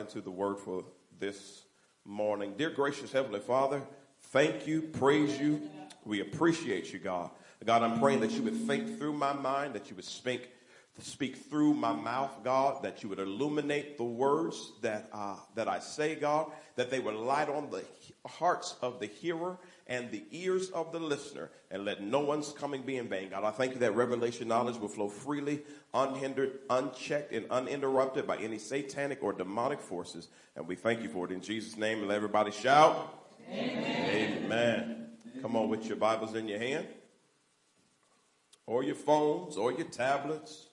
into 0.00 0.20
the 0.20 0.30
word 0.30 0.58
for 0.58 0.84
this 1.18 1.62
morning. 2.04 2.54
Dear 2.56 2.70
gracious 2.70 3.12
Heavenly 3.12 3.40
Father, 3.40 3.82
thank 4.32 4.66
you, 4.66 4.82
praise 4.82 5.38
you. 5.38 5.60
We 6.04 6.20
appreciate 6.20 6.92
you, 6.92 6.98
God. 6.98 7.30
God, 7.64 7.82
I'm 7.82 8.00
praying 8.00 8.20
that 8.20 8.32
you 8.32 8.42
would 8.42 8.56
think 8.66 8.98
through 8.98 9.12
my 9.12 9.34
mind, 9.34 9.74
that 9.74 9.90
you 9.90 9.96
would 9.96 10.04
speak 10.04 10.50
speak 11.00 11.36
through 11.36 11.74
my 11.74 11.92
mouth, 11.92 12.30
God, 12.42 12.82
that 12.82 13.02
you 13.02 13.08
would 13.08 13.18
illuminate 13.18 13.96
the 13.96 14.04
words 14.04 14.72
that, 14.82 15.08
uh, 15.12 15.36
that 15.54 15.68
I 15.68 15.78
say, 15.78 16.14
God, 16.14 16.50
that 16.76 16.90
they 16.90 17.00
would 17.00 17.14
light 17.14 17.48
on 17.48 17.70
the 17.70 17.84
hearts 18.26 18.76
of 18.82 19.00
the 19.00 19.06
hearer 19.06 19.58
and 19.86 20.10
the 20.10 20.22
ears 20.30 20.70
of 20.70 20.92
the 20.92 21.00
listener, 21.00 21.50
and 21.70 21.84
let 21.84 22.02
no 22.02 22.20
one's 22.20 22.52
coming 22.52 22.82
be 22.82 22.96
in 22.96 23.08
vain. 23.08 23.30
God, 23.30 23.44
I 23.44 23.50
thank 23.50 23.72
you 23.72 23.80
that 23.80 23.94
revelation 23.94 24.48
knowledge 24.48 24.76
will 24.76 24.88
flow 24.88 25.08
freely, 25.08 25.62
unhindered, 25.92 26.60
unchecked, 26.70 27.32
and 27.32 27.46
uninterrupted 27.50 28.26
by 28.26 28.36
any 28.36 28.58
satanic 28.58 29.22
or 29.22 29.32
demonic 29.32 29.80
forces. 29.80 30.28
And 30.56 30.66
we 30.66 30.76
thank 30.76 31.02
you 31.02 31.08
for 31.08 31.26
it 31.26 31.32
in 31.32 31.40
Jesus' 31.40 31.76
name. 31.76 31.98
And 31.98 32.08
let 32.08 32.16
everybody 32.16 32.52
shout, 32.52 33.16
Amen. 33.50 34.44
Amen. 34.44 35.06
Come 35.42 35.56
on 35.56 35.68
with 35.68 35.86
your 35.86 35.96
Bibles 35.96 36.34
in 36.34 36.46
your 36.46 36.58
hand, 36.58 36.86
or 38.66 38.84
your 38.84 38.94
phones, 38.94 39.56
or 39.56 39.72
your 39.72 39.86
tablets 39.86 40.69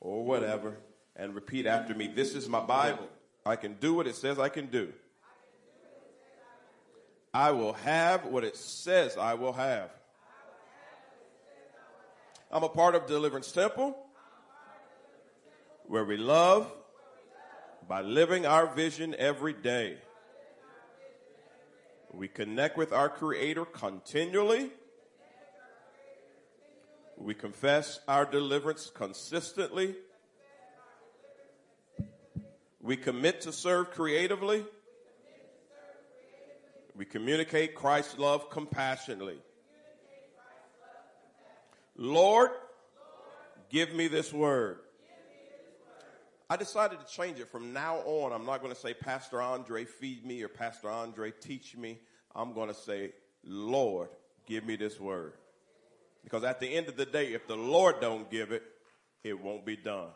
or 0.00 0.24
whatever 0.24 0.76
and 1.16 1.34
repeat 1.34 1.66
after 1.66 1.94
me. 1.94 2.06
This 2.06 2.34
is 2.34 2.48
my 2.48 2.60
Bible. 2.60 3.08
I 3.44 3.56
can 3.56 3.74
do 3.74 3.94
what 3.94 4.06
it 4.06 4.14
says 4.14 4.38
I 4.38 4.48
can 4.48 4.66
do. 4.66 4.92
I 7.32 7.50
will 7.50 7.74
have 7.74 8.24
what 8.26 8.44
it 8.44 8.56
says 8.56 9.16
I 9.16 9.34
will 9.34 9.52
have. 9.52 9.90
I'm 12.50 12.62
a 12.62 12.68
part 12.68 12.94
of 12.94 13.06
Deliverance 13.06 13.52
Temple 13.52 13.96
where 15.86 16.04
we 16.04 16.16
love 16.16 16.70
by 17.86 18.02
living 18.02 18.46
our 18.46 18.66
vision 18.66 19.14
every 19.18 19.52
day. 19.52 19.98
We 22.12 22.28
connect 22.28 22.76
with 22.76 22.92
our 22.92 23.08
Creator 23.08 23.66
continually 23.66 24.70
we 27.20 27.34
confess 27.34 27.98
our 28.06 28.24
deliverance 28.24 28.90
consistently. 28.94 29.94
We 32.80 32.96
commit 32.96 33.42
to 33.42 33.52
serve 33.52 33.90
creatively. 33.90 34.64
We 36.96 37.04
communicate 37.04 37.74
Christ's 37.74 38.18
love 38.18 38.50
compassionately. 38.50 39.38
Lord, 41.96 42.50
give 43.68 43.92
me 43.92 44.06
this 44.06 44.32
word. 44.32 44.78
I 46.48 46.56
decided 46.56 47.00
to 47.00 47.06
change 47.06 47.40
it 47.40 47.50
from 47.50 47.72
now 47.72 47.96
on. 47.98 48.32
I'm 48.32 48.46
not 48.46 48.62
going 48.62 48.72
to 48.72 48.80
say, 48.80 48.94
Pastor 48.94 49.42
Andre, 49.42 49.84
feed 49.84 50.24
me, 50.24 50.42
or 50.42 50.48
Pastor 50.48 50.88
Andre, 50.88 51.32
teach 51.32 51.76
me. 51.76 51.98
I'm 52.34 52.54
going 52.54 52.68
to 52.68 52.74
say, 52.74 53.12
Lord, 53.44 54.08
give 54.46 54.64
me 54.64 54.76
this 54.76 54.98
word. 54.98 55.34
Because 56.28 56.44
at 56.44 56.60
the 56.60 56.66
end 56.66 56.88
of 56.88 56.96
the 56.98 57.06
day, 57.06 57.32
if 57.32 57.46
the 57.46 57.56
Lord 57.56 58.02
don't 58.02 58.30
give 58.30 58.52
it, 58.52 58.62
it 59.24 59.42
won't 59.42 59.64
be 59.64 59.76
done. 59.76 60.08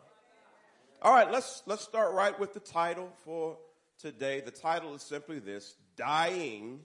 All 1.00 1.10
right, 1.10 1.32
let's, 1.32 1.62
let's 1.64 1.82
start 1.82 2.12
right 2.12 2.38
with 2.38 2.52
the 2.52 2.60
title 2.60 3.08
for 3.24 3.56
today. 3.98 4.42
The 4.42 4.50
title 4.50 4.94
is 4.94 5.00
simply 5.00 5.38
this, 5.38 5.74
Dying 5.96 6.80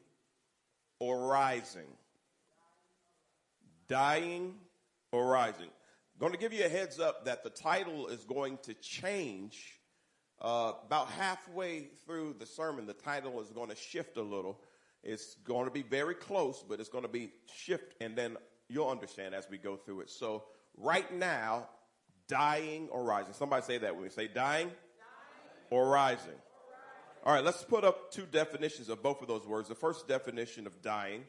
or 0.99 1.27
Rising. 1.27 1.89
Dying 3.89 4.53
or 5.11 5.27
Rising. 5.27 5.71
Going 6.19 6.31
to 6.31 6.39
give 6.39 6.53
you 6.53 6.63
a 6.63 6.69
heads 6.69 6.97
up 6.97 7.25
that 7.25 7.43
the 7.43 7.49
title 7.49 8.07
is 8.07 8.23
going 8.23 8.59
to 8.63 8.73
change 8.75 9.77
uh, 10.39 10.71
about 10.85 11.09
halfway 11.09 11.89
through 12.05 12.37
the 12.39 12.45
sermon. 12.45 12.85
The 12.85 12.93
title 12.93 13.41
is 13.41 13.49
going 13.49 13.71
to 13.71 13.75
shift 13.75 14.15
a 14.15 14.21
little. 14.21 14.61
It's 15.03 15.35
going 15.43 15.65
to 15.65 15.71
be 15.71 15.83
very 15.83 16.15
close, 16.15 16.63
but 16.65 16.79
it's 16.79 16.89
going 16.89 17.03
to 17.03 17.09
be 17.09 17.31
shift, 17.53 17.93
and 17.99 18.15
then 18.15 18.37
you'll 18.69 18.89
understand 18.89 19.35
as 19.35 19.47
we 19.49 19.57
go 19.57 19.75
through 19.75 20.01
it. 20.01 20.09
So 20.09 20.43
right 20.77 21.11
now, 21.13 21.67
dying 22.27 22.89
or 22.91 23.03
rising. 23.03 23.33
Somebody 23.33 23.63
say 23.63 23.77
that 23.79 23.95
when 23.95 24.03
we 24.03 24.09
say 24.09 24.27
dying, 24.27 24.67
dying. 24.67 24.73
Or, 25.71 25.89
rising. 25.89 26.27
or 26.27 26.29
rising. 26.29 26.33
All 27.25 27.33
right, 27.33 27.43
let's 27.43 27.63
put 27.63 27.83
up 27.83 28.11
two 28.11 28.25
definitions 28.25 28.89
of 28.89 29.01
both 29.01 29.21
of 29.21 29.27
those 29.27 29.45
words. 29.45 29.69
The 29.69 29.75
first 29.75 30.07
definition 30.07 30.67
of 30.67 30.81
dying, 30.81 31.23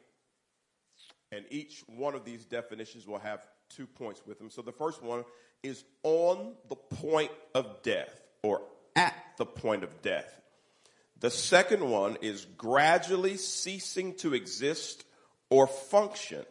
and 1.33 1.45
each 1.51 1.85
one 1.87 2.15
of 2.15 2.25
these 2.25 2.45
definitions 2.45 3.07
will 3.07 3.19
have 3.19 3.47
two 3.69 3.87
points 3.87 4.23
with 4.27 4.39
them. 4.39 4.51
So 4.51 4.63
the 4.63 4.73
first 4.73 5.03
one 5.03 5.25
is 5.63 5.85
on 6.03 6.55
the 6.69 6.77
point 6.77 7.31
of 7.55 7.83
death 7.83 8.21
or 8.43 8.63
at 8.97 9.15
the 9.37 9.47
point 9.47 9.85
of 9.85 10.03
death. 10.03 10.41
The 11.21 11.31
second 11.31 11.89
one 11.89 12.17
is 12.23 12.45
gradually 12.45 13.37
ceasing 13.37 14.15
to 14.17 14.35
exist 14.35 15.05
or 15.51 15.67
function 15.67 16.45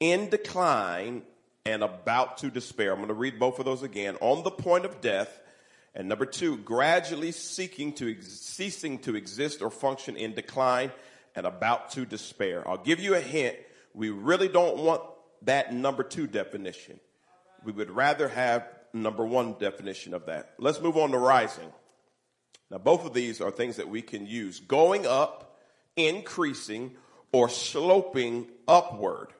in 0.00 0.28
decline 0.28 1.22
and 1.64 1.82
about 1.82 2.38
to 2.38 2.50
despair. 2.50 2.92
I'm 2.92 2.98
going 2.98 3.08
to 3.08 3.14
read 3.14 3.38
both 3.38 3.58
of 3.58 3.64
those 3.64 3.82
again. 3.82 4.16
On 4.20 4.42
the 4.42 4.50
point 4.50 4.84
of 4.84 5.00
death. 5.00 5.40
And 5.94 6.08
number 6.08 6.26
two, 6.26 6.58
gradually 6.58 7.32
seeking 7.32 7.94
to, 7.94 8.10
ex- 8.10 8.28
ceasing 8.28 8.98
to 9.00 9.16
exist 9.16 9.62
or 9.62 9.70
function 9.70 10.16
in 10.16 10.34
decline 10.34 10.92
and 11.34 11.46
about 11.46 11.90
to 11.92 12.04
despair. 12.04 12.68
I'll 12.68 12.76
give 12.76 13.00
you 13.00 13.14
a 13.14 13.20
hint. 13.20 13.56
We 13.94 14.10
really 14.10 14.48
don't 14.48 14.76
want 14.76 15.02
that 15.42 15.72
number 15.72 16.02
two 16.02 16.26
definition. 16.26 17.00
We 17.64 17.72
would 17.72 17.90
rather 17.90 18.28
have 18.28 18.68
number 18.92 19.24
one 19.24 19.54
definition 19.58 20.12
of 20.12 20.26
that. 20.26 20.54
Let's 20.58 20.80
move 20.80 20.96
on 20.96 21.12
to 21.12 21.18
rising. 21.18 21.72
Now, 22.70 22.78
both 22.78 23.06
of 23.06 23.14
these 23.14 23.40
are 23.40 23.50
things 23.50 23.76
that 23.76 23.88
we 23.88 24.02
can 24.02 24.26
use. 24.26 24.60
Going 24.60 25.06
up, 25.06 25.58
increasing, 25.96 26.96
or 27.32 27.48
sloping 27.48 28.48
upward 28.68 29.32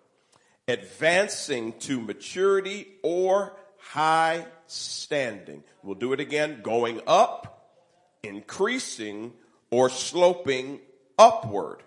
advancing 0.68 1.72
to 1.80 2.00
maturity 2.00 2.88
or 3.02 3.56
high 3.78 4.46
standing. 4.66 5.62
We'll 5.82 5.94
do 5.94 6.12
it 6.12 6.20
again. 6.20 6.60
Going 6.62 7.00
up, 7.06 7.70
increasing, 8.22 9.32
or 9.70 9.88
sloping 9.88 10.80
upward 11.18 11.82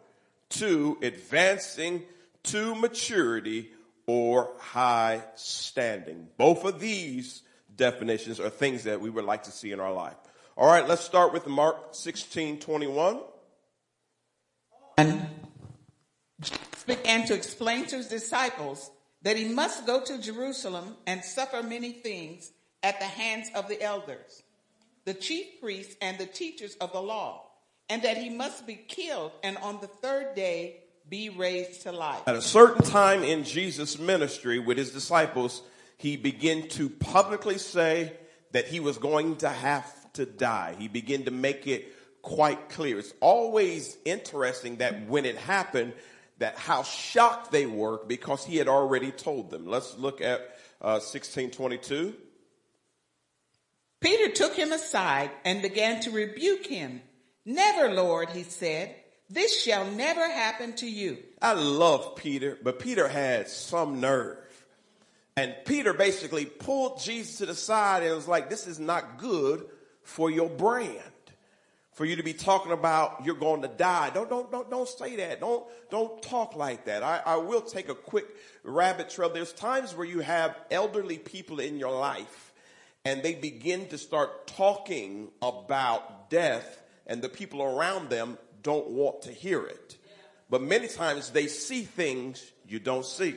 to 0.50 0.98
advancing 1.02 2.04
to 2.44 2.76
maturity 2.76 3.72
or 4.08 4.52
high 4.58 5.24
standing. 5.36 6.28
Both 6.38 6.66
of 6.66 6.80
these 6.80 7.44
definitions 7.76 8.40
are 8.40 8.50
things 8.50 8.86
that 8.86 9.02
we 9.02 9.10
would 9.10 9.26
like 9.26 9.44
to 9.44 9.52
see 9.52 9.72
in 9.72 9.80
our 9.80 9.94
life. 9.94 10.16
All 10.58 10.68
right, 10.68 10.88
let's 10.88 11.04
start 11.04 11.32
with 11.32 11.48
Mark 11.48 11.94
16 11.94 12.60
21. 12.60 13.20
And 14.98 15.30
began 16.90 17.26
to 17.28 17.34
explain 17.34 17.86
to 17.86 17.98
his 17.98 18.08
disciples 18.08 18.92
that 19.22 19.38
he 19.38 19.46
must 19.46 19.86
go 19.86 20.04
to 20.04 20.18
Jerusalem 20.20 20.96
and 21.06 21.24
suffer 21.24 21.62
many 21.62 21.92
things 21.92 22.52
at 22.84 23.00
the 23.00 23.06
hands 23.06 23.50
of 23.56 23.68
the 23.68 23.82
elders, 23.82 24.44
the 25.06 25.14
chief 25.14 25.62
priests, 25.62 25.96
and 26.02 26.18
the 26.18 26.26
teachers 26.26 26.76
of 26.76 26.92
the 26.92 27.02
law, 27.02 27.46
and 27.90 28.02
that 28.02 28.18
he 28.18 28.30
must 28.30 28.66
be 28.66 28.76
killed 28.76 29.32
and 29.44 29.58
on 29.58 29.80
the 29.82 29.88
third 29.88 30.36
day 30.36 30.78
be 31.10 31.30
raised 31.30 31.84
to 31.84 31.92
life. 31.92 32.22
At 32.28 32.36
a 32.36 32.42
certain 32.42 32.84
time 32.84 33.24
in 33.24 33.44
Jesus' 33.44 34.00
ministry 34.00 34.60
with 34.60 34.78
his 34.78 34.92
disciples, 34.92 35.62
he 35.98 36.18
began 36.18 36.68
to 36.70 36.90
publicly 36.90 37.58
say 37.58 38.14
that 38.52 38.68
he 38.68 38.80
was 38.80 38.98
going 38.98 39.38
to 39.38 39.50
have 39.50 40.14
to 40.14 40.26
die. 40.26 40.76
He 40.80 40.88
began 40.88 41.26
to 41.26 41.32
make 41.32 41.68
it 41.68 41.94
quite 42.22 42.70
clear. 42.70 43.00
It's 43.00 43.14
always 43.20 43.98
interesting 44.06 44.78
that 44.78 45.08
when 45.08 45.26
it 45.26 45.38
happened, 45.38 45.94
that 46.40 46.58
how 46.58 46.84
shocked 46.84 47.52
they 47.52 47.66
were 47.66 48.02
because 48.08 48.46
he 48.46 48.58
had 48.58 48.68
already 48.68 49.12
told 49.12 49.52
them. 49.52 49.68
Let's 49.68 49.98
look 49.98 50.22
at 50.22 50.40
uh, 50.82 51.00
1622. 51.00 52.16
Peter 54.02 54.32
took 54.32 54.56
him 54.56 54.72
aside 54.72 55.30
and 55.44 55.62
began 55.62 56.02
to 56.02 56.12
rebuke 56.12 56.66
him. 56.66 57.02
Never, 57.46 57.94
Lord, 57.94 58.30
he 58.30 58.44
said, 58.44 58.96
this 59.30 59.62
shall 59.62 59.86
never 59.92 60.28
happen 60.28 60.74
to 60.78 60.90
you. 60.90 61.18
I 61.42 61.54
love 61.54 62.16
Peter, 62.16 62.58
but 62.64 62.80
Peter 62.80 63.08
had 63.08 63.48
some 63.50 64.00
nerve. 64.00 64.38
And 65.36 65.56
Peter 65.66 65.94
basically 65.94 66.46
pulled 66.46 67.02
Jesus 67.02 67.38
to 67.38 67.46
the 67.46 67.56
side 67.56 68.04
and 68.04 68.16
was 68.16 68.28
like, 68.28 68.50
this 68.50 68.68
is 68.68 68.80
not 68.80 69.18
good 69.20 69.66
for 70.04 70.32
your 70.32 70.50
brand 70.50 71.00
for 72.00 72.06
you 72.06 72.16
to 72.16 72.24
be 72.24 72.32
talking 72.32 72.72
about 72.72 73.26
you're 73.26 73.36
going 73.36 73.62
to 73.62 73.68
die. 73.68 74.10
Don't, 74.12 74.30
don't, 74.30 74.50
don't, 74.50 74.72
don't 74.72 74.88
say 74.88 75.18
that. 75.18 75.42
Don't, 75.42 75.66
don't 75.92 76.22
talk 76.22 76.56
like 76.56 76.86
that. 76.86 77.04
I, 77.04 77.22
I 77.26 77.36
will 77.36 77.60
take 77.60 77.90
a 77.90 77.94
quick 77.94 78.26
rabbit 78.64 79.10
trail. 79.10 79.30
There's 79.30 79.52
times 79.52 79.94
where 79.94 80.08
you 80.08 80.22
have 80.22 80.56
elderly 80.72 81.18
people 81.18 81.60
in 81.60 81.78
your 81.78 81.92
life 81.92 82.54
and 83.04 83.22
they 83.22 83.36
begin 83.36 83.90
to 83.90 83.98
start 83.98 84.48
talking 84.48 85.28
about 85.42 86.30
death 86.30 86.82
and 87.06 87.22
the 87.22 87.28
people 87.28 87.62
around 87.62 88.10
them 88.10 88.38
don't 88.64 88.88
want 88.92 89.24
to 89.24 89.34
hear 89.34 89.66
it. 89.66 89.98
But 90.50 90.62
many 90.62 90.88
times 90.88 91.32
they 91.32 91.48
see 91.48 91.82
things 91.82 92.50
you 92.66 92.80
don't 92.80 93.06
see. 93.06 93.36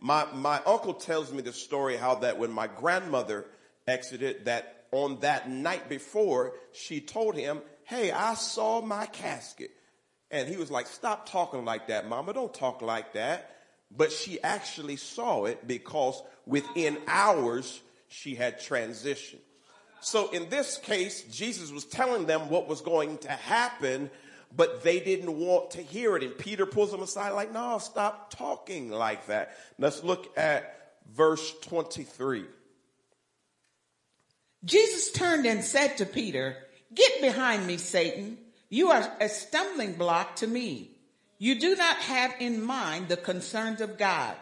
My, 0.00 0.26
my 0.34 0.60
uncle 0.66 0.94
tells 0.94 1.32
me 1.32 1.40
the 1.40 1.52
story 1.52 1.96
how 1.96 2.16
that 2.16 2.36
when 2.36 2.50
my 2.50 2.66
grandmother 2.66 3.46
exited 3.86 4.46
that 4.46 4.79
on 4.92 5.20
that 5.20 5.48
night 5.48 5.88
before, 5.88 6.52
she 6.72 7.00
told 7.00 7.34
him, 7.34 7.60
Hey, 7.84 8.10
I 8.10 8.34
saw 8.34 8.80
my 8.80 9.06
casket. 9.06 9.70
And 10.30 10.48
he 10.48 10.56
was 10.56 10.70
like, 10.70 10.86
Stop 10.86 11.28
talking 11.28 11.64
like 11.64 11.88
that, 11.88 12.08
mama. 12.08 12.32
Don't 12.32 12.52
talk 12.52 12.82
like 12.82 13.14
that. 13.14 13.56
But 13.96 14.12
she 14.12 14.40
actually 14.42 14.96
saw 14.96 15.46
it 15.46 15.66
because 15.66 16.22
within 16.46 16.98
hours 17.08 17.80
she 18.08 18.34
had 18.34 18.60
transitioned. 18.60 19.40
So 20.00 20.30
in 20.30 20.48
this 20.48 20.78
case, 20.78 21.22
Jesus 21.24 21.70
was 21.70 21.84
telling 21.84 22.26
them 22.26 22.48
what 22.48 22.68
was 22.68 22.80
going 22.80 23.18
to 23.18 23.30
happen, 23.30 24.10
but 24.56 24.82
they 24.82 25.00
didn't 25.00 25.36
want 25.36 25.72
to 25.72 25.82
hear 25.82 26.16
it. 26.16 26.22
And 26.22 26.36
Peter 26.36 26.66
pulls 26.66 26.90
them 26.90 27.02
aside, 27.02 27.30
like, 27.30 27.52
no, 27.52 27.78
stop 27.78 28.30
talking 28.30 28.90
like 28.90 29.26
that. 29.26 29.56
Let's 29.78 30.02
look 30.02 30.36
at 30.38 30.92
verse 31.14 31.52
23. 31.62 32.44
Jesus 34.64 35.10
turned 35.12 35.46
and 35.46 35.64
said 35.64 35.98
to 35.98 36.06
Peter, 36.06 36.56
Get 36.94 37.20
behind 37.20 37.66
me, 37.66 37.76
Satan. 37.76 38.38
You 38.68 38.90
are 38.90 39.10
a 39.20 39.28
stumbling 39.28 39.94
block 39.94 40.36
to 40.36 40.46
me. 40.46 40.90
You 41.38 41.58
do 41.58 41.74
not 41.74 41.96
have 41.98 42.34
in 42.38 42.62
mind 42.62 43.08
the 43.08 43.16
concerns 43.16 43.80
of 43.80 43.96
God, 43.96 44.36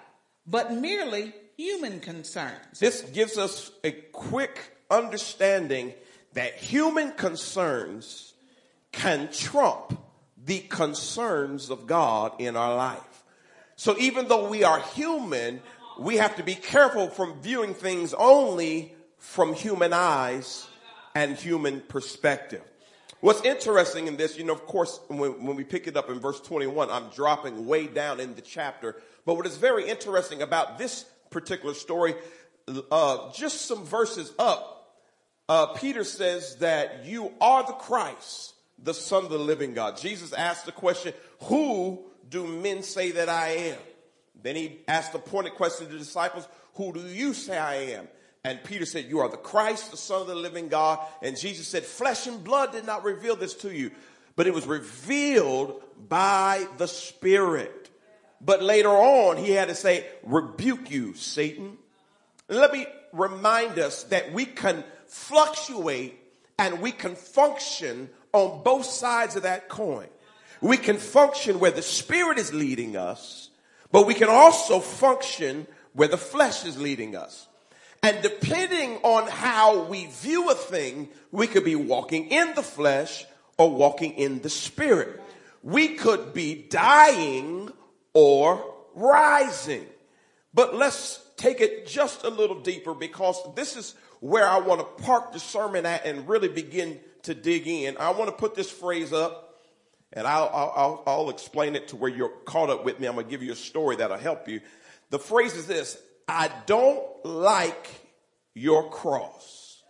but 0.46 0.74
merely 0.74 1.32
human 1.56 2.00
concerns. 2.00 2.80
This 2.80 3.02
gives 3.02 3.38
us 3.38 3.70
a 3.84 3.92
quick 3.92 4.58
understanding 4.90 5.94
that 6.32 6.54
human 6.56 7.12
concerns 7.12 8.34
can 8.92 9.30
trump 9.32 9.98
the 10.44 10.60
concerns 10.60 11.70
of 11.70 11.86
God 11.86 12.32
in 12.40 12.56
our 12.56 12.74
life. 12.74 13.24
So 13.76 13.96
even 13.98 14.28
though 14.28 14.48
we 14.48 14.64
are 14.64 14.80
human, 14.80 15.60
we 15.98 16.16
have 16.16 16.36
to 16.36 16.42
be 16.42 16.54
careful 16.54 17.08
from 17.08 17.40
viewing 17.40 17.74
things 17.74 18.14
only 18.14 18.94
from 19.28 19.52
human 19.52 19.92
eyes 19.92 20.66
and 21.14 21.36
human 21.36 21.82
perspective. 21.82 22.62
What's 23.20 23.44
interesting 23.44 24.06
in 24.06 24.16
this, 24.16 24.38
you 24.38 24.44
know, 24.44 24.54
of 24.54 24.64
course, 24.64 25.00
when, 25.08 25.44
when 25.44 25.54
we 25.54 25.64
pick 25.64 25.86
it 25.86 25.98
up 25.98 26.08
in 26.08 26.18
verse 26.18 26.40
21, 26.40 26.90
I'm 26.90 27.10
dropping 27.10 27.66
way 27.66 27.86
down 27.86 28.20
in 28.20 28.34
the 28.34 28.40
chapter. 28.40 28.96
But 29.26 29.34
what 29.34 29.44
is 29.44 29.58
very 29.58 29.86
interesting 29.86 30.40
about 30.40 30.78
this 30.78 31.04
particular 31.28 31.74
story, 31.74 32.14
uh, 32.90 33.30
just 33.32 33.66
some 33.66 33.84
verses 33.84 34.32
up, 34.38 34.96
uh, 35.46 35.66
Peter 35.74 36.04
says 36.04 36.56
that 36.56 37.04
you 37.04 37.30
are 37.38 37.66
the 37.66 37.74
Christ, 37.74 38.54
the 38.82 38.94
Son 38.94 39.24
of 39.24 39.30
the 39.30 39.38
living 39.38 39.74
God. 39.74 39.98
Jesus 39.98 40.32
asked 40.32 40.64
the 40.64 40.72
question, 40.72 41.12
Who 41.44 42.02
do 42.30 42.46
men 42.46 42.82
say 42.82 43.10
that 43.10 43.28
I 43.28 43.48
am? 43.48 43.78
Then 44.42 44.56
he 44.56 44.78
asked 44.88 45.12
the 45.12 45.18
pointed 45.18 45.52
question 45.52 45.86
to 45.86 45.92
the 45.92 45.98
disciples, 45.98 46.48
Who 46.76 46.94
do 46.94 47.00
you 47.00 47.34
say 47.34 47.58
I 47.58 47.74
am? 47.74 48.08
And 48.44 48.62
Peter 48.62 48.86
said, 48.86 49.06
You 49.08 49.20
are 49.20 49.28
the 49.28 49.36
Christ, 49.36 49.90
the 49.90 49.96
Son 49.96 50.20
of 50.20 50.26
the 50.26 50.34
living 50.34 50.68
God. 50.68 51.00
And 51.22 51.36
Jesus 51.36 51.68
said, 51.68 51.84
Flesh 51.84 52.26
and 52.26 52.42
blood 52.42 52.72
did 52.72 52.86
not 52.86 53.04
reveal 53.04 53.36
this 53.36 53.54
to 53.54 53.74
you, 53.74 53.90
but 54.36 54.46
it 54.46 54.54
was 54.54 54.66
revealed 54.66 55.82
by 56.08 56.66
the 56.78 56.88
Spirit. 56.88 57.90
But 58.40 58.62
later 58.62 58.90
on, 58.90 59.36
he 59.36 59.50
had 59.50 59.68
to 59.68 59.74
say, 59.74 60.06
Rebuke 60.22 60.90
you, 60.90 61.14
Satan. 61.14 61.76
Let 62.48 62.72
me 62.72 62.86
remind 63.12 63.78
us 63.78 64.04
that 64.04 64.32
we 64.32 64.44
can 64.44 64.84
fluctuate 65.06 66.18
and 66.58 66.80
we 66.80 66.92
can 66.92 67.14
function 67.14 68.08
on 68.32 68.62
both 68.62 68.86
sides 68.86 69.36
of 69.36 69.42
that 69.42 69.68
coin. 69.68 70.08
We 70.60 70.76
can 70.76 70.96
function 70.96 71.60
where 71.60 71.70
the 71.70 71.82
Spirit 71.82 72.38
is 72.38 72.52
leading 72.52 72.96
us, 72.96 73.50
but 73.92 74.06
we 74.06 74.14
can 74.14 74.28
also 74.28 74.80
function 74.80 75.66
where 75.92 76.08
the 76.08 76.16
flesh 76.16 76.64
is 76.64 76.80
leading 76.80 77.16
us. 77.16 77.48
And 78.02 78.22
depending 78.22 78.98
on 79.02 79.28
how 79.28 79.84
we 79.84 80.06
view 80.06 80.50
a 80.50 80.54
thing, 80.54 81.08
we 81.32 81.46
could 81.46 81.64
be 81.64 81.74
walking 81.74 82.30
in 82.30 82.54
the 82.54 82.62
flesh 82.62 83.26
or 83.56 83.70
walking 83.70 84.12
in 84.12 84.40
the 84.40 84.50
spirit. 84.50 85.20
We 85.62 85.96
could 85.96 86.32
be 86.32 86.54
dying 86.54 87.70
or 88.14 88.74
rising. 88.94 89.86
But 90.54 90.74
let's 90.74 91.20
take 91.36 91.60
it 91.60 91.86
just 91.86 92.24
a 92.24 92.30
little 92.30 92.60
deeper 92.60 92.94
because 92.94 93.36
this 93.54 93.76
is 93.76 93.94
where 94.20 94.48
I 94.48 94.58
want 94.58 94.80
to 94.80 95.04
park 95.04 95.32
the 95.32 95.40
sermon 95.40 95.86
at 95.86 96.06
and 96.06 96.28
really 96.28 96.48
begin 96.48 96.98
to 97.24 97.34
dig 97.34 97.66
in. 97.66 97.96
I 97.96 98.10
want 98.10 98.26
to 98.30 98.36
put 98.36 98.54
this 98.54 98.70
phrase 98.70 99.12
up 99.12 99.60
and 100.12 100.26
I'll, 100.26 100.50
I'll, 100.52 101.02
I'll 101.06 101.30
explain 101.30 101.76
it 101.76 101.88
to 101.88 101.96
where 101.96 102.10
you're 102.10 102.32
caught 102.44 102.70
up 102.70 102.84
with 102.84 102.98
me. 102.98 103.06
I'm 103.06 103.14
going 103.14 103.26
to 103.26 103.30
give 103.30 103.42
you 103.42 103.52
a 103.52 103.56
story 103.56 103.96
that'll 103.96 104.16
help 104.16 104.48
you. 104.48 104.60
The 105.10 105.18
phrase 105.18 105.54
is 105.54 105.66
this 105.66 105.98
I 106.26 106.50
don't 106.66 107.00
like 107.24 107.88
your 108.54 108.90
cross. 108.90 109.82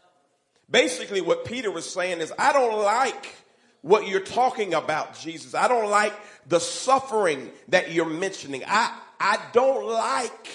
Basically, 0.70 1.20
what 1.20 1.44
Peter 1.44 1.70
was 1.70 1.90
saying 1.90 2.20
is, 2.20 2.32
I 2.38 2.52
don't 2.52 2.82
like 2.82 3.34
what 3.80 4.06
you're 4.06 4.20
talking 4.20 4.74
about, 4.74 5.18
Jesus. 5.18 5.54
I 5.54 5.68
don't 5.68 5.90
like 5.90 6.12
the 6.46 6.58
suffering 6.58 7.50
that 7.68 7.92
you're 7.92 8.08
mentioning. 8.08 8.62
I, 8.66 8.96
I 9.18 9.38
don't 9.52 9.86
like 9.86 10.48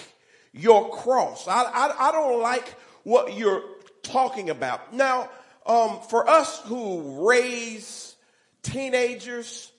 your 0.52 0.90
cross. 0.90 1.48
I, 1.48 1.62
I, 1.62 2.08
I 2.08 2.12
don't 2.12 2.40
like 2.40 2.68
what 3.02 3.36
you're 3.36 3.62
talking 4.02 4.50
about. 4.50 4.94
Now, 4.94 5.28
um, 5.66 5.98
for 6.08 6.28
us 6.28 6.60
who 6.66 7.26
raise 7.28 8.14
teenagers, 8.62 9.72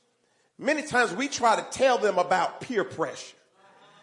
many 0.57 0.81
times 0.81 1.13
we 1.13 1.27
try 1.27 1.55
to 1.55 1.65
tell 1.71 1.97
them 1.97 2.17
about 2.17 2.59
peer 2.61 2.83
pressure 2.83 3.34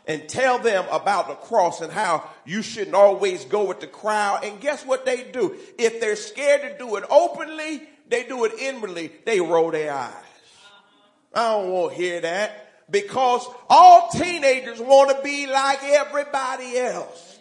and 0.07 0.29
tell 0.29 0.59
them 0.59 0.85
about 0.91 1.29
the 1.29 1.35
cross 1.35 1.81
and 1.81 1.93
how 1.93 2.29
you 2.45 2.63
shouldn't 2.63 2.95
always 2.95 3.45
go 3.45 3.65
with 3.65 3.81
the 3.81 3.87
crowd. 3.87 4.45
And 4.45 4.61
guess 4.61 4.85
what 4.85 5.05
they 5.05 5.25
do? 5.25 5.57
If 5.79 6.01
they're 6.01 6.17
scared 6.17 6.63
to 6.63 6.79
do 6.79 6.97
it 6.97 7.05
openly, 7.09 7.83
they 8.09 8.25
do 8.25 8.45
it 8.45 8.53
inwardly. 8.59 9.13
They 9.25 9.41
roll 9.41 9.71
their 9.71 9.93
eyes. 9.93 10.15
I 11.35 11.53
don't 11.53 11.71
want 11.71 11.95
to 11.95 11.99
hear 11.99 12.21
that 12.21 12.91
because 12.91 13.47
all 13.71 14.09
teenagers 14.11 14.81
want 14.81 15.17
to 15.17 15.23
be 15.23 15.47
like 15.47 15.83
everybody 15.83 16.79
else. 16.79 17.39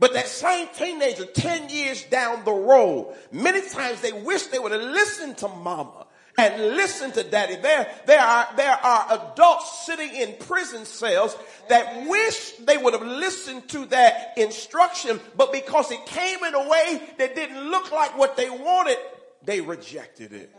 But 0.00 0.12
that 0.14 0.26
same 0.26 0.68
teenager 0.76 1.24
10 1.24 1.70
years 1.70 2.02
down 2.04 2.44
the 2.44 2.52
road, 2.52 3.14
many 3.32 3.66
times 3.70 4.00
they 4.02 4.12
wish 4.12 4.48
they 4.48 4.58
would 4.58 4.72
have 4.72 4.82
listened 4.82 5.38
to 5.38 5.48
mama 5.48 6.03
and 6.36 6.76
listen 6.76 7.12
to 7.12 7.22
daddy. 7.22 7.56
There, 7.56 7.88
there 8.06 8.20
are, 8.20 8.48
there 8.56 8.72
are 8.72 9.32
adults 9.32 9.86
sitting 9.86 10.14
in 10.14 10.34
prison 10.40 10.84
cells 10.84 11.36
that 11.68 12.08
wish 12.08 12.52
they 12.64 12.76
would 12.76 12.92
have 12.92 13.06
listened 13.06 13.68
to 13.68 13.86
that 13.86 14.36
instruction, 14.36 15.20
but 15.36 15.52
because 15.52 15.90
it 15.90 16.04
came 16.06 16.42
in 16.44 16.54
a 16.54 16.68
way 16.68 17.02
that 17.18 17.34
didn't 17.34 17.70
look 17.70 17.92
like 17.92 18.18
what 18.18 18.36
they 18.36 18.50
wanted, 18.50 18.98
they 19.44 19.60
rejected 19.60 20.32
it. 20.32 20.54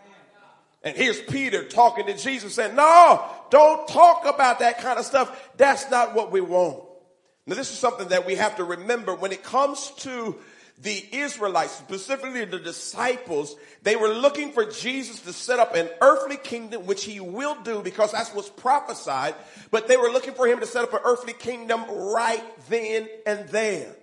And 0.84 0.96
here's 0.96 1.20
Peter 1.20 1.64
talking 1.64 2.06
to 2.06 2.14
Jesus 2.16 2.54
saying, 2.54 2.76
no, 2.76 3.26
don't 3.50 3.88
talk 3.88 4.26
about 4.26 4.60
that 4.60 4.80
kind 4.80 5.00
of 5.00 5.06
stuff. 5.06 5.50
That's 5.58 5.90
not 5.90 6.14
what 6.14 6.32
we 6.32 6.42
want. 6.42 6.84
Now 7.48 7.56
this 7.56 7.72
is 7.72 7.78
something 7.78 8.10
that 8.10 8.26
we 8.26 8.36
have 8.36 8.58
to 8.58 8.64
remember 8.64 9.16
when 9.16 9.32
it 9.32 9.44
comes 9.44 9.92
to 10.00 10.36
the 10.82 11.06
Israelites, 11.12 11.74
specifically 11.74 12.44
the 12.46 12.60
disciples, 12.60 13.56
they 13.84 13.96
were 13.96 14.10
looking 14.10 14.52
for 14.52 14.66
Jesus 14.66 15.22
to 15.22 15.32
set 15.32 15.60
up 15.60 15.74
an 15.74 15.90
earthly 16.02 16.38
kingdom, 16.38 16.86
which 16.86 17.06
he 17.06 17.20
will 17.20 17.56
do 17.64 17.82
because 17.82 18.12
that's 18.12 18.34
what's 18.34 18.50
prophesied, 18.50 19.36
but 19.72 19.88
they 19.88 19.96
were 19.96 20.10
looking 20.10 20.34
for 20.34 20.48
him 20.48 20.60
to 20.60 20.66
set 20.66 20.84
up 20.84 20.94
an 20.94 21.00
earthly 21.06 21.34
kingdom 21.34 21.86
right 21.90 22.44
then 22.70 23.08
and 23.26 23.48
there. 23.50 23.96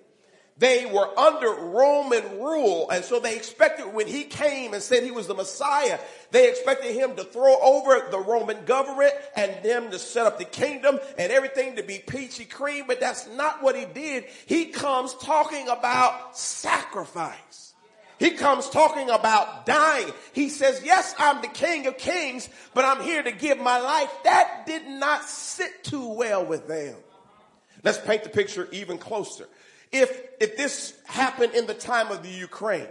They 0.62 0.86
were 0.86 1.18
under 1.18 1.50
Roman 1.50 2.38
rule, 2.38 2.88
and 2.88 3.04
so 3.04 3.18
they 3.18 3.34
expected 3.34 3.92
when 3.92 4.06
he 4.06 4.22
came 4.22 4.74
and 4.74 4.80
said 4.80 5.02
he 5.02 5.10
was 5.10 5.26
the 5.26 5.34
Messiah, 5.34 5.98
they 6.30 6.48
expected 6.48 6.94
him 6.94 7.16
to 7.16 7.24
throw 7.24 7.60
over 7.60 8.06
the 8.12 8.20
Roman 8.20 8.64
government 8.64 9.12
and 9.34 9.52
them 9.64 9.90
to 9.90 9.98
set 9.98 10.24
up 10.24 10.38
the 10.38 10.44
kingdom 10.44 11.00
and 11.18 11.32
everything 11.32 11.74
to 11.74 11.82
be 11.82 11.98
peachy 11.98 12.44
cream, 12.44 12.84
but 12.86 13.00
that's 13.00 13.26
not 13.30 13.60
what 13.60 13.74
he 13.74 13.86
did. 13.86 14.26
He 14.46 14.66
comes 14.66 15.14
talking 15.14 15.66
about 15.66 16.38
sacrifice. 16.38 17.74
He 18.20 18.30
comes 18.30 18.70
talking 18.70 19.10
about 19.10 19.66
dying. 19.66 20.12
He 20.32 20.48
says, 20.48 20.80
yes, 20.84 21.12
I'm 21.18 21.42
the 21.42 21.48
king 21.48 21.88
of 21.88 21.98
kings, 21.98 22.48
but 22.72 22.84
I'm 22.84 23.02
here 23.02 23.24
to 23.24 23.32
give 23.32 23.58
my 23.58 23.80
life. 23.80 24.10
That 24.22 24.64
did 24.66 24.86
not 24.86 25.24
sit 25.24 25.82
too 25.82 26.10
well 26.10 26.46
with 26.46 26.68
them. 26.68 26.94
Let's 27.82 27.98
paint 27.98 28.22
the 28.22 28.30
picture 28.30 28.68
even 28.70 28.96
closer 28.96 29.48
if, 29.92 30.28
if 30.40 30.56
this 30.56 30.94
happened 31.06 31.54
in 31.54 31.66
the 31.66 31.74
time 31.74 32.10
of 32.10 32.22
the 32.22 32.30
Ukraine, 32.30 32.88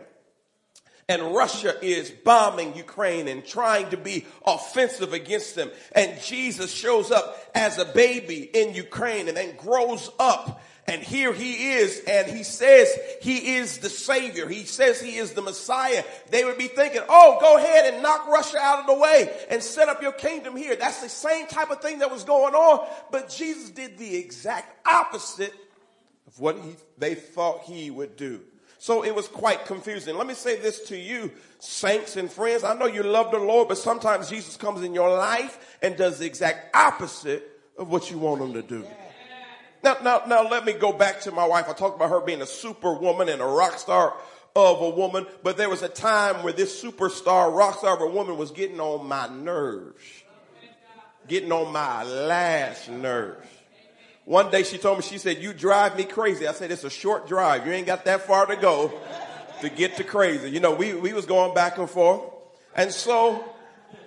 and 1.12 1.36
Russia 1.36 1.75
is 1.81 2.10
bombing 2.10 2.74
Ukraine 2.75 3.27
and 3.27 3.46
trying 3.46 3.89
to 3.89 3.98
be 3.98 4.25
offensive 4.46 5.12
against 5.12 5.55
them. 5.55 5.70
And 5.93 6.22
Jesus 6.22 6.72
shows 6.72 7.12
up 7.12 7.38
as 7.53 7.77
a 7.77 7.86
baby 7.86 8.50
in 8.53 8.74
Ukraine 8.74 9.27
and 9.27 9.36
then 9.36 9.58
grows 9.58 10.10
up. 10.20 10.62
And 10.88 11.03
here 11.03 11.34
he 11.34 11.74
is 11.74 12.01
and 12.08 12.29
he 12.29 12.43
says 12.43 12.89
he 13.22 13.55
is 13.55 13.79
the 13.79 13.89
savior. 13.89 14.48
He 14.48 14.63
says 14.63 15.01
he 15.01 15.17
is 15.17 15.34
the 15.34 15.41
Messiah. 15.41 16.05
They 16.29 16.46
would 16.46 16.58
be 16.58 16.70
thinking, 16.70 17.01
oh, 17.10 17.38
go 17.41 17.58
ahead 17.58 17.93
and 17.93 18.01
knock 18.01 18.27
Russia 18.29 18.58
out 18.60 18.79
of 18.79 18.88
the 18.88 18.96
way 18.96 19.31
and 19.50 19.62
set 19.62 19.89
up 19.89 20.01
your 20.01 20.13
kingdom 20.13 20.55
here. 20.55 20.77
That's 20.77 21.01
the 21.01 21.10
same 21.10 21.46
type 21.48 21.72
of 21.72 21.81
thing 21.81 22.00
that 22.00 22.10
was 22.10 22.24
going 22.24 22.55
on. 22.55 22.88
But 23.12 23.29
Jesus 23.29 23.70
did 23.70 23.98
the 23.98 24.15
exact 24.15 24.88
opposite 24.88 25.53
of 26.31 26.39
what 26.39 26.57
he, 26.57 26.75
they 26.97 27.15
thought 27.15 27.63
he 27.63 27.91
would 27.91 28.15
do. 28.15 28.41
So 28.77 29.03
it 29.03 29.13
was 29.13 29.27
quite 29.27 29.65
confusing. 29.65 30.17
Let 30.17 30.25
me 30.25 30.33
say 30.33 30.57
this 30.57 30.88
to 30.88 30.97
you, 30.97 31.31
saints 31.59 32.17
and 32.17 32.31
friends. 32.31 32.63
I 32.63 32.75
know 32.75 32.88
you 32.88 33.03
love 33.03 33.31
the 33.31 33.38
Lord, 33.38 33.67
but 33.67 33.77
sometimes 33.77 34.29
Jesus 34.29 34.57
comes 34.57 34.81
in 34.81 34.95
your 34.95 35.09
life 35.09 35.77
and 35.83 35.95
does 35.95 36.17
the 36.17 36.25
exact 36.25 36.75
opposite 36.75 37.47
of 37.77 37.89
what 37.89 38.09
you 38.09 38.17
want 38.17 38.41
him 38.41 38.53
to 38.53 38.63
do. 38.63 38.83
Now, 39.83 39.97
now, 40.03 40.21
now 40.27 40.50
let 40.50 40.65
me 40.65 40.73
go 40.73 40.93
back 40.93 41.21
to 41.21 41.31
my 41.31 41.45
wife. 41.45 41.65
I 41.69 41.73
talked 41.73 41.95
about 41.95 42.09
her 42.09 42.21
being 42.21 42.41
a 42.41 42.47
superwoman 42.47 43.29
and 43.29 43.41
a 43.41 43.45
rock 43.45 43.77
star 43.77 44.15
of 44.55 44.81
a 44.81 44.89
woman, 44.89 45.25
but 45.43 45.57
there 45.57 45.69
was 45.69 45.81
a 45.81 45.89
time 45.89 46.43
where 46.43 46.53
this 46.53 46.83
superstar, 46.83 47.55
rock 47.55 47.79
star 47.79 47.95
of 47.95 48.01
a 48.01 48.07
woman 48.07 48.38
was 48.38 48.51
getting 48.51 48.79
on 48.79 49.07
my 49.07 49.27
nerves. 49.29 50.03
Getting 51.27 51.51
on 51.51 51.71
my 51.71 52.03
last 52.03 52.89
nerves. 52.89 53.47
One 54.25 54.51
day 54.51 54.63
she 54.63 54.77
told 54.77 54.99
me, 54.99 55.03
she 55.03 55.17
said, 55.17 55.39
you 55.39 55.53
drive 55.53 55.97
me 55.97 56.03
crazy. 56.03 56.47
I 56.47 56.53
said, 56.53 56.71
it's 56.71 56.83
a 56.83 56.89
short 56.89 57.27
drive. 57.27 57.65
You 57.65 57.73
ain't 57.73 57.87
got 57.87 58.05
that 58.05 58.21
far 58.21 58.45
to 58.45 58.55
go 58.55 58.91
to 59.61 59.69
get 59.69 59.97
to 59.97 60.03
crazy. 60.03 60.49
You 60.49 60.59
know, 60.59 60.73
we, 60.73 60.93
we 60.93 61.13
was 61.13 61.25
going 61.25 61.53
back 61.53 61.77
and 61.77 61.89
forth. 61.89 62.21
And 62.75 62.91
so 62.91 63.43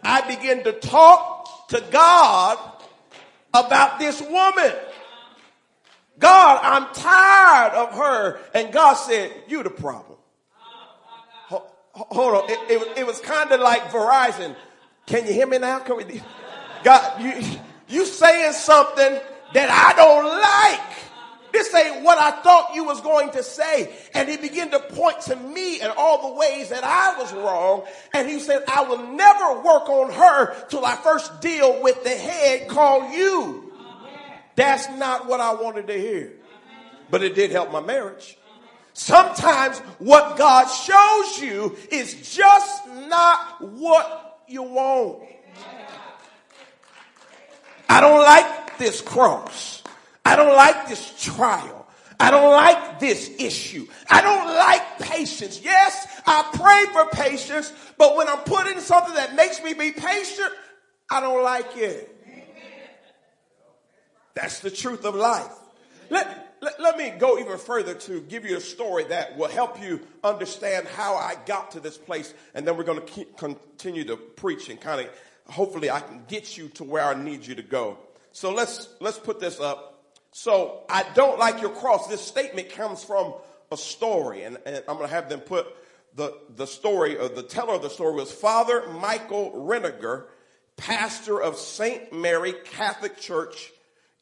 I 0.02 0.20
began 0.22 0.64
to 0.64 0.72
talk 0.72 1.68
to 1.68 1.82
God 1.90 2.58
about 3.52 3.98
this 3.98 4.20
woman. 4.20 4.72
God, 6.18 6.60
I'm 6.62 6.94
tired 6.94 7.72
of 7.72 7.94
her. 7.98 8.40
And 8.54 8.72
God 8.72 8.94
said, 8.94 9.32
you 9.48 9.62
the 9.62 9.70
problem. 9.70 10.18
Hold 11.48 12.44
on. 12.44 12.50
It, 12.50 12.58
it, 12.70 12.98
it 12.98 13.06
was 13.06 13.20
kind 13.20 13.52
of 13.52 13.60
like 13.60 13.82
Verizon. 13.90 14.56
Can 15.06 15.26
you 15.26 15.32
hear 15.32 15.46
me 15.46 15.58
now? 15.58 15.80
Can 15.80 15.96
we, 15.96 16.22
God, 16.82 17.20
you, 17.20 17.58
you 17.88 18.06
saying 18.06 18.52
something 18.52 19.20
that 19.54 19.70
I 19.70 19.96
don't 19.96 20.24
like. 20.26 20.94
This 21.52 21.72
ain't 21.72 22.02
what 22.02 22.18
I 22.18 22.32
thought 22.42 22.74
you 22.74 22.82
was 22.84 23.00
going 23.00 23.30
to 23.30 23.42
say. 23.44 23.94
And 24.12 24.28
he 24.28 24.36
began 24.36 24.72
to 24.72 24.80
point 24.80 25.20
to 25.22 25.36
me 25.36 25.80
and 25.80 25.92
all 25.96 26.32
the 26.32 26.38
ways 26.38 26.70
that 26.70 26.82
I 26.82 27.16
was 27.16 27.32
wrong. 27.32 27.84
And 28.12 28.28
he 28.28 28.40
said, 28.40 28.64
I 28.66 28.82
will 28.82 29.06
never 29.12 29.60
work 29.62 29.88
on 29.88 30.12
her 30.12 30.66
till 30.68 30.84
I 30.84 30.96
first 30.96 31.40
deal 31.40 31.80
with 31.80 32.02
the 32.02 32.10
head 32.10 32.68
called 32.68 33.14
you. 33.14 33.72
That's 34.56 34.88
not 34.98 35.26
what 35.26 35.40
I 35.40 35.54
wanted 35.54 35.86
to 35.86 35.98
hear. 35.98 36.32
But 37.08 37.22
it 37.22 37.36
did 37.36 37.52
help 37.52 37.70
my 37.70 37.80
marriage. 37.80 38.36
Sometimes 38.92 39.78
what 39.98 40.36
God 40.36 40.66
shows 40.66 41.40
you 41.40 41.76
is 41.92 42.34
just 42.34 42.88
not 42.88 43.60
what 43.60 44.40
you 44.48 44.64
want. 44.64 45.22
I 47.88 48.00
don't 48.00 48.22
like 48.22 48.63
this 48.78 49.00
cross. 49.00 49.82
I 50.24 50.36
don't 50.36 50.54
like 50.56 50.88
this 50.88 51.22
trial. 51.22 51.86
I 52.18 52.30
don't 52.30 52.52
like 52.52 53.00
this 53.00 53.30
issue. 53.38 53.86
I 54.08 54.20
don't 54.20 54.46
like 54.46 54.98
patience. 55.00 55.60
Yes, 55.62 56.06
I 56.26 56.48
pray 56.54 56.92
for 56.92 57.10
patience, 57.10 57.72
but 57.98 58.16
when 58.16 58.28
I'm 58.28 58.38
put 58.38 58.66
in 58.66 58.80
something 58.80 59.14
that 59.14 59.34
makes 59.34 59.62
me 59.62 59.74
be 59.74 59.90
patient, 59.92 60.50
I 61.10 61.20
don't 61.20 61.42
like 61.42 61.76
it. 61.76 62.10
That's 64.34 64.60
the 64.60 64.70
truth 64.70 65.04
of 65.04 65.14
life. 65.14 65.52
Let, 66.10 66.56
let, 66.60 66.80
let, 66.80 66.96
me 66.96 67.12
go 67.18 67.38
even 67.38 67.56
further 67.56 67.94
to 67.94 68.20
give 68.22 68.44
you 68.44 68.56
a 68.56 68.60
story 68.60 69.04
that 69.04 69.36
will 69.36 69.48
help 69.48 69.80
you 69.80 70.00
understand 70.22 70.86
how 70.88 71.14
I 71.14 71.36
got 71.46 71.72
to 71.72 71.80
this 71.80 71.96
place. 71.96 72.34
And 72.54 72.66
then 72.66 72.76
we're 72.76 72.84
going 72.84 73.06
to 73.06 73.24
continue 73.36 74.04
to 74.04 74.16
preach 74.16 74.68
and 74.68 74.80
kind 74.80 75.02
of, 75.02 75.08
hopefully 75.52 75.90
I 75.90 76.00
can 76.00 76.24
get 76.26 76.56
you 76.56 76.68
to 76.70 76.84
where 76.84 77.04
I 77.04 77.14
need 77.14 77.46
you 77.46 77.54
to 77.54 77.62
go. 77.62 77.98
So 78.34 78.52
let's, 78.52 78.88
let's 79.00 79.18
put 79.18 79.38
this 79.38 79.60
up. 79.60 80.10
So 80.32 80.82
I 80.88 81.04
don't 81.14 81.38
like 81.38 81.60
your 81.60 81.70
cross. 81.70 82.08
This 82.08 82.20
statement 82.20 82.70
comes 82.70 83.04
from 83.04 83.32
a 83.70 83.76
story 83.76 84.42
and, 84.42 84.58
and 84.66 84.82
I'm 84.88 84.96
going 84.96 85.08
to 85.08 85.14
have 85.14 85.28
them 85.28 85.38
put 85.38 85.68
the, 86.16 86.36
the 86.56 86.66
story 86.66 87.16
or 87.16 87.28
the 87.28 87.44
teller 87.44 87.74
of 87.74 87.82
the 87.82 87.90
story 87.90 88.12
was 88.14 88.32
Father 88.32 88.88
Michael 88.90 89.52
Renninger, 89.52 90.24
pastor 90.76 91.40
of 91.40 91.56
St. 91.56 92.12
Mary 92.12 92.54
Catholic 92.64 93.18
Church 93.18 93.70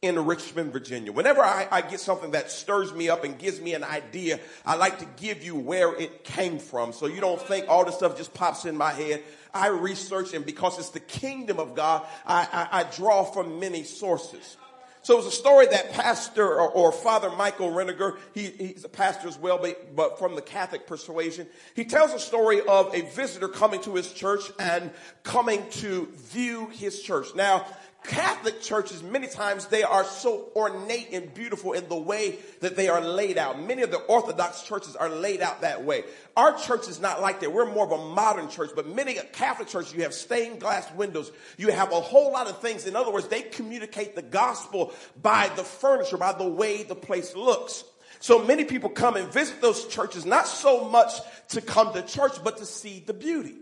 in 0.03 0.27
Richmond, 0.27 0.73
Virginia. 0.73 1.13
Whenever 1.13 1.43
I, 1.43 1.69
I, 1.71 1.81
get 1.81 2.01
something 2.01 2.33
that 2.33 2.51
stirs 2.51 2.93
me 2.93 3.09
up 3.09 3.23
and 3.23 3.39
gives 3.39 3.61
me 3.61 3.75
an 3.75 3.85
idea, 3.85 4.41
I 4.67 4.75
like 4.75 4.99
to 4.99 5.07
give 5.17 5.45
you 5.45 5.55
where 5.55 5.95
it 5.95 6.25
came 6.25 6.59
from. 6.59 6.93
So 6.93 7.07
you 7.07 7.21
don't 7.21 7.41
think 7.41 7.67
all 7.69 7.85
this 7.85 7.95
stuff 7.95 8.17
just 8.17 8.35
pops 8.35 8.65
in 8.65 8.77
my 8.77 8.91
head. 8.91 9.23
I 9.55 9.69
research 9.69 10.35
and 10.35 10.45
because 10.45 10.77
it's 10.81 10.91
the 10.91 11.01
kingdom 11.01 11.61
of 11.61 11.77
God, 11.77 12.05
I, 12.27 12.49
I, 12.53 12.81
I 12.81 12.83
draw 12.83 13.23
from 13.23 13.61
many 13.61 13.85
sources. 13.85 14.57
So 15.03 15.15
it 15.15 15.17
was 15.17 15.27
a 15.27 15.33
story 15.33 15.67
that 15.67 15.93
Pastor 15.93 16.47
or, 16.47 16.71
or 16.71 16.93
Father 16.93 17.29
Michael 17.31 17.71
Renninger, 17.71 18.19
he, 18.35 18.47
he's 18.51 18.85
a 18.85 18.89
pastor 18.89 19.27
as 19.27 19.37
well, 19.37 19.59
but, 19.59 19.97
but 19.97 20.19
from 20.19 20.37
the 20.37 20.43
Catholic 20.43 20.87
persuasion. 20.87 21.49
He 21.75 21.85
tells 21.85 22.13
a 22.13 22.21
story 22.21 22.61
of 22.61 22.95
a 22.95 23.03
visitor 23.11 23.49
coming 23.49 23.81
to 23.83 23.97
his 23.97 24.13
church 24.13 24.45
and 24.61 24.93
coming 25.25 25.69
to 25.71 26.09
view 26.17 26.69
his 26.69 27.03
church. 27.03 27.35
Now, 27.35 27.67
Catholic 28.05 28.61
churches, 28.61 29.03
many 29.03 29.29
times 29.29 29.67
they 29.67 29.85
are 29.85 30.05
so 30.05 30.49
ornate 30.57 31.13
and 31.13 31.33
beautiful 31.33 31.73
in 31.73 31.89
the 31.89 31.97
way 31.97 32.39
that 32.61 32.75
they 32.75 32.89
are 32.89 33.01
laid 33.01 33.39
out. 33.39 33.61
Many 33.61 33.83
of 33.83 33.93
the 33.93 33.99
Orthodox 33.99 34.63
churches 34.63 34.97
are 34.97 35.09
laid 35.09 35.41
out 35.41 35.61
that 35.61 35.85
way. 35.85 36.03
Our 36.37 36.59
church 36.59 36.89
is 36.89 37.01
not 37.01 37.23
like 37.23 37.41
that. 37.41 37.53
We're 37.53 37.73
more 37.73 37.85
of 37.85 37.93
a 37.93 38.05
modern 38.13 38.49
church, 38.49 38.71
but 38.75 38.89
many 38.89 39.15
Catholic 39.33 39.69
churches, 39.69 39.95
you 39.95 40.03
have 40.03 40.15
stained 40.15 40.61
glass 40.61 40.91
windows. 40.95 41.31
You 41.57 41.71
have 41.71 41.93
a 41.93 42.01
whole 42.01 42.33
lot 42.33 42.49
of 42.49 42.61
things. 42.61 42.87
In 42.87 42.97
other 42.97 43.13
words, 43.13 43.29
they 43.29 43.43
communicate 43.43 44.17
the 44.17 44.23
gospel 44.23 44.93
by 45.21 45.51
the 45.55 45.63
furniture, 45.63 46.17
by 46.17 46.33
the 46.33 46.49
way 46.49 46.83
the 46.83 46.97
place 46.97 47.37
looks. 47.37 47.85
So 48.19 48.45
many 48.45 48.65
people 48.65 48.91
come 48.91 49.17
and 49.17 49.33
visit 49.33 49.61
those 49.61 49.87
churches, 49.87 50.27
not 50.27 50.47
so 50.47 50.89
much 50.89 51.13
to 51.51 51.61
come 51.61 51.93
to 51.93 52.03
church, 52.03 52.43
but 52.43 52.57
to 52.59 52.67
see 52.67 53.03
the 53.05 53.15
beauty. 53.15 53.62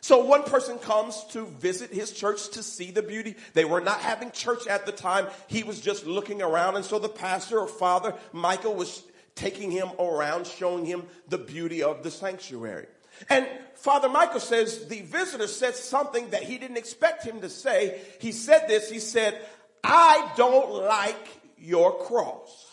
So 0.00 0.24
one 0.24 0.44
person 0.44 0.78
comes 0.78 1.24
to 1.30 1.44
visit 1.44 1.92
his 1.92 2.12
church 2.12 2.48
to 2.50 2.62
see 2.62 2.90
the 2.90 3.02
beauty. 3.02 3.36
They 3.52 3.64
were 3.64 3.80
not 3.80 4.00
having 4.00 4.30
church 4.30 4.66
at 4.66 4.86
the 4.86 4.92
time. 4.92 5.26
He 5.46 5.62
was 5.62 5.80
just 5.80 6.06
looking 6.06 6.40
around. 6.40 6.76
And 6.76 6.84
so 6.84 6.98
the 6.98 7.08
pastor 7.08 7.58
or 7.58 7.66
father, 7.66 8.14
Michael, 8.32 8.74
was 8.74 9.02
taking 9.34 9.70
him 9.70 9.88
around, 9.98 10.46
showing 10.46 10.86
him 10.86 11.04
the 11.28 11.38
beauty 11.38 11.82
of 11.82 12.02
the 12.02 12.10
sanctuary. 12.10 12.86
And 13.28 13.46
Father 13.74 14.08
Michael 14.08 14.40
says 14.40 14.86
the 14.86 15.02
visitor 15.02 15.46
said 15.46 15.74
something 15.74 16.30
that 16.30 16.42
he 16.42 16.56
didn't 16.56 16.78
expect 16.78 17.24
him 17.24 17.42
to 17.42 17.50
say. 17.50 18.00
He 18.20 18.32
said 18.32 18.68
this, 18.68 18.90
he 18.90 18.98
said, 18.98 19.38
I 19.84 20.32
don't 20.36 20.70
like 20.72 21.28
your 21.58 21.98
cross. 22.04 22.66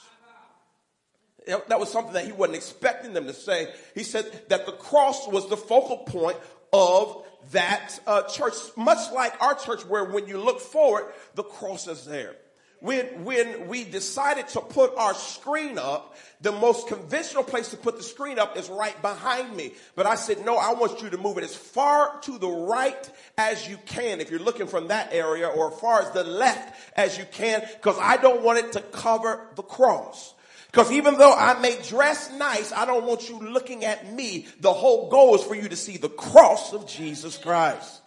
That 1.48 1.80
was 1.80 1.90
something 1.90 2.14
that 2.14 2.26
he 2.26 2.34
wasn't 2.34 2.58
expecting 2.58 3.14
them 3.14 3.26
to 3.28 3.34
say. 3.34 3.74
He 3.96 4.04
said 4.04 4.50
that 4.50 4.66
the 4.66 4.74
cross 4.74 5.28
was 5.28 5.48
the 5.50 5.56
focal 5.56 6.00
point 6.00 6.38
of 6.74 7.24
that 7.52 8.00
uh, 8.06 8.24
church, 8.24 8.54
much 8.76 9.12
like 9.14 9.42
our 9.42 9.56
church, 9.56 9.86
where 9.86 10.04
when 10.04 10.28
you 10.28 10.38
look 10.38 10.60
forward, 10.60 11.06
the 11.36 11.44
cross 11.44 11.88
is 11.88 12.06
there. 12.06 12.36
When, 12.80 13.24
when 13.24 13.68
we 13.68 13.84
decided 13.84 14.50
to 14.50 14.62
put 14.62 14.96
our 14.98 15.16
screen 15.16 15.80
up, 15.80 16.16
the 16.42 16.52
most 16.52 16.88
conventional 16.88 17.44
place 17.44 17.70
to 17.70 17.78
put 17.78 17.98
the 17.98 18.04
screen 18.04 18.38
up 18.38 18.56
is 18.56 18.70
right 18.70 19.00
behind 19.02 19.56
me. 19.56 19.74
But 19.96 20.06
I 20.06 20.14
said, 20.14 20.46
no, 20.46 20.58
I 20.58 20.74
want 20.74 21.02
you 21.02 21.10
to 21.10 21.18
move 21.18 21.40
it 21.40 21.44
as 21.44 21.56
far 21.56 22.20
to 22.22 22.38
the 22.38 22.48
right 22.48 23.10
as 23.36 23.68
you 23.68 23.80
can 23.88 24.22
if 24.22 24.30
you're 24.30 24.40
looking 24.40 24.68
from 24.68 24.90
that 24.90 25.12
area 25.12 25.48
or 25.48 25.74
as 25.74 25.80
far 25.80 26.02
as 26.02 26.12
the 26.12 26.24
left 26.24 26.76
as 26.96 27.18
you 27.18 27.26
can 27.32 27.62
because 27.78 27.98
I 28.00 28.18
don't 28.18 28.44
want 28.44 28.60
it 28.60 28.74
to 28.74 28.82
cover 28.82 29.48
the 29.56 29.64
cross. 29.64 30.36
Because 30.78 30.92
even 30.92 31.18
though 31.18 31.34
I 31.34 31.60
may 31.60 31.76
dress 31.82 32.32
nice, 32.34 32.72
I 32.72 32.86
don't 32.86 33.06
want 33.06 33.28
you 33.28 33.40
looking 33.40 33.84
at 33.84 34.14
me. 34.14 34.46
The 34.60 34.72
whole 34.72 35.10
goal 35.10 35.34
is 35.34 35.42
for 35.42 35.56
you 35.56 35.68
to 35.70 35.76
see 35.76 35.98
the 35.98 36.08
cross 36.08 36.72
of 36.72 36.86
Jesus 36.86 37.36
Christ. 37.36 38.00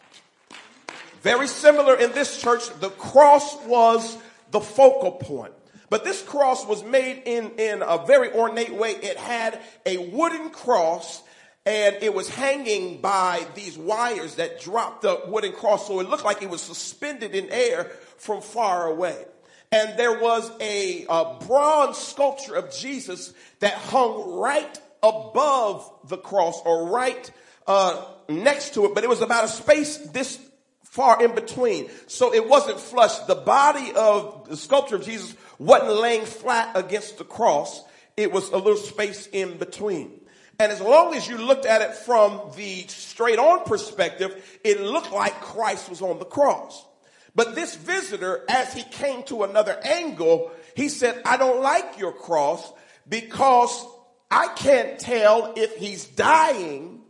Very 1.21 1.49
similar 1.49 1.97
in 1.97 2.13
this 2.13 2.41
church, 2.41 2.71
the 2.79 2.91
cross 2.91 3.57
was 3.67 4.17
the 4.53 4.61
focal 4.61 5.11
point. 5.11 5.53
But 5.89 6.05
this 6.05 6.23
cross 6.23 6.65
was 6.65 6.85
made 6.85 7.25
in, 7.27 7.51
in 7.59 7.83
a 7.83 8.07
very 8.07 8.33
ornate 8.33 8.73
way. 8.73 8.93
It 8.93 9.17
had 9.17 9.61
a 9.85 9.97
wooden 9.97 10.51
cross 10.51 11.25
and 11.67 11.97
it 12.01 12.15
was 12.15 12.29
hanging 12.29 13.01
by 13.01 13.49
these 13.57 13.77
wires 13.77 14.37
that 14.37 14.61
dropped 14.61 15.03
the 15.03 15.21
wooden 15.27 15.55
cross. 15.55 15.89
So 15.89 15.99
it 15.99 16.09
looked 16.09 16.25
like 16.25 16.41
it 16.41 16.49
was 16.49 16.63
suspended 16.63 17.35
in 17.35 17.49
air 17.51 17.87
from 18.19 18.41
far 18.41 18.87
away 18.87 19.25
and 19.73 19.99
there 19.99 20.19
was 20.19 20.51
a, 20.61 21.07
a 21.09 21.37
bronze 21.47 21.97
sculpture 21.97 22.55
of 22.57 22.73
Jesus 22.75 23.33
that 23.61 23.75
hung 23.75 24.39
right 24.39 24.81
above 25.03 25.91
the 26.09 26.19
cross 26.19 26.61
or 26.65 26.89
right 26.89 27.31
uh, 27.67 28.05
next 28.29 28.75
to 28.75 28.87
it, 28.87 28.95
but 28.95 29.05
it 29.05 29.09
was 29.09 29.21
about 29.21 29.45
a 29.45 29.49
space 29.49 29.97
this 29.99 30.41
far 30.83 31.23
in 31.23 31.35
between. 31.37 31.89
So 32.09 32.35
it 32.35 32.49
wasn't 32.49 32.81
flush. 32.81 33.17
The 33.21 33.37
body 33.37 33.93
of 33.95 34.49
the 34.49 34.57
sculpture 34.57 34.97
of 34.97 35.05
Jesus 35.05 35.37
wasn't 35.59 35.95
laying 36.01 36.25
flat 36.25 36.77
against 36.77 37.19
the 37.19 37.25
cross. 37.25 37.85
It 38.17 38.33
was 38.33 38.51
a 38.51 38.57
little 38.57 38.77
space 38.77 39.29
in 39.29 39.57
between. 39.57 40.21
And 40.59 40.73
as 40.73 40.81
long 40.81 41.15
as 41.15 41.29
you 41.29 41.39
looked 41.39 41.65
at 41.65 41.81
it 41.81 41.95
from 41.95 42.41
the 42.57 42.83
straight 42.89 43.39
on 43.39 43.65
perspective, 43.65 44.61
it 44.65 44.81
looked 44.81 45.13
like 45.13 45.41
Christ 45.41 45.89
was 45.89 46.03
on 46.03 46.19
the 46.19 46.25
cross. 46.25 46.85
But 47.35 47.55
this 47.55 47.77
visitor, 47.77 48.45
as 48.49 48.73
he 48.73 48.83
came 48.83 49.23
to 49.25 49.45
another 49.45 49.79
angle, 49.85 50.51
he 50.75 50.89
said, 50.89 51.21
I 51.25 51.37
don't 51.37 51.63
like 51.63 51.99
your 51.99 52.13
cross 52.13 52.73
because 53.09 53.85
I 54.31 54.49
can't 54.49 54.99
tell 54.99 55.55
if 55.57 55.77
he's 55.77 56.07
dying 56.07 57.03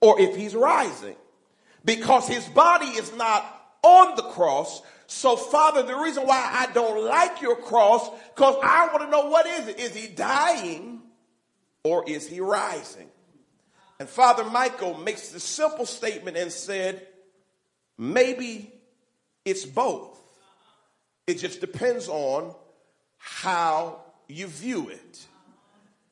or 0.00 0.20
if 0.20 0.36
he's 0.36 0.54
rising 0.54 1.16
because 1.84 2.28
his 2.28 2.46
body 2.48 2.86
is 2.86 3.14
not 3.16 3.44
on 3.82 4.16
the 4.16 4.22
cross. 4.22 4.82
So 5.06 5.36
Father, 5.36 5.82
the 5.82 5.96
reason 5.96 6.26
why 6.26 6.36
I 6.52 6.72
don't 6.72 7.04
like 7.04 7.40
your 7.40 7.56
cross, 7.56 8.08
because 8.34 8.56
I 8.62 8.88
want 8.88 9.00
to 9.04 9.10
know 9.10 9.28
what 9.28 9.46
is 9.46 9.68
it? 9.68 9.80
Is 9.80 9.94
he 9.94 10.08
dying 10.08 11.00
or 11.82 12.08
is 12.08 12.28
he 12.28 12.40
rising? 12.40 13.08
And 13.98 14.08
Father 14.08 14.44
Michael 14.44 14.96
makes 14.98 15.30
the 15.30 15.40
simple 15.40 15.86
statement 15.86 16.36
and 16.36 16.52
said, 16.52 17.06
maybe 17.96 18.72
it's 19.50 19.64
both. 19.64 20.18
It 21.26 21.34
just 21.34 21.60
depends 21.60 22.08
on 22.08 22.54
how 23.18 24.00
you 24.28 24.46
view 24.46 24.88
it. 24.88 25.26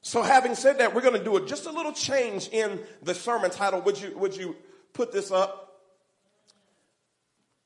So 0.03 0.23
having 0.23 0.55
said 0.55 0.79
that, 0.79 0.95
we're 0.95 1.03
going 1.03 1.19
to 1.19 1.25
do 1.25 1.37
a, 1.37 1.47
just 1.47 1.67
a 1.67 1.73
little 1.73 1.93
change 1.93 2.49
in 2.49 2.81
the 3.03 3.15
sermon 3.15 3.51
title. 3.51 3.81
Would 3.81 4.01
you, 4.01 4.17
would 4.19 4.37
you 4.37 4.57
put 4.93 5.13
this 5.13 5.31
up? 5.31 5.81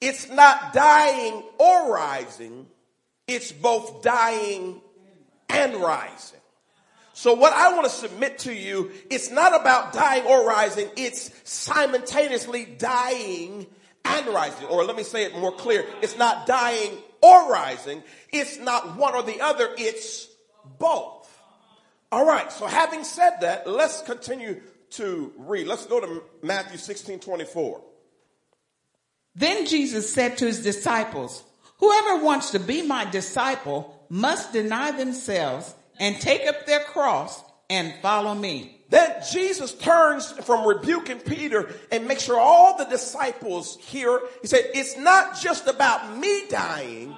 It's 0.01 0.31
not 0.31 0.73
dying 0.73 1.43
or 1.59 1.93
rising. 1.93 2.67
It's 3.27 3.53
both 3.53 4.03
dying 4.03 4.81
and 5.51 5.77
rising. 5.77 6.41
So 7.13 7.35
what 7.35 7.53
I 7.53 7.75
want 7.75 7.85
to 7.85 7.91
submit 7.91 8.39
to 8.41 8.55
you, 8.55 8.91
it's 9.11 9.31
not 9.31 9.61
about 9.61 9.93
dying 9.93 10.25
or 10.25 10.47
rising. 10.47 10.89
It's 10.97 11.31
simultaneously 11.45 12.65
dying 12.65 13.67
and 14.05 14.27
rising. 14.29 14.67
Or 14.69 14.85
let 14.85 14.97
me 14.97 15.03
say 15.03 15.25
it 15.25 15.37
more 15.37 15.53
clear. 15.53 15.85
It's 16.03 16.17
not 16.17 16.47
dying 16.47 16.99
or 17.23 17.51
rising. 17.51 18.03
It's 18.33 18.59
not 18.59 18.97
one 18.97 19.15
or 19.15 19.23
the 19.23 19.41
other. 19.41 19.69
It's 19.77 20.29
both. 20.79 21.29
All 22.13 22.27
right. 22.27 22.51
So 22.53 22.67
having 22.67 23.05
said 23.05 23.39
that, 23.41 23.67
let's 23.67 24.03
continue 24.03 24.61
to 24.91 25.33
read. 25.37 25.67
Let's 25.67 25.87
go 25.87 26.01
to 26.01 26.23
Matthew 26.43 26.79
16, 26.79 27.21
24. 27.21 27.83
Then 29.37 29.67
Jesus 29.67 30.13
said 30.13 30.39
to 30.39 30.47
his 30.47 30.63
disciples, 30.63 31.45
whoever 31.79 32.25
wants 32.25 32.51
to 32.51 32.59
be 32.59 32.83
my 32.83 33.05
disciple 33.05 34.05
must 34.09 34.53
deny 34.53 34.91
themselves 34.91 35.73
and 36.01 36.21
take 36.21 36.47
up 36.49 36.67
their 36.67 36.81
cross 36.81 37.43
and 37.69 37.95
follow 38.03 38.35
me. 38.35 38.80
Then 38.91 39.23
Jesus 39.33 39.73
turns 39.73 40.33
from 40.33 40.67
rebuking 40.67 41.21
Peter 41.21 41.73
and 41.93 42.09
makes 42.09 42.25
sure 42.25 42.39
all 42.39 42.77
the 42.77 42.85
disciples 42.85 43.79
hear. 43.79 44.21
He 44.43 44.49
said, 44.49 44.69
it's 44.75 44.99
not 44.99 45.41
just 45.41 45.69
about 45.69 46.19
me 46.19 46.49
dying, 46.49 47.17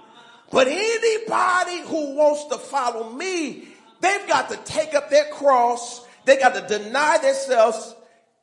but 0.50 0.68
anybody 0.68 1.80
who 1.88 2.14
wants 2.14 2.44
to 2.46 2.58
follow 2.58 3.10
me, 3.10 3.64
they've 4.00 4.28
got 4.28 4.50
to 4.50 4.56
take 4.58 4.94
up 4.94 5.08
their 5.08 5.24
cross. 5.32 6.06
They 6.26 6.36
got 6.36 6.54
to 6.54 6.78
deny 6.78 7.16
themselves 7.18 7.94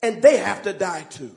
and 0.01 0.23
they 0.23 0.37
have 0.37 0.63
to 0.63 0.73
die 0.73 1.05
too. 1.09 1.35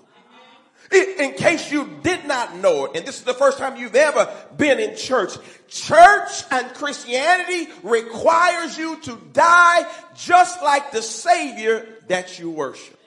In 0.92 1.32
case 1.34 1.72
you 1.72 1.88
did 2.02 2.26
not 2.26 2.56
know 2.56 2.84
it, 2.84 2.96
and 2.96 3.06
this 3.06 3.18
is 3.18 3.24
the 3.24 3.34
first 3.34 3.58
time 3.58 3.76
you've 3.76 3.94
ever 3.94 4.30
been 4.56 4.78
in 4.78 4.96
church, 4.96 5.32
church 5.68 6.44
and 6.50 6.72
Christianity 6.74 7.70
requires 7.82 8.76
you 8.76 9.00
to 9.00 9.18
die 9.32 9.90
just 10.14 10.62
like 10.62 10.92
the 10.92 11.02
Savior 11.02 11.86
that 12.08 12.38
you 12.38 12.50
worship. 12.50 12.98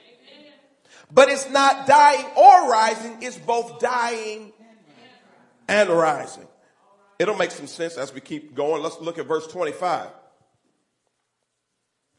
But 1.12 1.30
it's 1.30 1.50
not 1.50 1.86
dying 1.86 2.26
or 2.36 2.72
rising, 2.72 3.18
it's 3.22 3.38
both 3.38 3.80
dying 3.80 4.52
and 5.68 5.90
rising. 5.90 6.48
It'll 7.20 7.38
make 7.38 7.52
some 7.52 7.68
sense 7.68 7.98
as 7.98 8.14
we 8.14 8.20
keep 8.20 8.56
going. 8.56 8.82
Let's 8.82 9.00
look 9.00 9.18
at 9.18 9.26
verse 9.26 9.48
25. 9.48 10.08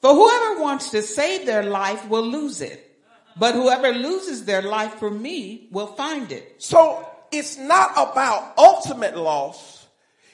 For 0.01 0.15
whoever 0.15 0.63
wants 0.63 0.91
to 0.91 1.03
save 1.03 1.47
their 1.47 1.65
life 1.65 2.09
will 2.09 2.27
lose 2.27 2.61
it. 2.61 2.86
But 3.39 3.55
whoever 3.55 3.93
loses 3.93 4.45
their 4.45 4.63
life 4.63 4.95
for 4.95 5.11
me 5.11 5.69
will 5.71 5.89
find 5.89 6.33
it. 6.33 6.55
So 6.59 7.07
it's 7.31 7.59
not 7.59 7.93
about 7.93 8.55
ultimate 8.57 9.17
loss. 9.17 9.87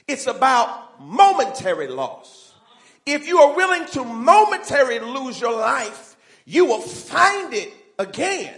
It's 0.07 0.27
about 0.27 1.01
momentary 1.01 1.89
loss. 1.89 2.55
If 3.05 3.27
you 3.27 3.39
are 3.39 3.57
willing 3.57 3.87
to 3.89 4.05
momentarily 4.05 5.01
lose 5.01 5.41
your 5.41 5.59
life, 5.59 6.17
you 6.45 6.65
will 6.65 6.81
find 6.81 7.53
it 7.53 7.73
again 7.99 8.55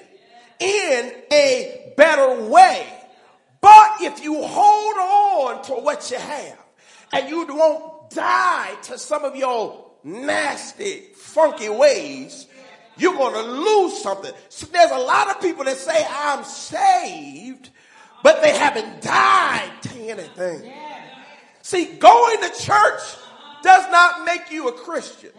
in 0.60 1.12
a 1.32 1.94
better 1.96 2.42
way. 2.42 2.86
But 3.60 4.02
if 4.02 4.22
you 4.22 4.42
hold 4.42 4.96
on 4.96 5.64
to 5.64 5.72
what 5.72 6.10
you 6.10 6.18
have 6.18 6.58
and 7.12 7.30
you 7.30 7.46
won't 7.46 8.10
die 8.10 8.74
to 8.82 8.98
some 8.98 9.24
of 9.24 9.36
your 9.36 9.90
nasty, 10.02 11.04
funky 11.14 11.70
ways, 11.70 12.46
you're 12.96 13.14
going 13.14 13.34
to 13.34 13.42
lose 13.42 14.02
something. 14.02 14.32
So 14.48 14.66
there's 14.66 14.90
a 14.90 14.98
lot 14.98 15.30
of 15.30 15.40
people 15.40 15.64
that 15.64 15.76
say, 15.76 16.06
I'm 16.08 16.44
saved, 16.44 17.70
but 18.22 18.42
they 18.42 18.56
haven't 18.56 19.02
died 19.02 19.72
to 19.82 20.00
anything. 20.00 20.72
See, 21.62 21.84
going 21.84 22.40
to 22.40 22.62
church 22.62 23.00
does 23.62 23.90
not 23.90 24.24
make 24.24 24.50
you 24.50 24.68
a 24.68 24.72
Christian. 24.72 25.30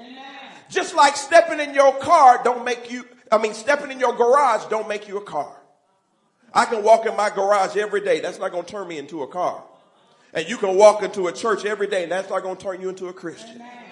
Just 0.70 0.96
like 0.96 1.16
stepping 1.16 1.60
in 1.60 1.74
your 1.74 1.94
car 2.00 2.42
don't 2.44 2.66
make 2.66 2.92
you, 2.92 3.06
I 3.32 3.38
mean, 3.38 3.54
stepping 3.54 3.92
in 3.92 4.00
your 4.00 4.14
garage 4.14 4.66
don't 4.66 4.88
make 4.88 5.08
you 5.08 5.18
a 5.18 5.24
car. 5.24 5.56
I 6.54 6.66
can 6.66 6.84
walk 6.84 7.06
in 7.06 7.16
my 7.16 7.30
garage 7.30 7.78
every 7.78 8.02
day. 8.02 8.22
That's 8.22 8.40
not 8.40 8.52
going 8.52 8.66
to 8.66 8.72
turn 8.72 8.88
me 8.88 8.98
into 8.98 9.24
a 9.24 9.28
car. 9.28 9.64
And 10.34 10.50
you 10.50 10.58
can 10.58 10.76
walk 10.76 11.04
into 11.04 11.28
a 11.28 11.32
church 11.32 11.64
every 11.64 11.88
day 11.88 12.04
and 12.04 12.12
that's 12.12 12.30
not 12.30 12.44
going 12.44 12.58
to 12.58 12.64
turn 12.64 12.82
you 12.82 12.90
into 12.90 13.08
a 13.08 13.14
Christian. 13.14 13.56
Amen. 13.56 13.85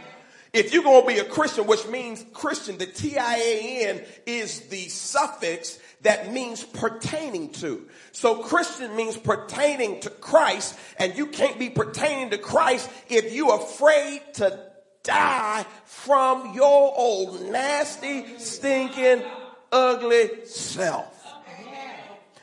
If 0.54 0.72
you're 0.72 0.84
going 0.84 1.02
to 1.02 1.08
be 1.08 1.18
a 1.18 1.26
Christian, 1.26 1.66
which 1.66 1.88
means 1.88 2.24
Christian, 2.32 2.78
the 2.78 2.86
T-I-A-N 2.86 4.04
is 4.28 4.62
the 4.68 4.88
suffix 4.88 5.80
that 6.04 6.32
means 6.32 6.64
pertaining 6.64 7.50
to. 7.54 7.88
So 8.12 8.44
Christian 8.44 8.96
means 8.96 9.18
pertaining 9.18 10.02
to 10.02 10.12
Christ, 10.12 10.78
and 11.00 11.18
you 11.18 11.26
can't 11.26 11.58
be 11.58 11.72
pertaining 11.72 12.30
to 12.30 12.38
Christ 12.38 12.88
if 13.10 13.34
you're 13.34 13.56
afraid 13.56 14.22
to 14.36 14.60
die 15.02 15.66
from 15.86 16.54
your 16.54 16.94
old 16.96 17.42
nasty, 17.52 18.38
stinking, 18.38 19.24
ugly 19.72 20.46
self. 20.46 21.10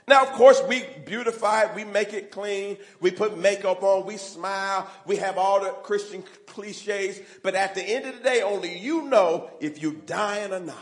Now, 0.09 0.23
of 0.23 0.33
course, 0.33 0.61
we 0.67 0.83
beautify 1.07 1.67
it, 1.67 1.75
we 1.77 1.85
make 1.85 2.13
it 2.15 2.33
clean, 2.33 2.79
we 3.01 3.13
put 3.13 3.39
makeup 3.39 3.85
on, 3.85 4.07
we 4.07 4.17
smile, 4.17 4.91
we 5.07 5.15
have 5.17 5.39
all 5.39 5.61
the 5.61 5.71
Christian 5.85 6.25
cliches, 6.51 7.21
but 7.43 7.55
at 7.55 7.75
the 7.75 7.83
end 7.83 8.07
of 8.07 8.19
the 8.19 8.23
day, 8.23 8.43
only 8.43 8.79
you 8.79 9.09
know 9.09 9.51
if 9.61 9.81
you're 9.83 9.93
dying 9.93 10.53
or 10.53 10.61
not. 10.61 10.77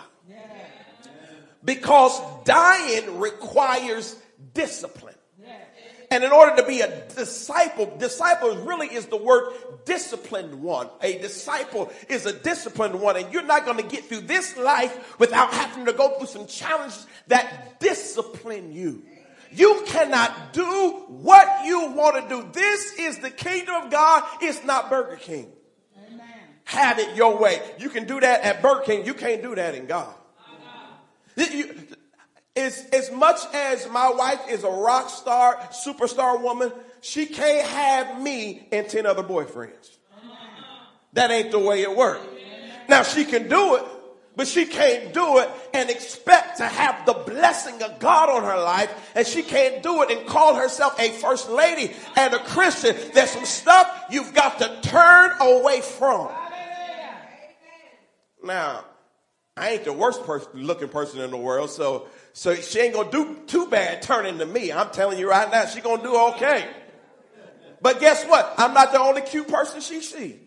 Because 1.65 2.21
dying 2.45 3.19
requires 3.19 4.17
discipline. 4.55 5.15
And 6.11 6.25
in 6.25 6.33
order 6.33 6.57
to 6.57 6.67
be 6.67 6.81
a 6.81 7.07
disciple, 7.09 7.95
disciple 7.99 8.57
really 8.65 8.87
is 8.87 9.07
the 9.07 9.19
word 9.19 9.53
disciplined 9.85 10.63
one. 10.63 10.89
A 11.03 11.19
disciple 11.19 11.93
is 12.09 12.25
a 12.25 12.33
disciplined 12.33 12.99
one. 12.99 13.17
And 13.17 13.31
you're 13.33 13.43
not 13.43 13.67
going 13.67 13.77
to 13.77 13.83
get 13.83 14.07
through 14.07 14.23
this 14.23 14.57
life 14.57 15.19
without 15.19 15.53
having 15.53 15.85
to 15.85 15.93
go 15.93 16.17
through 16.17 16.29
some 16.29 16.47
challenges 16.47 17.07
that 17.27 17.79
discipline 17.79 18.73
you. 18.73 19.03
You 19.51 19.83
cannot 19.87 20.53
do 20.53 21.05
what 21.09 21.67
you 21.67 21.91
want 21.93 22.29
to 22.29 22.35
do. 22.35 22.49
This 22.53 22.99
is 22.99 23.19
the 23.19 23.31
kingdom 23.31 23.75
of 23.85 23.91
God. 23.91 24.25
It's 24.41 24.65
not 24.65 24.89
Burger 24.89 25.17
King. 25.17 25.53
Have 26.69 26.99
it 26.99 27.17
your 27.17 27.39
way. 27.39 27.63
You 27.79 27.89
can 27.89 28.05
do 28.05 28.21
that 28.21 28.43
at 28.43 28.61
Burger 28.61 28.83
King. 28.83 29.07
You 29.07 29.15
can't 29.15 29.41
do 29.41 29.55
that 29.55 29.75
in 29.75 29.87
God. 29.87 30.13
As, 32.55 32.87
as 32.93 33.11
much 33.11 33.39
as 33.55 33.89
my 33.89 34.11
wife 34.11 34.41
is 34.51 34.65
a 34.65 34.71
rock 34.71 35.09
star, 35.09 35.57
superstar 35.71 36.43
woman, 36.43 36.71
she 37.01 37.25
can't 37.25 37.67
have 37.67 38.21
me 38.21 38.69
and 38.71 38.87
10 38.87 39.07
other 39.07 39.23
boyfriends. 39.23 39.97
That 41.15 41.31
ain't 41.31 41.53
the 41.53 41.59
way 41.59 41.81
it 41.81 41.97
works. 41.97 42.27
Now 42.87 43.03
she 43.03 43.25
can 43.25 43.49
do 43.49 43.77
it, 43.77 43.85
but 44.37 44.47
she 44.47 44.67
can't 44.67 45.15
do 45.15 45.39
it 45.39 45.49
and 45.73 45.89
expect 45.89 46.59
to 46.59 46.67
have 46.67 47.07
the 47.07 47.15
blessing 47.15 47.83
of 47.83 47.99
God 47.99 48.29
on 48.29 48.43
her 48.43 48.63
life. 48.63 49.13
And 49.15 49.27
she 49.27 49.43
can't 49.43 49.83
do 49.83 50.03
it 50.03 50.11
and 50.11 50.27
call 50.27 50.55
herself 50.55 51.01
a 51.01 51.13
first 51.13 51.49
lady 51.49 51.95
and 52.15 52.35
a 52.35 52.41
Christian. 52.41 52.95
There's 53.15 53.31
some 53.31 53.47
stuff 53.47 54.05
you've 54.11 54.35
got 54.35 54.59
to 54.59 54.81
turn 54.83 55.31
away 55.41 55.81
from. 55.81 56.29
Now, 58.43 58.85
I 59.57 59.71
ain't 59.71 59.85
the 59.85 59.93
worst 59.93 60.25
person, 60.25 60.51
looking 60.55 60.89
person 60.89 61.21
in 61.21 61.31
the 61.31 61.37
world, 61.37 61.71
so 61.71 62.09
so 62.33 62.55
she 62.55 62.79
ain't 62.81 62.95
gonna 62.95 63.11
do 63.11 63.37
too 63.47 63.67
bad 63.67 64.03
turning 64.03 64.39
to 64.39 64.47
me. 64.47 64.73
I'm 64.73 64.91
telling 64.91 65.19
you 65.19 65.29
right 65.29 65.51
now, 65.51 65.67
she 65.67 65.81
gonna 65.81 66.03
do 66.03 66.17
okay. 66.35 66.65
But 67.81 68.01
guess 68.01 68.25
what? 68.27 68.55
I'm 68.57 68.75
not 68.75 68.93
the 68.93 69.01
only 69.01 69.23
cute 69.23 69.49
person 69.49 69.81
she 69.81 70.01
see. 70.01 70.39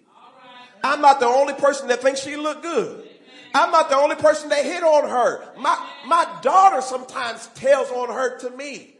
I'm 0.83 1.01
not 1.01 1.19
the 1.19 1.27
only 1.27 1.53
person 1.53 1.87
that 1.89 2.01
thinks 2.01 2.21
she 2.21 2.35
look 2.35 2.61
good. 2.61 3.07
I'm 3.53 3.71
not 3.71 3.89
the 3.89 3.97
only 3.97 4.15
person 4.15 4.49
that 4.49 4.63
hit 4.63 4.83
on 4.83 5.09
her. 5.09 5.43
My, 5.57 5.89
my 6.05 6.39
daughter 6.41 6.81
sometimes 6.81 7.47
tells 7.55 7.91
on 7.91 8.09
her 8.09 8.37
to 8.39 8.49
me. 8.51 8.95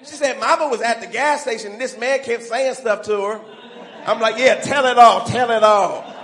She 0.00 0.16
said, 0.16 0.40
Mama 0.40 0.68
was 0.68 0.80
at 0.80 1.00
the 1.00 1.06
gas 1.06 1.42
station 1.42 1.72
and 1.72 1.80
this 1.80 1.96
man 1.98 2.22
kept 2.22 2.42
saying 2.44 2.74
stuff 2.74 3.02
to 3.02 3.22
her. 3.22 3.40
I'm 4.06 4.18
like, 4.18 4.38
yeah, 4.38 4.56
tell 4.56 4.86
it 4.86 4.98
all, 4.98 5.24
tell 5.26 5.50
it 5.50 5.62
all. 5.62 6.19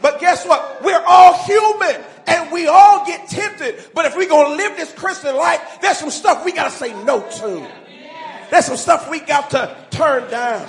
But 0.00 0.20
guess 0.20 0.46
what? 0.46 0.82
We're 0.82 1.02
all 1.06 1.34
human 1.44 1.96
and 2.26 2.52
we 2.52 2.66
all 2.66 3.06
get 3.06 3.28
tempted. 3.28 3.90
But 3.94 4.06
if 4.06 4.16
we're 4.16 4.28
going 4.28 4.50
to 4.50 4.56
live 4.56 4.76
this 4.76 4.92
Christian 4.92 5.36
life, 5.36 5.78
there's 5.80 5.98
some 5.98 6.10
stuff 6.10 6.44
we 6.44 6.52
got 6.52 6.64
to 6.64 6.70
say 6.70 6.92
no 7.04 7.20
to. 7.20 7.68
There's 8.50 8.66
some 8.66 8.76
stuff 8.76 9.10
we 9.10 9.20
got 9.20 9.50
to 9.50 9.76
turn 9.90 10.30
down. 10.30 10.68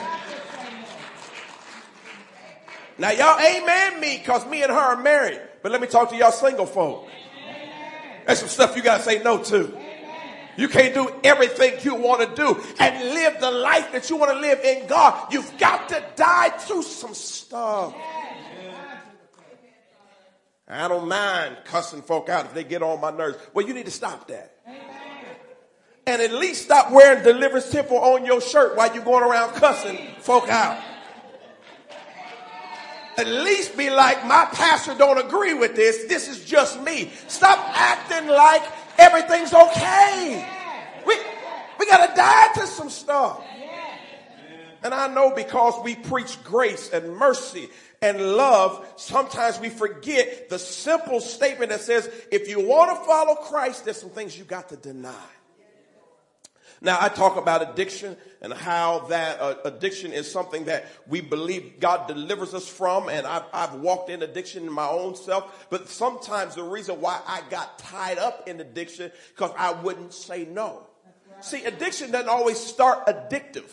Now 2.97 3.11
y'all 3.11 3.39
amen 3.39 4.01
me 4.01 4.17
because 4.17 4.45
me 4.47 4.61
and 4.61 4.71
her 4.71 4.77
are 4.77 5.01
married. 5.01 5.39
But 5.61 5.71
let 5.71 5.79
me 5.79 5.87
talk 5.87 6.09
to 6.09 6.15
y'all 6.15 6.31
single 6.31 6.65
folk. 6.65 7.07
There's 8.25 8.39
some 8.39 8.49
stuff 8.49 8.75
you 8.75 8.83
got 8.83 8.97
to 8.97 9.03
say 9.03 9.23
no 9.23 9.41
to. 9.43 9.77
You 10.57 10.67
can't 10.67 10.93
do 10.93 11.09
everything 11.23 11.79
you 11.83 11.95
want 11.95 12.19
to 12.19 12.35
do 12.35 12.61
and 12.79 13.13
live 13.13 13.39
the 13.39 13.49
life 13.49 13.93
that 13.93 14.09
you 14.09 14.17
want 14.17 14.33
to 14.33 14.39
live 14.39 14.59
in 14.59 14.87
God. 14.87 15.31
You've 15.31 15.57
got 15.57 15.87
to 15.89 16.03
die 16.17 16.49
to 16.67 16.83
some 16.83 17.13
stuff. 17.13 17.95
I 20.69 20.87
don't 20.87 21.07
mind 21.07 21.57
cussing 21.65 22.03
folk 22.03 22.29
out 22.29 22.45
if 22.45 22.53
they 22.53 22.63
get 22.63 22.83
on 22.83 23.01
my 23.01 23.09
nerves. 23.09 23.37
Well, 23.53 23.65
you 23.67 23.73
need 23.73 23.85
to 23.85 23.91
stop 23.91 24.27
that. 24.27 24.55
And 26.05 26.21
at 26.21 26.31
least 26.31 26.63
stop 26.63 26.91
wearing 26.91 27.23
Deliverance 27.23 27.71
Temple 27.71 27.97
on 27.97 28.25
your 28.25 28.41
shirt 28.41 28.75
while 28.75 28.93
you're 28.93 29.03
going 29.03 29.23
around 29.23 29.53
cussing 29.53 29.97
folk 30.19 30.47
out. 30.49 30.81
At 33.17 33.27
least 33.27 33.75
be 33.75 33.89
like, 33.89 34.25
my 34.25 34.47
pastor 34.53 34.95
don't 34.95 35.17
agree 35.23 35.53
with 35.53 35.75
this. 35.75 36.05
This 36.05 36.29
is 36.29 36.45
just 36.45 36.81
me. 36.81 37.11
Stop 37.27 37.59
acting 37.77 38.29
like 38.29 38.61
everything's 38.97 39.53
okay. 39.53 40.47
We, 41.05 41.15
we 41.79 41.85
gotta 41.85 42.15
die 42.15 42.53
to 42.55 42.67
some 42.67 42.89
stuff. 42.89 43.43
And 44.81 44.93
I 44.93 45.13
know 45.13 45.33
because 45.35 45.73
we 45.83 45.95
preach 45.95 46.41
grace 46.43 46.91
and 46.91 47.17
mercy 47.17 47.69
and 48.01 48.35
love, 48.35 48.85
sometimes 48.95 49.59
we 49.59 49.69
forget 49.69 50.49
the 50.49 50.59
simple 50.59 51.19
statement 51.19 51.71
that 51.71 51.81
says, 51.81 52.09
if 52.31 52.47
you 52.47 52.65
want 52.65 52.97
to 52.97 53.05
follow 53.05 53.35
Christ, 53.35 53.85
there's 53.85 53.99
some 53.99 54.09
things 54.09 54.37
you 54.37 54.45
got 54.45 54.69
to 54.69 54.77
deny. 54.77 55.13
Now 56.81 56.97
I 57.01 57.09
talk 57.09 57.35
about 57.35 57.73
addiction 57.73 58.15
and 58.41 58.53
how 58.53 58.99
that 59.09 59.41
uh, 59.41 59.55
addiction 59.65 60.13
is 60.13 60.31
something 60.31 60.65
that 60.65 60.85
we 61.07 61.19
believe 61.19 61.79
God 61.79 62.07
delivers 62.07 62.53
us 62.53 62.69
from. 62.69 63.09
And 63.09 63.27
I've, 63.27 63.43
I've 63.51 63.73
walked 63.75 64.09
in 64.09 64.23
addiction 64.23 64.65
in 64.65 64.71
my 64.71 64.87
own 64.87 65.15
self. 65.15 65.67
But 65.69 65.89
sometimes 65.89 66.55
the 66.55 66.63
reason 66.63 67.01
why 67.01 67.19
I 67.27 67.41
got 67.49 67.79
tied 67.79 68.17
up 68.17 68.47
in 68.47 68.61
addiction 68.61 69.11
because 69.35 69.51
I 69.57 69.73
wouldn't 69.73 70.13
say 70.13 70.45
no. 70.45 70.87
See, 71.41 71.65
addiction 71.65 72.11
doesn't 72.11 72.29
always 72.29 72.57
start 72.57 73.07
addictive. 73.07 73.69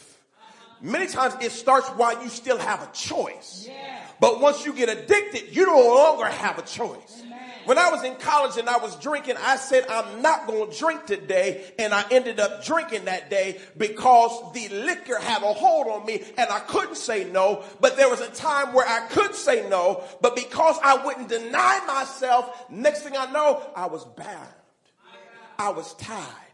Many 0.81 1.07
times 1.07 1.35
it 1.41 1.53
starts 1.53 1.89
while 1.91 2.23
you 2.23 2.29
still 2.29 2.59
have 2.59 2.83
a 2.83 2.93
choice. 2.93 3.69
But 4.21 4.41
once 4.41 4.65
you 4.65 4.73
get 4.73 4.89
addicted, 4.89 5.55
you 5.55 5.67
no 5.67 5.95
longer 5.95 6.27
have 6.27 6.59
a 6.59 6.62
choice. 6.62 7.23
When 7.67 7.79
I 7.79 7.91
was 7.91 8.05
in 8.05 8.15
college 8.15 8.57
and 8.59 8.69
I 8.69 8.77
was 8.77 8.95
drinking, 8.97 9.35
I 9.41 9.57
said, 9.57 9.87
I'm 9.89 10.23
not 10.23 10.47
going 10.47 10.71
to 10.71 10.79
drink 10.79 11.05
today. 11.07 11.65
And 11.81 11.93
I 11.93 12.05
ended 12.12 12.39
up 12.39 12.65
drinking 12.65 13.07
that 13.07 13.29
day 13.29 13.61
because 13.77 14.53
the 14.53 14.69
liquor 14.69 15.19
had 15.19 15.43
a 15.43 15.53
hold 15.53 15.89
on 15.89 16.07
me 16.07 16.23
and 16.39 16.49
I 16.49 16.61
couldn't 16.61 16.97
say 16.97 17.25
no. 17.25 17.65
But 17.81 17.97
there 17.97 18.09
was 18.09 18.21
a 18.21 18.31
time 18.31 18.73
where 18.73 18.87
I 18.87 19.01
could 19.09 19.35
say 19.35 19.69
no. 19.69 20.05
But 20.21 20.37
because 20.37 20.79
I 20.83 21.05
wouldn't 21.05 21.29
deny 21.29 21.81
myself, 21.87 22.71
next 22.71 23.03
thing 23.03 23.17
I 23.17 23.33
know, 23.33 23.69
I 23.75 23.87
was 23.87 24.05
bound. 24.05 24.49
I 25.59 25.71
was 25.71 25.93
tied. 25.95 26.46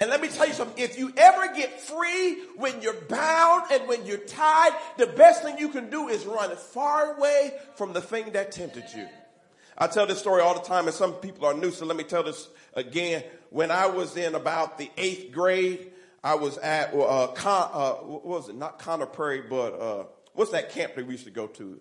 And 0.00 0.10
let 0.10 0.20
me 0.20 0.28
tell 0.28 0.46
you 0.46 0.52
something. 0.52 0.82
If 0.82 0.98
you 0.98 1.12
ever 1.16 1.52
get 1.54 1.80
free 1.80 2.38
when 2.56 2.80
you're 2.82 3.00
bound 3.08 3.64
and 3.72 3.88
when 3.88 4.06
you're 4.06 4.18
tied, 4.18 4.72
the 4.96 5.08
best 5.08 5.42
thing 5.42 5.58
you 5.58 5.70
can 5.70 5.90
do 5.90 6.08
is 6.08 6.24
run 6.24 6.54
far 6.56 7.16
away 7.16 7.52
from 7.74 7.92
the 7.92 8.00
thing 8.00 8.32
that 8.32 8.52
tempted 8.52 8.84
you. 8.94 9.08
I 9.76 9.86
tell 9.88 10.06
this 10.06 10.18
story 10.18 10.42
all 10.42 10.54
the 10.54 10.60
time 10.60 10.86
and 10.86 10.94
some 10.94 11.14
people 11.14 11.46
are 11.46 11.54
new, 11.54 11.70
so 11.70 11.84
let 11.84 11.96
me 11.96 12.04
tell 12.04 12.22
this 12.22 12.48
again. 12.74 13.24
When 13.50 13.70
I 13.70 13.86
was 13.86 14.16
in 14.16 14.34
about 14.34 14.78
the 14.78 14.90
eighth 14.96 15.32
grade, 15.32 15.92
I 16.22 16.34
was 16.34 16.58
at, 16.58 16.94
uh, 16.94 17.28
Con, 17.28 17.70
uh, 17.72 17.92
what 17.94 18.24
was 18.24 18.48
it? 18.48 18.56
Not 18.56 18.78
Conner 18.78 19.06
Prairie, 19.06 19.42
but, 19.48 19.80
uh, 19.80 20.04
what's 20.34 20.50
that 20.50 20.70
camp 20.70 20.94
that 20.94 21.06
we 21.06 21.12
used 21.12 21.24
to 21.24 21.30
go 21.30 21.46
to? 21.46 21.80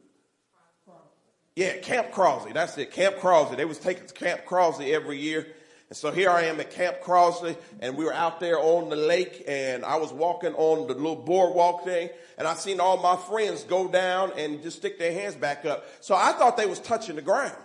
Yeah, 1.56 1.78
Camp 1.78 2.12
Crosley. 2.12 2.54
That's 2.54 2.78
it. 2.78 2.92
Camp 2.92 3.16
Crosley. 3.16 3.58
They 3.58 3.66
was 3.66 3.80
taking 3.80 4.06
Camp 4.10 4.46
Crosley 4.46 4.94
every 4.94 5.18
year. 5.18 5.48
And 5.90 5.96
so 5.96 6.12
here 6.12 6.30
I 6.30 6.44
am 6.44 6.60
at 6.60 6.72
Camp 6.72 7.02
Crosley 7.02 7.56
and 7.80 7.96
we 7.96 8.04
were 8.04 8.14
out 8.14 8.42
there 8.42 8.60
on 8.60 8.90
the 8.90 8.98
lake 8.98 9.44
and 9.48 9.86
I 9.86 9.96
was 9.96 10.12
walking 10.12 10.54
on 10.54 10.88
the 10.88 10.94
little 10.94 11.16
boardwalk 11.16 11.86
thing 11.86 12.10
and 12.38 12.46
I 12.46 12.56
seen 12.56 12.82
all 12.82 12.98
my 12.98 13.16
friends 13.16 13.64
go 13.64 13.88
down 13.88 14.34
and 14.38 14.62
just 14.62 14.78
stick 14.78 15.00
their 15.00 15.14
hands 15.14 15.36
back 15.36 15.66
up. 15.66 15.86
So 16.02 16.14
I 16.14 16.34
thought 16.34 16.58
they 16.58 16.66
was 16.66 16.80
touching 16.80 17.16
the 17.16 17.22
ground. 17.22 17.56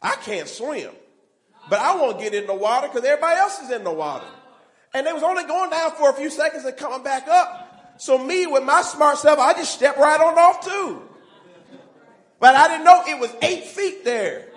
I 0.00 0.14
can't 0.16 0.48
swim, 0.48 0.90
but 1.68 1.80
I 1.80 1.96
want 1.96 2.18
to 2.18 2.24
get 2.24 2.32
in 2.32 2.46
the 2.46 2.54
water 2.54 2.86
because 2.86 3.04
everybody 3.04 3.36
else 3.38 3.58
is 3.60 3.72
in 3.72 3.82
the 3.82 3.92
water. 3.92 4.26
And 4.94 5.04
they 5.04 5.12
was 5.12 5.22
only 5.24 5.44
going 5.44 5.70
down 5.70 5.92
for 5.92 6.10
a 6.10 6.12
few 6.12 6.30
seconds 6.30 6.64
and 6.64 6.76
coming 6.76 7.02
back 7.02 7.26
up. 7.26 7.94
So 7.98 8.18
me 8.18 8.46
with 8.46 8.62
my 8.62 8.82
smart 8.82 9.18
self, 9.18 9.38
I 9.40 9.52
just 9.54 9.74
stepped 9.74 9.98
right 9.98 10.20
on 10.20 10.38
off 10.38 10.64
too. 10.64 11.02
But 12.38 12.54
I 12.54 12.68
didn't 12.68 12.84
know 12.84 13.02
it 13.06 13.18
was 13.18 13.34
eight 13.42 13.64
feet 13.64 14.04
there 14.04 14.51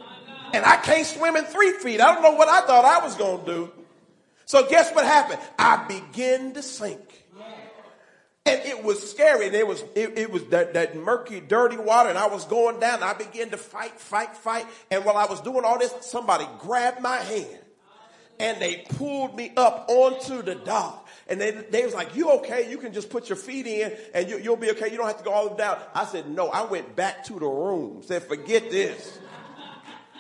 and 0.54 0.66
I 0.66 0.78
can't 0.78 1.06
swim 1.06 1.36
in 1.36 1.46
three 1.46 1.74
feet. 1.74 2.02
I 2.02 2.14
don't 2.14 2.24
know 2.24 2.34
what 2.34 2.48
I 2.48 2.62
thought 2.66 2.86
I 2.86 3.04
was 3.04 3.16
going 3.16 3.46
to 3.46 3.52
do. 3.52 3.72
So 4.46 4.68
guess 4.68 4.94
what 4.94 5.06
happened? 5.06 5.40
I 5.58 5.86
began 5.88 6.54
to 6.54 6.62
sink. 6.62 7.00
And 8.48 8.62
it 8.64 8.84
was 8.84 9.10
scary. 9.10 9.48
And 9.48 9.56
it 9.56 9.68
was, 9.68 9.84
it, 9.96 10.20
it 10.20 10.32
was 10.32 10.44
that, 10.46 10.76
that 10.76 10.96
murky, 10.96 11.40
dirty 11.40 11.78
water. 11.78 12.10
And 12.10 12.18
I 12.18 12.28
was 12.28 12.46
going 12.46 12.80
down. 12.80 13.02
I 13.02 13.14
began 13.14 13.50
to 13.50 13.58
fight, 13.58 14.00
fight, 14.00 14.38
fight. 14.38 14.68
And 14.92 15.04
while 15.04 15.18
I 15.18 15.26
was 15.26 15.42
doing 15.42 15.66
all 15.66 15.80
this, 15.80 15.94
somebody 16.02 16.46
grabbed 16.60 17.02
my 17.02 17.18
hand 17.18 17.60
and 18.40 18.62
they 18.62 18.86
pulled 18.90 19.36
me 19.36 19.52
up 19.58 19.86
onto 19.90 20.44
the 20.44 20.56
dock. 20.56 21.08
And 21.28 21.42
they, 21.42 21.52
they 21.52 21.84
was 21.86 21.96
like, 21.96 22.16
you 22.16 22.30
okay? 22.34 22.70
You 22.70 22.78
can 22.78 22.94
just 22.94 23.10
put 23.10 23.30
your 23.30 23.36
feet 23.36 23.66
in 23.66 23.92
and 24.14 24.30
you, 24.30 24.38
you'll 24.38 24.58
be 24.58 24.70
okay. 24.72 24.92
You 24.92 24.98
don't 24.98 25.08
have 25.08 25.18
to 25.18 25.24
go 25.24 25.32
all 25.32 25.46
the 25.46 25.52
way 25.52 25.58
down. 25.58 25.80
I 25.96 26.06
said, 26.06 26.30
no, 26.30 26.50
I 26.50 26.66
went 26.66 26.96
back 26.96 27.24
to 27.26 27.40
the 27.40 27.48
room. 27.48 28.04
Said, 28.04 28.24
forget 28.24 28.70
this. 28.70 29.18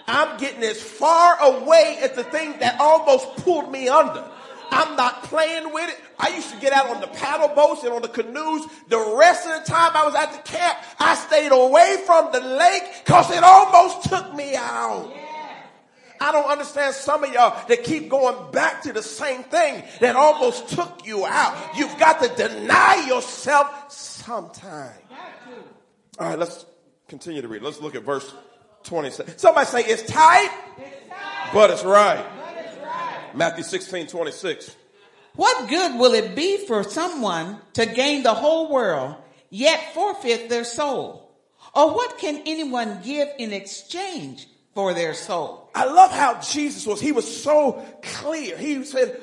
I'm 0.07 0.37
getting 0.37 0.63
as 0.63 0.81
far 0.81 1.37
away 1.41 1.97
as 2.01 2.11
the 2.11 2.23
thing 2.23 2.59
that 2.59 2.79
almost 2.79 3.37
pulled 3.37 3.71
me 3.71 3.87
under. 3.87 4.23
I'm 4.71 4.95
not 4.95 5.23
playing 5.23 5.73
with 5.73 5.89
it. 5.89 5.99
I 6.19 6.29
used 6.29 6.53
to 6.53 6.59
get 6.59 6.73
out 6.73 6.89
on 6.89 7.01
the 7.01 7.07
paddle 7.07 7.49
boats 7.55 7.83
and 7.83 7.93
on 7.93 8.01
the 8.01 8.07
canoes. 8.07 8.65
The 8.87 9.15
rest 9.17 9.47
of 9.47 9.63
the 9.63 9.71
time 9.71 9.91
I 9.93 10.05
was 10.05 10.15
at 10.15 10.31
the 10.31 10.49
camp, 10.49 10.77
I 10.99 11.15
stayed 11.15 11.51
away 11.51 11.97
from 12.05 12.31
the 12.31 12.39
lake 12.39 12.83
because 13.03 13.31
it 13.31 13.43
almost 13.43 14.09
took 14.09 14.33
me 14.33 14.55
out. 14.55 15.11
I 16.19 16.31
don't 16.31 16.49
understand 16.49 16.95
some 16.95 17.23
of 17.23 17.33
y'all 17.33 17.67
that 17.67 17.83
keep 17.83 18.09
going 18.09 18.51
back 18.51 18.81
to 18.83 18.93
the 18.93 19.03
same 19.03 19.43
thing 19.43 19.83
that 19.99 20.15
almost 20.15 20.69
took 20.69 21.05
you 21.05 21.25
out. 21.25 21.77
You've 21.77 21.97
got 21.99 22.21
to 22.21 22.29
deny 22.35 23.05
yourself 23.07 23.91
sometime. 23.91 24.93
All 26.17 26.29
right, 26.29 26.39
let's 26.39 26.65
continue 27.07 27.41
to 27.41 27.47
read. 27.47 27.61
Let's 27.61 27.81
look 27.81 27.95
at 27.95 28.03
verse 28.03 28.33
27. 28.85 29.37
Somebody 29.37 29.65
say 29.67 29.81
it's 29.81 30.03
tight, 30.03 30.49
it's 30.77 31.09
tight. 31.09 31.49
But, 31.53 31.71
it's 31.71 31.83
right. 31.83 32.23
but 32.37 32.65
it's 32.65 32.77
right. 32.83 33.35
Matthew 33.35 33.63
16, 33.63 34.07
26. 34.07 34.75
What 35.35 35.69
good 35.69 35.99
will 35.99 36.13
it 36.13 36.35
be 36.35 36.65
for 36.65 36.83
someone 36.83 37.59
to 37.73 37.85
gain 37.85 38.23
the 38.23 38.33
whole 38.33 38.71
world, 38.71 39.15
yet 39.49 39.93
forfeit 39.93 40.49
their 40.49 40.63
soul? 40.63 41.25
Or 41.73 41.93
what 41.93 42.17
can 42.19 42.43
anyone 42.45 43.01
give 43.03 43.27
in 43.37 43.51
exchange 43.51 44.47
for 44.73 44.93
their 44.93 45.13
soul? 45.13 45.69
I 45.75 45.85
love 45.85 46.11
how 46.11 46.39
Jesus 46.39 46.87
was. 46.87 47.01
He 47.01 47.11
was 47.11 47.43
so 47.43 47.83
clear. 48.01 48.57
He 48.57 48.83
said, 48.85 49.21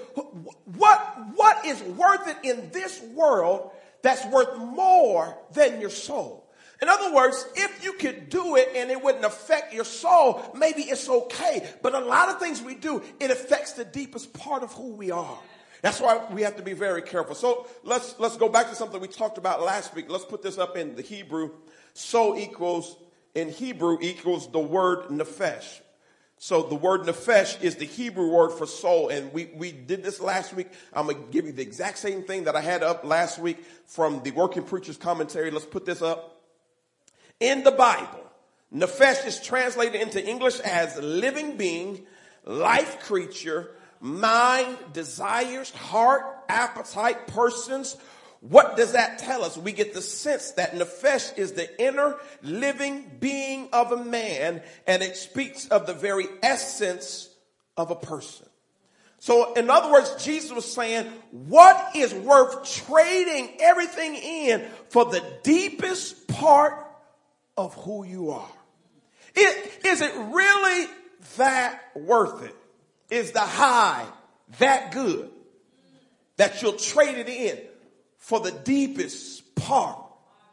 what, 0.77 0.99
what 1.35 1.65
is 1.65 1.81
worth 1.83 2.29
it 2.29 2.37
in 2.43 2.71
this 2.73 3.01
world 3.15 3.71
that's 4.03 4.27
worth 4.27 4.59
more 4.59 5.39
than 5.55 5.81
your 5.81 5.91
soul? 5.91 6.42
In 6.83 6.89
other 6.89 7.15
words, 7.15 7.47
if 7.55 7.85
you 7.85 7.93
could 7.93 8.29
do 8.29 8.57
it 8.57 8.71
and 8.75 8.91
it 8.91 9.01
wouldn't 9.01 9.25
affect 9.25 9.73
your 9.73 9.85
soul, 9.85 10.43
maybe 10.53 10.83
it's 10.83 11.09
okay. 11.09 11.71
But 11.81 11.95
a 11.95 12.01
lot 12.01 12.29
of 12.29 12.41
things 12.41 12.61
we 12.61 12.75
do, 12.75 13.01
it 13.21 13.31
affects 13.31 13.75
the 13.75 13.85
deepest 13.85 14.35
part 14.35 14.65
of 14.65 14.73
who 14.73 14.89
we 14.89 15.13
are. 15.13 15.39
That's 15.81 16.01
why 16.01 16.27
we 16.33 16.43
have 16.43 16.57
to 16.57 16.63
be 16.63 16.73
very 16.73 17.03
careful. 17.03 17.37
So 17.37 17.69
let's, 17.85 18.17
let's 18.19 18.37
go 18.37 18.49
back 18.49 18.69
to 18.71 18.75
something 18.75 19.01
we 19.01 19.07
talked 19.07 19.39
about 19.39 19.63
last 19.63 19.95
week. 19.95 20.11
Let's 20.11 20.25
put 20.25 20.43
this 20.43 20.59
up 20.59 20.77
in 20.77 20.97
the 20.97 21.03
Hebrew. 21.03 21.53
Soul 21.95 22.37
equals, 22.37 22.97
in 23.37 23.49
Hebrew 23.49 23.99
equals 24.01 24.51
the 24.51 24.59
word 24.59 25.07
nefesh. 25.07 25.81
So 26.39 26.63
the 26.63 26.75
word 26.75 27.03
nefesh 27.03 27.63
is 27.63 27.77
the 27.77 27.85
Hebrew 27.85 28.29
word 28.29 28.51
for 28.51 28.67
soul. 28.67 29.09
And 29.09 29.33
we, 29.33 29.51
we 29.55 29.71
did 29.71 30.03
this 30.03 30.21
last 30.21 30.53
week. 30.53 30.67
I'm 30.93 31.07
going 31.07 31.23
to 31.23 31.31
give 31.31 31.47
you 31.47 31.53
the 31.53 31.63
exact 31.63 31.99
same 31.99 32.25
thing 32.25 32.45
that 32.45 32.57
I 32.57 32.61
had 32.61 32.83
up 32.83 33.05
last 33.05 33.39
week 33.39 33.65
from 33.87 34.21
the 34.25 34.33
Working 34.33 34.65
Preacher's 34.65 34.97
Commentary. 34.97 35.53
Let's 35.53 35.65
put 35.65 35.87
this 35.87 36.03
up 36.03 36.42
in 37.43 37.65
the 37.65 37.73
Bible, 37.73 38.21
Nefesh 38.75 39.27
is 39.27 39.41
translated 39.41 40.01
into 40.01 40.25
English 40.25 40.59
as 40.61 40.97
living 40.99 41.57
being, 41.57 42.07
life 42.45 43.01
creature, 43.01 43.71
mind, 44.01 44.79
desires, 44.93 45.71
heart, 45.71 46.23
appetite, 46.49 47.27
persons, 47.27 47.97
What 48.43 48.77
does 48.77 48.93
that 48.93 49.21
tell 49.21 49.45
us? 49.45 49.57
We 49.57 49.71
get 49.71 49.95
the 49.95 50.03
sense 50.03 50.51
that 50.53 50.73
nefesh 50.75 51.39
is 51.39 51.53
the 51.53 51.81
inner 51.81 52.17
living 52.43 53.09
being 53.21 53.69
of 53.73 53.93
a 53.93 54.05
man 54.05 54.63
and 54.85 55.01
it 55.01 55.17
speaks 55.17 55.69
of 55.69 55.87
the 55.87 55.95
very 55.95 56.27
essence 56.43 57.29
of 57.77 57.93
a 57.93 57.95
person. 57.95 58.47
So 59.21 59.55
in 59.55 59.71
other 59.71 59.93
words, 59.93 60.25
Jesus 60.25 60.51
was 60.51 60.71
saying, 60.71 61.07
what 61.31 61.95
is 61.95 62.13
worth 62.13 62.85
trading 62.85 63.59
everything 63.61 64.17
in 64.17 64.65
for 64.89 65.05
the 65.05 65.23
deepest 65.45 66.27
part 66.27 66.75
of 67.57 67.75
who 67.75 68.05
you 68.05 68.31
are? 68.31 68.49
It, 69.35 69.85
is 69.85 70.01
it 70.01 70.13
really 70.15 70.87
that 71.37 71.81
worth 71.95 72.43
it? 72.43 72.55
Is 73.11 73.33
the 73.33 73.41
high 73.41 74.07
that 74.59 74.93
good 74.93 75.31
that 76.37 76.63
you'll 76.63 76.73
trade 76.75 77.19
it 77.19 77.29
in 77.29 77.59
for 78.19 78.41
the 78.41 78.51
deepest 78.51 79.55
part 79.55 79.99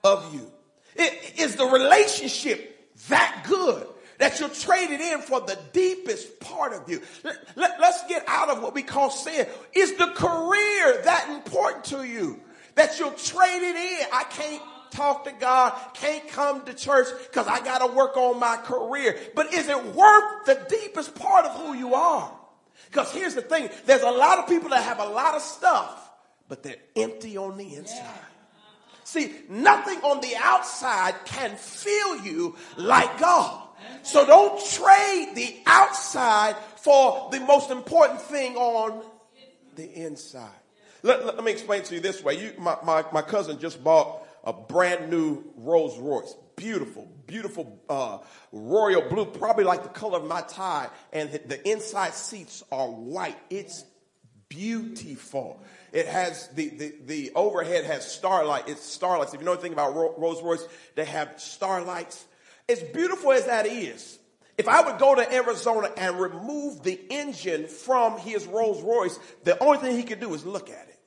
of 0.03 0.33
you? 0.33 0.51
It, 0.95 1.39
is 1.39 1.55
the 1.55 1.65
relationship 1.65 2.97
that 3.09 3.45
good 3.47 3.87
that 4.17 4.39
you'll 4.39 4.49
trade 4.49 4.89
it 4.89 4.99
in 4.99 5.21
for 5.21 5.39
the 5.41 5.57
deepest 5.71 6.39
part 6.39 6.73
of 6.73 6.89
you? 6.89 7.01
Let, 7.55 7.79
us 7.79 8.03
get 8.07 8.23
out 8.27 8.49
of 8.49 8.61
what 8.61 8.73
we 8.73 8.83
call 8.83 9.09
sin. 9.09 9.47
Is 9.73 9.95
the 9.95 10.07
career 10.07 11.01
that 11.03 11.29
important 11.29 11.85
to 11.85 12.03
you 12.03 12.39
that 12.75 12.99
you'll 12.99 13.11
trade 13.11 13.61
it 13.61 13.75
in? 13.75 14.07
I 14.11 14.23
can't 14.23 14.61
talk 14.91 15.25
to 15.25 15.31
God, 15.31 15.73
can't 15.93 16.27
come 16.29 16.65
to 16.65 16.73
church 16.73 17.07
because 17.27 17.47
I 17.47 17.63
got 17.63 17.79
to 17.79 17.93
work 17.93 18.17
on 18.17 18.39
my 18.39 18.57
career. 18.57 19.17
But 19.35 19.53
is 19.53 19.67
it 19.67 19.85
worth 19.95 20.45
the 20.45 20.59
deepest 20.69 21.15
part 21.15 21.45
of 21.45 21.55
who 21.55 21.73
you 21.73 21.95
are? 21.95 22.31
Because 22.89 23.11
here's 23.11 23.35
the 23.35 23.41
thing 23.41 23.69
there's 23.85 24.01
a 24.01 24.11
lot 24.11 24.39
of 24.39 24.47
people 24.47 24.69
that 24.69 24.83
have 24.83 24.99
a 24.99 25.09
lot 25.09 25.35
of 25.35 25.41
stuff, 25.41 26.11
but 26.47 26.63
they're 26.63 26.75
empty 26.95 27.37
on 27.37 27.57
the 27.57 27.75
inside. 27.75 28.05
See, 29.03 29.33
nothing 29.49 29.97
on 29.99 30.21
the 30.21 30.35
outside 30.39 31.15
can 31.25 31.55
fill 31.55 32.17
you 32.21 32.55
like 32.77 33.19
God. 33.19 33.67
So 34.03 34.25
don't 34.25 34.63
trade 34.71 35.31
the 35.35 35.55
outside 35.65 36.55
for 36.77 37.29
the 37.31 37.39
most 37.39 37.71
important 37.71 38.21
thing 38.21 38.55
on 38.55 39.01
the 39.75 39.91
inside. 39.91 40.49
Let, 41.01 41.25
let, 41.25 41.35
let 41.35 41.43
me 41.43 41.51
explain 41.51 41.83
to 41.83 41.95
you 41.95 42.01
this 42.01 42.23
way. 42.23 42.35
You, 42.35 42.53
my, 42.59 42.77
my, 42.83 43.05
my 43.11 43.21
cousin 43.21 43.59
just 43.59 43.83
bought 43.83 44.21
a 44.49 44.53
brand 44.53 45.11
new 45.11 45.43
Rolls 45.57 45.97
Royce. 45.99 46.35
Beautiful, 46.55 47.07
beautiful 47.27 47.79
uh, 47.87 48.17
royal 48.51 49.07
blue, 49.07 49.25
probably 49.25 49.63
like 49.63 49.83
the 49.83 49.89
color 49.89 50.17
of 50.17 50.25
my 50.25 50.41
tie. 50.41 50.89
And 51.13 51.31
the 51.31 51.69
inside 51.69 52.15
seats 52.15 52.63
are 52.71 52.87
white. 52.87 53.37
It's 53.51 53.85
beautiful. 54.49 55.61
It 55.93 56.07
has 56.07 56.47
the, 56.49 56.69
the, 56.69 56.93
the 57.05 57.31
overhead 57.35 57.85
has 57.85 58.11
starlight. 58.11 58.67
It's 58.67 58.83
starlights. 58.83 59.35
If 59.35 59.39
you 59.39 59.45
know 59.45 59.53
anything 59.53 59.73
about 59.73 59.95
Rolls 59.95 60.41
Royce, 60.41 60.65
they 60.95 61.05
have 61.05 61.35
starlights. 61.37 62.25
As 62.67 62.81
beautiful 62.81 63.31
as 63.31 63.45
that 63.45 63.67
is, 63.67 64.17
if 64.57 64.67
I 64.67 64.81
would 64.81 64.99
go 64.99 65.13
to 65.13 65.33
Arizona 65.33 65.91
and 65.95 66.19
remove 66.19 66.81
the 66.81 66.99
engine 67.11 67.67
from 67.67 68.17
his 68.17 68.47
Rolls 68.47 68.81
Royce, 68.81 69.17
the 69.43 69.61
only 69.63 69.77
thing 69.77 69.95
he 69.95 70.03
could 70.03 70.19
do 70.19 70.33
is 70.33 70.43
look 70.43 70.71
at 70.71 70.87
it. 70.89 70.98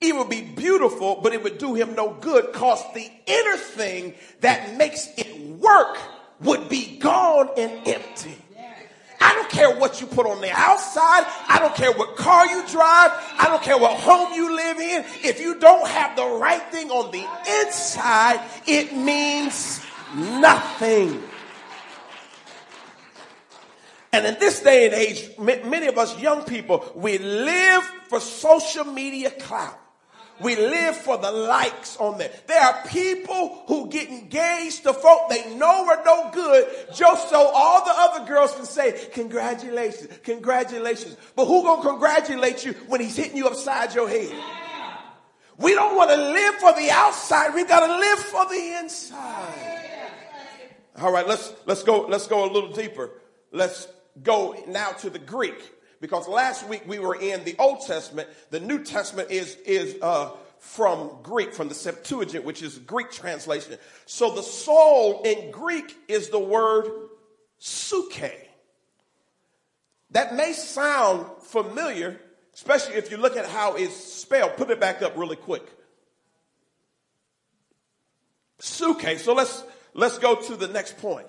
It 0.00 0.14
would 0.14 0.28
be 0.28 0.42
beautiful, 0.42 1.20
but 1.22 1.32
it 1.32 1.42
would 1.42 1.58
do 1.58 1.74
him 1.74 1.94
no 1.94 2.10
good 2.20 2.52
because 2.52 2.82
the 2.94 3.10
inner 3.26 3.56
thing 3.56 4.14
that 4.40 4.76
makes 4.76 5.08
it 5.16 5.40
work 5.58 5.98
would 6.40 6.68
be 6.68 6.98
gone 6.98 7.50
and 7.56 7.86
empty. 7.86 8.36
I 9.20 9.34
don't 9.34 9.50
care 9.50 9.76
what 9.76 10.00
you 10.00 10.06
put 10.06 10.26
on 10.26 10.40
the 10.40 10.50
outside. 10.52 11.24
I 11.48 11.58
don't 11.58 11.74
care 11.74 11.92
what 11.92 12.16
car 12.16 12.46
you 12.46 12.64
drive. 12.68 13.10
I 13.38 13.46
don't 13.48 13.62
care 13.62 13.76
what 13.76 13.98
home 13.98 14.32
you 14.32 14.54
live 14.54 14.78
in. 14.78 15.04
If 15.24 15.40
you 15.40 15.58
don't 15.58 15.88
have 15.88 16.14
the 16.14 16.24
right 16.24 16.62
thing 16.70 16.90
on 16.90 17.10
the 17.10 17.26
inside, 17.60 18.40
it 18.66 18.94
means 18.94 19.84
nothing. 20.14 21.20
And 24.12 24.24
in 24.24 24.38
this 24.38 24.60
day 24.60 24.86
and 24.86 24.94
age, 24.94 25.30
many 25.38 25.88
of 25.88 25.98
us 25.98 26.18
young 26.20 26.44
people, 26.44 26.90
we 26.94 27.18
live 27.18 27.82
for 28.08 28.20
social 28.20 28.84
media 28.84 29.30
clout. 29.30 29.78
We 30.40 30.54
live 30.56 30.96
for 30.96 31.18
the 31.18 31.32
likes 31.32 31.96
on 31.96 32.18
there. 32.18 32.30
There 32.46 32.60
are 32.60 32.86
people 32.86 33.64
who 33.66 33.88
get 33.88 34.08
engaged 34.08 34.84
to 34.84 34.92
folk 34.92 35.28
they 35.28 35.54
know 35.56 35.86
are 35.88 36.02
no 36.04 36.30
good 36.32 36.68
just 36.94 37.28
so 37.28 37.50
all 37.52 37.84
the 37.84 37.92
other 37.94 38.26
girls 38.26 38.54
can 38.54 38.64
say, 38.64 39.08
congratulations, 39.12 40.08
congratulations. 40.22 41.16
But 41.34 41.46
who 41.46 41.62
gonna 41.62 41.82
congratulate 41.82 42.64
you 42.64 42.72
when 42.86 43.00
he's 43.00 43.16
hitting 43.16 43.36
you 43.36 43.48
upside 43.48 43.94
your 43.94 44.08
head? 44.08 44.32
We 45.58 45.74
don't 45.74 45.96
want 45.96 46.10
to 46.10 46.16
live 46.16 46.54
for 46.56 46.72
the 46.72 46.88
outside. 46.92 47.52
We've 47.52 47.66
got 47.66 47.84
to 47.84 47.92
live 47.92 48.18
for 48.20 48.46
the 48.46 48.78
inside. 48.78 50.12
All 51.00 51.12
right, 51.12 51.26
let's, 51.26 51.52
let's 51.66 51.82
go, 51.82 52.06
let's 52.06 52.28
go 52.28 52.48
a 52.48 52.50
little 52.50 52.70
deeper. 52.70 53.10
Let's 53.50 53.88
go 54.22 54.56
now 54.68 54.90
to 54.92 55.10
the 55.10 55.18
Greek 55.18 55.60
because 56.00 56.28
last 56.28 56.68
week 56.68 56.82
we 56.86 56.98
were 56.98 57.16
in 57.16 57.44
the 57.44 57.56
Old 57.58 57.86
Testament. 57.86 58.28
The 58.50 58.60
New 58.60 58.84
Testament 58.84 59.30
is, 59.30 59.56
is, 59.66 60.00
uh, 60.00 60.30
from 60.58 61.10
Greek, 61.22 61.54
from 61.54 61.68
the 61.68 61.74
Septuagint, 61.74 62.44
which 62.44 62.62
is 62.62 62.78
Greek 62.78 63.10
translation. 63.10 63.76
So 64.06 64.34
the 64.34 64.42
soul 64.42 65.22
in 65.22 65.50
Greek 65.50 65.96
is 66.08 66.28
the 66.28 66.38
word 66.38 66.86
psuche. 67.60 68.32
That 70.10 70.34
may 70.34 70.52
sound 70.52 71.26
familiar, 71.42 72.20
especially 72.54 72.94
if 72.94 73.10
you 73.10 73.18
look 73.18 73.36
at 73.36 73.46
how 73.46 73.76
it's 73.76 73.94
spelled. 73.94 74.56
Put 74.56 74.70
it 74.70 74.80
back 74.80 75.02
up 75.02 75.16
really 75.16 75.36
quick. 75.36 75.64
Psuche. 78.60 79.18
So 79.18 79.34
let's, 79.34 79.62
let's 79.94 80.18
go 80.18 80.34
to 80.34 80.56
the 80.56 80.68
next 80.68 80.98
point. 80.98 81.26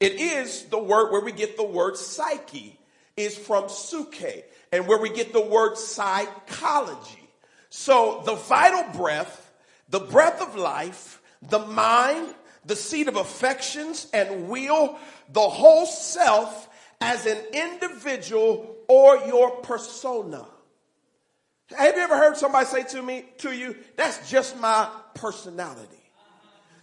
It 0.00 0.12
is 0.14 0.64
the 0.64 0.78
word 0.78 1.12
where 1.12 1.20
we 1.20 1.32
get 1.32 1.56
the 1.56 1.64
word 1.64 1.96
psyche 1.96 2.78
is 3.16 3.36
from 3.36 3.64
psuche 3.64 4.42
and 4.72 4.86
where 4.86 4.98
we 4.98 5.10
get 5.10 5.32
the 5.32 5.40
word 5.40 5.76
psychology. 5.76 7.28
So 7.70 8.22
the 8.24 8.34
vital 8.34 8.84
breath, 8.98 9.52
the 9.88 10.00
breath 10.00 10.40
of 10.40 10.56
life, 10.56 11.20
the 11.42 11.58
mind, 11.58 12.34
the 12.64 12.76
seat 12.76 13.08
of 13.08 13.16
affections 13.16 14.08
and 14.12 14.48
will, 14.48 14.98
the 15.32 15.40
whole 15.40 15.86
self 15.86 16.68
as 17.00 17.26
an 17.26 17.38
individual 17.52 18.76
or 18.88 19.16
your 19.26 19.56
persona. 19.56 20.46
Have 21.76 21.96
you 21.96 22.02
ever 22.02 22.16
heard 22.16 22.36
somebody 22.36 22.66
say 22.66 22.82
to 22.84 23.02
me, 23.02 23.24
to 23.38 23.52
you, 23.52 23.76
that's 23.96 24.30
just 24.30 24.58
my 24.58 24.88
personality? 25.14 25.88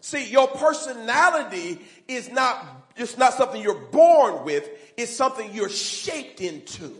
See, 0.01 0.29
your 0.29 0.47
personality 0.47 1.79
is 2.07 2.29
not, 2.31 2.65
just 2.97 3.17
not 3.17 3.33
something 3.33 3.61
you're 3.61 3.73
born 3.73 4.43
with. 4.45 4.69
It's 4.97 5.15
something 5.15 5.53
you're 5.53 5.69
shaped 5.69 6.41
into. 6.41 6.93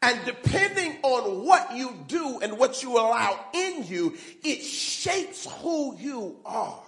And 0.00 0.18
depending 0.24 0.96
on 1.02 1.44
what 1.44 1.76
you 1.76 1.92
do 2.06 2.38
and 2.40 2.56
what 2.56 2.82
you 2.82 2.92
allow 2.98 3.38
in 3.52 3.84
you, 3.84 4.14
it 4.44 4.62
shapes 4.62 5.46
who 5.60 5.96
you 5.96 6.36
are. 6.44 6.82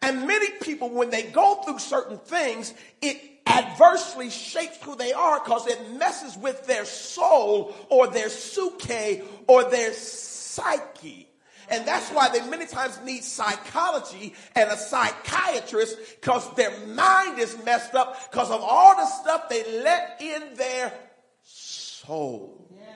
And 0.00 0.26
many 0.28 0.50
people, 0.60 0.90
when 0.90 1.10
they 1.10 1.24
go 1.24 1.56
through 1.64 1.80
certain 1.80 2.18
things, 2.18 2.72
it 3.02 3.20
adversely 3.46 4.30
shapes 4.30 4.78
who 4.82 4.94
they 4.94 5.12
are 5.12 5.40
because 5.42 5.66
it 5.66 5.94
messes 5.98 6.36
with 6.36 6.66
their 6.66 6.84
soul 6.84 7.74
or 7.88 8.06
their 8.06 8.28
psuche 8.28 9.24
or 9.48 9.64
their 9.64 9.92
psyche. 9.92 11.27
And 11.70 11.86
that's 11.86 12.10
why 12.10 12.28
they 12.30 12.40
many 12.48 12.66
times 12.66 12.98
need 13.04 13.22
psychology 13.24 14.34
and 14.54 14.70
a 14.70 14.76
psychiatrist 14.76 15.98
because 16.20 16.52
their 16.54 16.76
mind 16.86 17.38
is 17.38 17.56
messed 17.64 17.94
up 17.94 18.30
because 18.30 18.50
of 18.50 18.60
all 18.62 18.96
the 18.96 19.06
stuff 19.06 19.48
they 19.48 19.82
let 19.82 20.20
in 20.20 20.54
their 20.54 20.92
soul. 21.42 22.66
Yeah. 22.74 22.86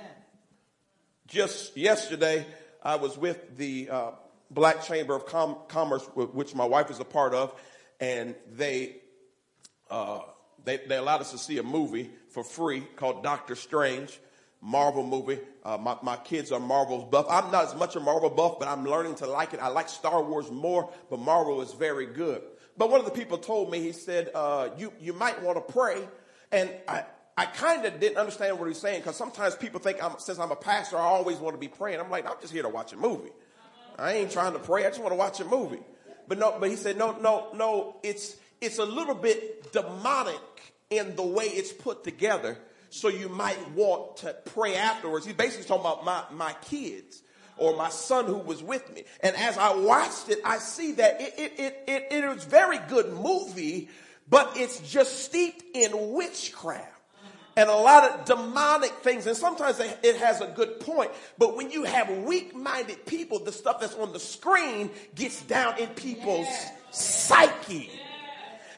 Just 1.27 1.77
yesterday, 1.77 2.47
I 2.83 2.97
was 2.97 3.19
with 3.19 3.57
the 3.57 3.91
uh, 3.91 4.11
Black 4.51 4.83
Chamber 4.85 5.15
of 5.15 5.27
Com- 5.27 5.59
Commerce, 5.69 6.05
which 6.15 6.55
my 6.55 6.65
wife 6.65 6.91
is 6.91 7.01
a 7.01 7.05
part 7.05 7.35
of, 7.35 7.55
and 8.01 8.35
they, 8.53 8.97
uh, 9.91 10.21
they, 10.65 10.79
they 10.79 10.97
allowed 10.97 11.21
us 11.21 11.31
to 11.33 11.39
see 11.39 11.59
a 11.59 11.63
movie 11.63 12.11
for 12.31 12.43
free 12.43 12.81
called 12.97 13.23
Doctor 13.23 13.55
Strange. 13.55 14.19
Marvel 14.63 15.05
movie. 15.05 15.41
Uh, 15.65 15.77
my, 15.77 15.97
my 16.03 16.17
kids 16.17 16.53
are 16.53 16.61
Marvel 16.61 17.03
buff. 17.03 17.27
I'm 17.29 17.51
not 17.51 17.65
as 17.65 17.75
much 17.75 17.97
a 17.97 18.01
Marvel 18.01 18.31
buff, 18.31 18.61
but 18.61 18.69
I'm 18.69 18.85
learning 18.85 19.17
to 19.17 19.27
like 19.27 19.53
it. 19.53 19.61
I 19.61 19.69
like 19.69 19.89
Star 19.89 20.23
Wars 20.23 20.51
more, 20.51 20.89
but 21.11 21.19
Marvel 21.19 21.61
is 21.63 21.73
very 21.73 22.07
good. 22.07 22.43
But 22.79 22.89
one 22.89 23.01
of 23.01 23.05
the 23.05 23.13
people 23.13 23.39
told 23.39 23.71
me, 23.71 23.81
he 23.81 23.93
said, 23.93 24.31
uh, 24.35 24.69
you, 24.79 24.93
you 25.01 25.13
might 25.13 25.43
want 25.43 25.57
to 25.57 25.73
pray. 25.73 25.99
And 26.53 26.71
I, 26.87 27.05
I 27.37 27.47
kind 27.47 27.85
of 27.85 27.99
didn't 27.99 28.19
understand 28.19 28.59
what 28.59 28.69
he's 28.69 28.79
saying 28.79 29.01
because 29.01 29.17
sometimes 29.17 29.57
people 29.57 29.81
think 29.81 30.03
I'm, 30.03 30.19
since 30.19 30.39
I'm 30.39 30.53
a 30.53 30.57
pastor, 30.57 30.97
I 30.97 31.03
always 31.03 31.39
want 31.39 31.55
to 31.55 31.61
be 31.61 31.69
praying. 31.69 31.99
I'm 31.99 32.11
like, 32.11 32.25
I'm 32.25 32.41
just 32.41 32.53
here 32.53 32.63
to 32.63 32.69
watch 32.69 32.93
a 32.93 32.97
movie. 32.97 33.33
I 33.99 34.15
ain't 34.15 34.31
trying 34.31 34.53
to 34.53 34.59
pray. 34.59 34.87
I 34.87 34.89
just 34.89 35.01
want 35.01 35.13
to 35.13 35.17
watch 35.17 35.41
a 35.41 35.45
movie. 35.45 35.83
But 36.29 36.39
no, 36.39 36.57
but 36.59 36.71
he 36.71 36.77
said, 36.77 36.97
no, 36.97 37.19
no, 37.19 37.49
no, 37.55 37.97
it's, 38.03 38.37
it's 38.61 38.79
a 38.79 38.85
little 38.85 39.15
bit 39.15 39.73
demonic 39.73 40.41
in 40.89 41.17
the 41.17 41.23
way 41.23 41.47
it's 41.47 41.73
put 41.73 42.05
together 42.05 42.57
so 42.93 43.09
you 43.09 43.29
might 43.29 43.71
want 43.73 44.19
to 44.19 44.35
pray 44.55 44.77
afterwards. 44.77 45.27
He's 45.27 45.35
basically 45.35 45.67
talking 45.67 45.85
about 45.85 46.05
my, 46.05 46.25
my 46.31 46.53
kids. 46.63 47.23
or 47.57 47.77
my 47.77 47.91
son 47.91 48.27
who 48.27 48.39
was 48.39 48.63
with 48.63 48.93
me. 48.95 49.05
And 49.21 49.37
as 49.37 49.59
I 49.59 49.75
watched 49.77 50.29
it, 50.29 50.39
I 50.45 50.59
see 50.59 50.93
that 50.93 51.21
it, 51.21 51.35
it, 51.39 51.53
it, 51.59 51.85
it, 51.87 52.25
it 52.25 52.29
was 52.29 52.45
very 52.45 52.79
good 52.89 53.13
movie, 53.13 53.89
but 54.29 54.53
it's 54.57 54.81
just 54.81 55.25
steeped 55.25 55.65
in 55.75 56.13
witchcraft 56.13 56.89
and 57.57 57.69
a 57.69 57.75
lot 57.75 58.11
of 58.11 58.25
demonic 58.25 58.93
things. 59.03 59.27
And 59.27 59.37
sometimes 59.37 59.79
it 59.81 60.17
has 60.17 60.41
a 60.41 60.47
good 60.47 60.81
point. 60.81 61.11
But 61.39 61.57
when 61.57 61.71
you 61.71 61.85
have 61.85 62.11
weak 62.25 62.55
minded 62.55 63.05
people, 63.05 63.39
the 63.39 63.53
stuff 63.53 63.81
that's 63.81 63.95
on 63.95 64.13
the 64.13 64.21
screen 64.21 64.91
gets 65.15 65.43
down 65.43 65.79
in 65.79 65.89
people's 65.89 66.47
yeah. 66.47 66.71
psyche. 66.91 67.91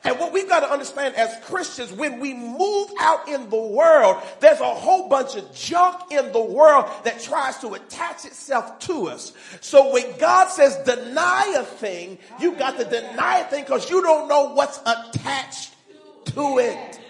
And 0.04 0.18
what 0.18 0.34
we've 0.34 0.48
got 0.48 0.60
to 0.60 0.70
understand 0.70 1.14
as 1.14 1.34
Christians, 1.44 1.90
when 1.90 2.20
we 2.20 2.34
move 2.34 2.90
out 3.00 3.26
in 3.26 3.48
the 3.48 3.56
world, 3.56 4.22
there's 4.40 4.60
a 4.60 4.74
whole 4.74 5.08
bunch 5.08 5.34
of 5.34 5.54
junk 5.54 6.12
in 6.12 6.30
the 6.30 6.42
world 6.42 6.84
that 7.04 7.20
tries 7.22 7.58
to 7.60 7.72
attach 7.72 8.26
itself 8.26 8.78
to 8.80 9.08
us. 9.08 9.32
So 9.62 9.94
when 9.94 10.18
God 10.18 10.48
says 10.48 10.76
deny 10.84 11.54
a 11.58 11.62
thing, 11.62 12.18
you 12.38 12.54
got 12.54 12.78
to 12.78 12.84
deny 12.84 13.38
a 13.38 13.44
thing 13.44 13.64
because 13.64 13.88
you 13.88 14.02
don't 14.02 14.28
know 14.28 14.52
what's 14.52 14.78
attached 14.84 15.72
to 16.26 16.58
it. 16.58 17.00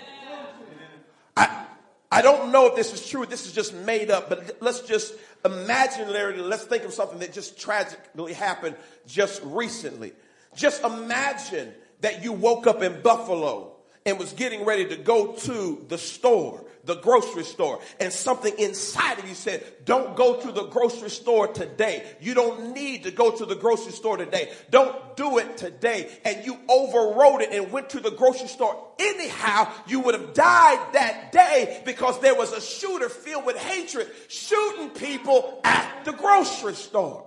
I, 1.36 1.66
I 2.12 2.22
don't 2.22 2.52
know 2.52 2.66
if 2.66 2.76
this 2.76 2.92
is 2.92 3.08
true. 3.08 3.26
This 3.26 3.44
is 3.44 3.52
just 3.52 3.74
made 3.74 4.08
up, 4.08 4.28
but 4.28 4.58
let's 4.60 4.82
just 4.82 5.14
imaginarily, 5.42 6.48
let's 6.48 6.64
think 6.64 6.84
of 6.84 6.92
something 6.92 7.18
that 7.18 7.32
just 7.32 7.58
tragically 7.58 8.34
happened 8.34 8.76
just 9.08 9.42
recently. 9.42 10.12
Just 10.54 10.84
imagine 10.84 11.74
that 12.00 12.22
you 12.22 12.32
woke 12.32 12.66
up 12.66 12.82
in 12.82 13.02
Buffalo 13.02 13.74
and 14.06 14.18
was 14.18 14.32
getting 14.32 14.64
ready 14.64 14.86
to 14.86 14.96
go 14.96 15.32
to 15.32 15.84
the 15.88 15.96
store, 15.96 16.62
the 16.84 16.96
grocery 16.96 17.44
store, 17.44 17.80
and 17.98 18.12
something 18.12 18.52
inside 18.58 19.18
of 19.18 19.26
you 19.26 19.34
said, 19.34 19.64
don't 19.86 20.14
go 20.14 20.38
to 20.40 20.52
the 20.52 20.66
grocery 20.66 21.08
store 21.08 21.48
today. 21.48 22.04
You 22.20 22.34
don't 22.34 22.74
need 22.74 23.04
to 23.04 23.10
go 23.10 23.30
to 23.30 23.46
the 23.46 23.54
grocery 23.54 23.92
store 23.92 24.18
today. 24.18 24.52
Don't 24.68 25.16
do 25.16 25.38
it 25.38 25.56
today. 25.56 26.10
And 26.24 26.44
you 26.44 26.58
overrode 26.68 27.40
it 27.40 27.52
and 27.52 27.72
went 27.72 27.90
to 27.90 28.00
the 28.00 28.10
grocery 28.10 28.48
store 28.48 28.76
anyhow. 28.98 29.72
You 29.86 30.00
would 30.00 30.14
have 30.14 30.34
died 30.34 30.92
that 30.92 31.32
day 31.32 31.82
because 31.86 32.20
there 32.20 32.34
was 32.34 32.52
a 32.52 32.60
shooter 32.60 33.08
filled 33.08 33.46
with 33.46 33.56
hatred 33.56 34.10
shooting 34.28 34.90
people 34.90 35.60
at 35.64 36.04
the 36.04 36.12
grocery 36.12 36.74
store. 36.74 37.26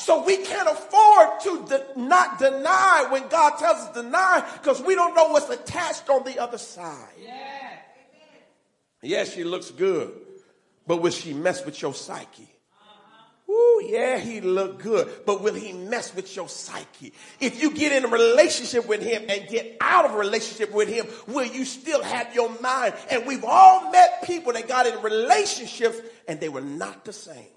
So 0.00 0.24
we 0.24 0.38
can't 0.38 0.66
afford 0.66 1.40
to 1.42 1.66
de- 1.68 2.00
not 2.00 2.38
deny 2.38 3.06
when 3.10 3.28
God 3.28 3.58
tells 3.58 3.76
us 3.76 3.94
deny 3.94 4.42
because 4.54 4.80
we 4.80 4.94
don't 4.94 5.14
know 5.14 5.28
what's 5.28 5.50
attached 5.50 6.08
on 6.08 6.24
the 6.24 6.38
other 6.38 6.56
side. 6.56 7.12
Yeah. 7.22 7.68
Yes, 9.02 9.34
she 9.34 9.44
looks 9.44 9.70
good, 9.70 10.12
but 10.86 11.02
will 11.02 11.10
she 11.10 11.34
mess 11.34 11.66
with 11.66 11.80
your 11.82 11.92
psyche? 11.92 12.48
Ooh, 13.50 13.82
yeah, 13.84 14.18
he 14.18 14.40
look 14.40 14.82
good, 14.82 15.06
but 15.26 15.42
will 15.42 15.54
he 15.54 15.72
mess 15.74 16.14
with 16.14 16.34
your 16.34 16.48
psyche? 16.48 17.12
If 17.38 17.60
you 17.60 17.72
get 17.72 17.92
in 17.92 18.04
a 18.04 18.08
relationship 18.08 18.88
with 18.88 19.02
him 19.02 19.24
and 19.28 19.48
get 19.48 19.76
out 19.82 20.06
of 20.06 20.14
a 20.14 20.16
relationship 20.18 20.72
with 20.72 20.88
him, 20.88 21.06
will 21.26 21.46
you 21.46 21.66
still 21.66 22.02
have 22.02 22.34
your 22.34 22.48
mind? 22.60 22.94
And 23.10 23.26
we've 23.26 23.44
all 23.44 23.90
met 23.90 24.22
people 24.22 24.54
that 24.54 24.66
got 24.66 24.86
in 24.86 25.02
relationships 25.02 25.98
and 26.26 26.40
they 26.40 26.48
were 26.48 26.60
not 26.62 27.04
the 27.04 27.12
same 27.12 27.48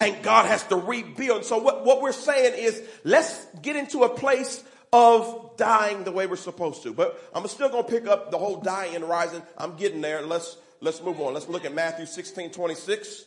and 0.00 0.22
God 0.22 0.46
has 0.46 0.62
to 0.64 0.76
rebuild. 0.76 1.44
So 1.44 1.58
what, 1.58 1.84
what 1.84 2.02
we're 2.02 2.12
saying 2.12 2.54
is 2.56 2.82
let's 3.04 3.44
get 3.62 3.76
into 3.76 4.04
a 4.04 4.08
place 4.08 4.62
of 4.92 5.56
dying 5.56 6.04
the 6.04 6.12
way 6.12 6.26
we're 6.26 6.36
supposed 6.36 6.82
to. 6.82 6.92
But 6.92 7.20
I'm 7.34 7.46
still 7.48 7.68
going 7.68 7.84
to 7.84 7.90
pick 7.90 8.06
up 8.06 8.30
the 8.30 8.38
whole 8.38 8.60
dying 8.60 8.94
and 8.94 9.04
rising. 9.08 9.42
I'm 9.56 9.76
getting 9.76 10.00
there. 10.00 10.22
Let's, 10.22 10.56
let's 10.80 11.02
move 11.02 11.20
on. 11.20 11.34
Let's 11.34 11.48
look 11.48 11.64
at 11.64 11.74
Matthew 11.74 12.06
16, 12.06 12.50
26. 12.50 13.24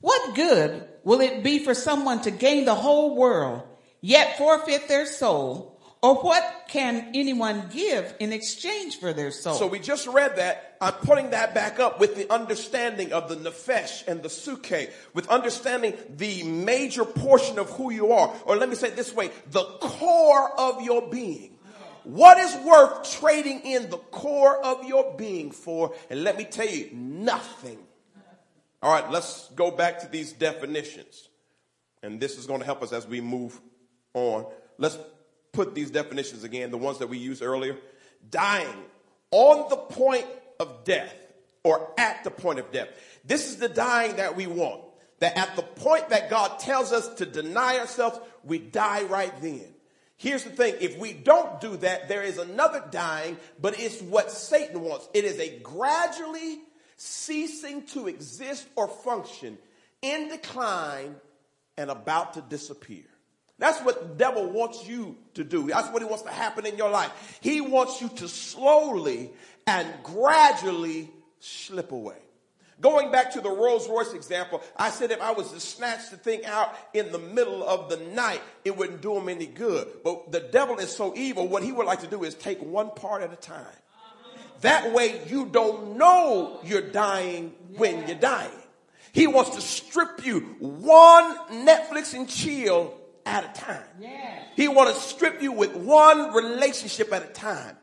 What 0.00 0.34
good 0.34 0.86
will 1.02 1.20
it 1.20 1.42
be 1.42 1.58
for 1.58 1.74
someone 1.74 2.22
to 2.22 2.30
gain 2.30 2.64
the 2.64 2.74
whole 2.74 3.16
world, 3.16 3.62
yet 4.00 4.38
forfeit 4.38 4.88
their 4.88 5.06
soul? 5.06 5.77
Or 6.00 6.14
what 6.16 6.66
can 6.68 7.10
anyone 7.14 7.68
give 7.72 8.14
in 8.20 8.32
exchange 8.32 8.98
for 8.98 9.12
their 9.12 9.32
soul? 9.32 9.54
So 9.54 9.66
we 9.66 9.80
just 9.80 10.06
read 10.06 10.36
that. 10.36 10.76
I'm 10.80 10.92
putting 10.92 11.30
that 11.30 11.54
back 11.54 11.80
up 11.80 11.98
with 11.98 12.14
the 12.14 12.32
understanding 12.32 13.12
of 13.12 13.28
the 13.28 13.34
nefesh 13.34 14.06
and 14.06 14.22
the 14.22 14.28
psuche, 14.28 14.92
with 15.12 15.28
understanding 15.28 15.94
the 16.16 16.44
major 16.44 17.04
portion 17.04 17.58
of 17.58 17.70
who 17.70 17.90
you 17.92 18.12
are. 18.12 18.32
Or 18.44 18.56
let 18.56 18.68
me 18.68 18.76
say 18.76 18.88
it 18.88 18.96
this 18.96 19.12
way, 19.12 19.32
the 19.50 19.64
core 19.64 20.58
of 20.58 20.82
your 20.82 21.10
being. 21.10 21.58
What 22.04 22.38
is 22.38 22.54
worth 22.64 23.18
trading 23.18 23.60
in 23.66 23.90
the 23.90 23.98
core 23.98 24.64
of 24.64 24.84
your 24.84 25.14
being 25.16 25.50
for? 25.50 25.94
And 26.08 26.22
let 26.22 26.38
me 26.38 26.44
tell 26.44 26.68
you, 26.68 26.90
nothing. 26.92 27.78
All 28.80 28.92
right, 28.92 29.10
let's 29.10 29.48
go 29.56 29.72
back 29.72 29.98
to 30.00 30.06
these 30.06 30.32
definitions. 30.32 31.28
And 32.04 32.20
this 32.20 32.38
is 32.38 32.46
going 32.46 32.60
to 32.60 32.66
help 32.66 32.84
us 32.84 32.92
as 32.92 33.06
we 33.06 33.20
move 33.20 33.60
on. 34.14 34.46
Let's 34.78 34.96
put 35.52 35.74
these 35.74 35.90
definitions 35.90 36.44
again, 36.44 36.70
the 36.70 36.78
ones 36.78 36.98
that 36.98 37.08
we 37.08 37.18
used 37.18 37.42
earlier. 37.42 37.76
Dying 38.30 38.84
on 39.30 39.68
the 39.68 39.76
point 39.76 40.26
of 40.58 40.84
death 40.84 41.14
or 41.62 41.90
at 41.98 42.24
the 42.24 42.30
point 42.30 42.58
of 42.58 42.70
death. 42.72 42.88
This 43.24 43.48
is 43.48 43.56
the 43.56 43.68
dying 43.68 44.16
that 44.16 44.36
we 44.36 44.46
want. 44.46 44.82
That 45.20 45.36
at 45.36 45.56
the 45.56 45.62
point 45.62 46.10
that 46.10 46.30
God 46.30 46.60
tells 46.60 46.92
us 46.92 47.08
to 47.16 47.26
deny 47.26 47.78
ourselves, 47.78 48.20
we 48.44 48.58
die 48.58 49.02
right 49.02 49.32
then. 49.42 49.66
Here's 50.16 50.44
the 50.44 50.50
thing. 50.50 50.74
If 50.80 50.98
we 50.98 51.12
don't 51.12 51.60
do 51.60 51.76
that, 51.78 52.08
there 52.08 52.22
is 52.22 52.38
another 52.38 52.84
dying, 52.90 53.36
but 53.60 53.78
it's 53.78 54.00
what 54.00 54.30
Satan 54.30 54.80
wants. 54.82 55.08
It 55.14 55.24
is 55.24 55.38
a 55.38 55.58
gradually 55.60 56.60
ceasing 56.96 57.86
to 57.86 58.08
exist 58.08 58.66
or 58.74 58.88
function 58.88 59.58
in 60.02 60.28
decline 60.28 61.16
and 61.76 61.90
about 61.90 62.34
to 62.34 62.40
disappear. 62.40 63.04
That's 63.58 63.80
what 63.80 64.00
the 64.00 64.14
devil 64.14 64.48
wants 64.48 64.86
you 64.86 65.16
to 65.34 65.42
do. 65.42 65.66
That's 65.68 65.88
what 65.88 66.00
he 66.00 66.06
wants 66.06 66.22
to 66.22 66.30
happen 66.30 66.64
in 66.64 66.76
your 66.76 66.90
life. 66.90 67.38
He 67.40 67.60
wants 67.60 68.00
you 68.00 68.08
to 68.08 68.28
slowly 68.28 69.30
and 69.66 69.88
gradually 70.02 71.10
slip 71.40 71.92
away. 71.92 72.16
Going 72.80 73.10
back 73.10 73.32
to 73.32 73.40
the 73.40 73.50
Rolls 73.50 73.88
Royce 73.88 74.12
example, 74.12 74.62
I 74.76 74.90
said 74.90 75.10
if 75.10 75.20
I 75.20 75.32
was 75.32 75.50
to 75.50 75.58
snatch 75.58 76.10
the 76.10 76.16
thing 76.16 76.46
out 76.46 76.76
in 76.94 77.10
the 77.10 77.18
middle 77.18 77.64
of 77.64 77.88
the 77.88 77.96
night, 77.96 78.40
it 78.64 78.76
wouldn't 78.76 79.00
do 79.00 79.16
him 79.16 79.28
any 79.28 79.46
good. 79.46 79.88
But 80.04 80.30
the 80.30 80.40
devil 80.40 80.78
is 80.78 80.94
so 80.94 81.12
evil, 81.16 81.48
what 81.48 81.64
he 81.64 81.72
would 81.72 81.86
like 81.86 82.00
to 82.02 82.06
do 82.06 82.22
is 82.22 82.34
take 82.34 82.62
one 82.62 82.90
part 82.92 83.22
at 83.22 83.32
a 83.32 83.36
time. 83.36 83.66
That 84.60 84.92
way 84.92 85.20
you 85.28 85.46
don't 85.46 85.96
know 85.96 86.60
you're 86.64 86.80
dying 86.80 87.52
when 87.76 88.06
you're 88.06 88.16
dying. 88.16 88.50
He 89.12 89.26
wants 89.26 89.50
to 89.56 89.60
strip 89.60 90.24
you 90.24 90.40
one 90.60 91.36
Netflix 91.66 92.14
and 92.14 92.28
chill 92.28 92.97
at 93.28 93.44
a 93.44 93.60
time. 93.60 93.84
Yeah. 94.00 94.42
He 94.56 94.68
want 94.68 94.94
to 94.94 95.00
strip 95.00 95.42
you 95.42 95.52
with 95.52 95.76
one 95.76 96.32
relationship 96.32 97.12
at 97.12 97.22
a 97.22 97.32
time. 97.32 97.76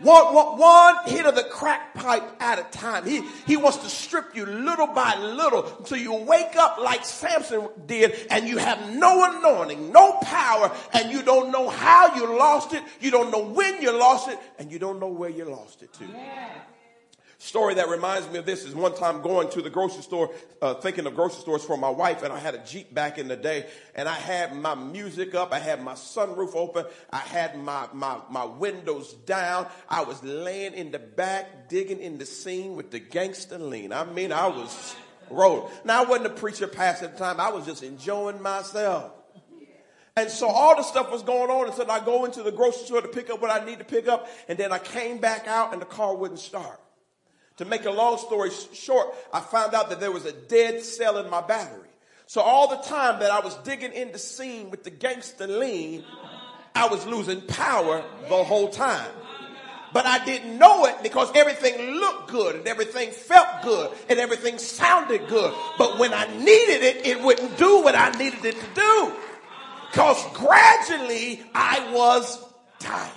One, 0.00 0.34
one, 0.34 0.58
one 0.58 0.96
hit 1.06 1.26
of 1.26 1.34
the 1.34 1.44
crack 1.44 1.94
pipe 1.94 2.24
at 2.40 2.58
a 2.58 2.64
time. 2.76 3.04
He, 3.04 3.22
he 3.46 3.56
wants 3.56 3.78
to 3.78 3.88
strip 3.88 4.34
you 4.34 4.46
little 4.46 4.86
by 4.86 5.16
little 5.16 5.66
until 5.78 5.98
you 5.98 6.14
wake 6.14 6.56
up 6.56 6.78
like 6.78 7.04
Samson 7.04 7.68
did 7.86 8.26
and 8.30 8.48
you 8.48 8.58
have 8.58 8.94
no 8.94 9.38
anointing, 9.38 9.92
no 9.92 10.14
power, 10.22 10.72
and 10.94 11.12
you 11.12 11.22
don't 11.22 11.52
know 11.52 11.68
how 11.68 12.14
you 12.16 12.38
lost 12.38 12.72
it. 12.72 12.82
You 13.00 13.10
don't 13.10 13.30
know 13.30 13.44
when 13.44 13.82
you 13.82 13.96
lost 13.96 14.28
it 14.28 14.38
and 14.58 14.72
you 14.72 14.78
don't 14.78 14.98
know 14.98 15.08
where 15.08 15.30
you 15.30 15.44
lost 15.44 15.82
it 15.82 15.92
to. 15.94 16.04
Yeah 16.06 16.48
story 17.42 17.74
that 17.74 17.88
reminds 17.88 18.30
me 18.30 18.38
of 18.38 18.46
this 18.46 18.64
is 18.64 18.72
one 18.72 18.94
time 18.94 19.20
going 19.20 19.50
to 19.50 19.60
the 19.60 19.68
grocery 19.68 20.02
store, 20.02 20.30
uh, 20.62 20.74
thinking 20.74 21.06
of 21.06 21.14
grocery 21.16 21.40
stores 21.40 21.64
for 21.64 21.76
my 21.76 21.90
wife, 21.90 22.22
and 22.22 22.32
I 22.32 22.38
had 22.38 22.54
a 22.54 22.58
Jeep 22.58 22.94
back 22.94 23.18
in 23.18 23.26
the 23.26 23.36
day, 23.36 23.66
and 23.96 24.08
I 24.08 24.14
had 24.14 24.54
my 24.54 24.76
music 24.76 25.34
up, 25.34 25.52
I 25.52 25.58
had 25.58 25.82
my 25.82 25.94
sunroof 25.94 26.54
open, 26.54 26.84
I 27.10 27.18
had 27.18 27.58
my, 27.58 27.88
my, 27.92 28.18
my 28.30 28.44
windows 28.44 29.12
down, 29.26 29.66
I 29.88 30.04
was 30.04 30.22
laying 30.22 30.74
in 30.74 30.92
the 30.92 31.00
back, 31.00 31.68
digging 31.68 31.98
in 31.98 32.16
the 32.18 32.26
scene 32.26 32.76
with 32.76 32.92
the 32.92 33.00
gangster 33.00 33.58
lean. 33.58 33.92
I 33.92 34.04
mean, 34.04 34.30
I 34.30 34.46
was 34.46 34.94
rolling. 35.28 35.68
Now, 35.84 36.04
I 36.04 36.06
wasn't 36.06 36.26
a 36.26 36.30
preacher 36.30 36.68
pastor 36.68 37.06
at 37.06 37.14
the 37.14 37.18
time, 37.18 37.40
I 37.40 37.50
was 37.50 37.66
just 37.66 37.82
enjoying 37.82 38.40
myself. 38.40 39.10
And 40.14 40.30
so 40.30 40.46
all 40.46 40.76
the 40.76 40.82
stuff 40.84 41.10
was 41.10 41.22
going 41.22 41.50
on, 41.50 41.66
and 41.66 41.74
so 41.74 41.88
I 41.90 42.04
go 42.04 42.24
into 42.24 42.44
the 42.44 42.52
grocery 42.52 42.86
store 42.86 43.00
to 43.00 43.08
pick 43.08 43.30
up 43.30 43.42
what 43.42 43.50
I 43.50 43.64
need 43.64 43.80
to 43.80 43.84
pick 43.84 44.06
up, 44.06 44.28
and 44.46 44.56
then 44.56 44.70
I 44.70 44.78
came 44.78 45.18
back 45.18 45.48
out, 45.48 45.72
and 45.72 45.82
the 45.82 45.86
car 45.86 46.14
wouldn't 46.14 46.38
start. 46.38 46.78
To 47.58 47.64
make 47.64 47.84
a 47.84 47.90
long 47.90 48.18
story 48.18 48.50
short, 48.72 49.08
I 49.32 49.40
found 49.40 49.74
out 49.74 49.90
that 49.90 50.00
there 50.00 50.12
was 50.12 50.24
a 50.24 50.32
dead 50.32 50.82
cell 50.82 51.18
in 51.18 51.30
my 51.30 51.40
battery. 51.40 51.88
So 52.26 52.40
all 52.40 52.68
the 52.68 52.82
time 52.82 53.20
that 53.20 53.30
I 53.30 53.40
was 53.40 53.54
digging 53.58 53.92
in 53.92 54.12
the 54.12 54.18
scene 54.18 54.70
with 54.70 54.84
the 54.84 54.90
gangster 54.90 55.46
lean, 55.46 56.04
I 56.74 56.88
was 56.88 57.06
losing 57.06 57.42
power 57.42 58.02
the 58.28 58.42
whole 58.42 58.68
time. 58.68 59.10
But 59.92 60.06
I 60.06 60.24
didn't 60.24 60.58
know 60.58 60.86
it 60.86 61.02
because 61.02 61.30
everything 61.34 61.78
looked 61.96 62.30
good 62.30 62.56
and 62.56 62.66
everything 62.66 63.10
felt 63.10 63.62
good 63.62 63.90
and 64.08 64.18
everything 64.18 64.56
sounded 64.56 65.28
good. 65.28 65.52
But 65.76 65.98
when 65.98 66.14
I 66.14 66.26
needed 66.38 66.82
it, 66.82 67.06
it 67.06 67.22
wouldn't 67.22 67.58
do 67.58 67.82
what 67.82 67.94
I 67.94 68.10
needed 68.12 68.44
it 68.44 68.56
to 68.58 68.66
do. 68.74 69.12
Because 69.90 70.24
gradually 70.32 71.42
I 71.54 71.92
was 71.92 72.42
dying. 72.78 73.12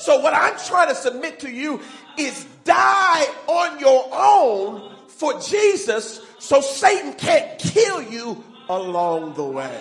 So 0.00 0.18
what 0.20 0.34
I'm 0.34 0.58
trying 0.66 0.88
to 0.88 0.94
submit 0.94 1.40
to 1.40 1.50
you 1.50 1.80
is 2.22 2.46
die 2.64 3.26
on 3.46 3.78
your 3.78 4.08
own 4.12 4.94
for 5.08 5.40
Jesus 5.40 6.20
so 6.38 6.60
Satan 6.60 7.12
can't 7.14 7.58
kill 7.58 8.02
you 8.02 8.42
along 8.68 9.34
the 9.34 9.44
way. 9.44 9.80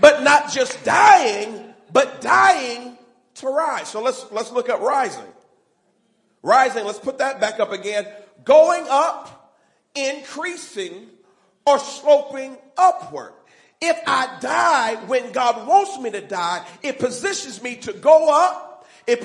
But 0.00 0.24
not 0.24 0.50
just 0.52 0.82
dying, 0.84 1.74
but 1.92 2.20
dying 2.20 2.98
to 3.36 3.46
rise. 3.46 3.88
So 3.88 4.02
let's, 4.02 4.26
let's 4.32 4.50
look 4.50 4.68
at 4.68 4.80
rising. 4.80 5.22
Rising, 6.42 6.84
let's 6.84 6.98
put 6.98 7.18
that 7.18 7.40
back 7.40 7.60
up 7.60 7.70
again. 7.70 8.06
Going 8.42 8.84
up, 8.88 9.54
increasing, 9.94 11.08
or 11.64 11.78
sloping 11.78 12.56
upward. 12.76 13.32
If 13.84 14.00
I 14.06 14.38
die 14.40 14.94
when 15.06 15.32
God 15.32 15.66
wants 15.66 15.98
me 15.98 16.12
to 16.12 16.20
die, 16.20 16.64
it 16.84 17.00
positions 17.00 17.60
me 17.60 17.74
to 17.76 17.92
go 17.92 18.28
up. 18.30 18.86
It 19.08 19.20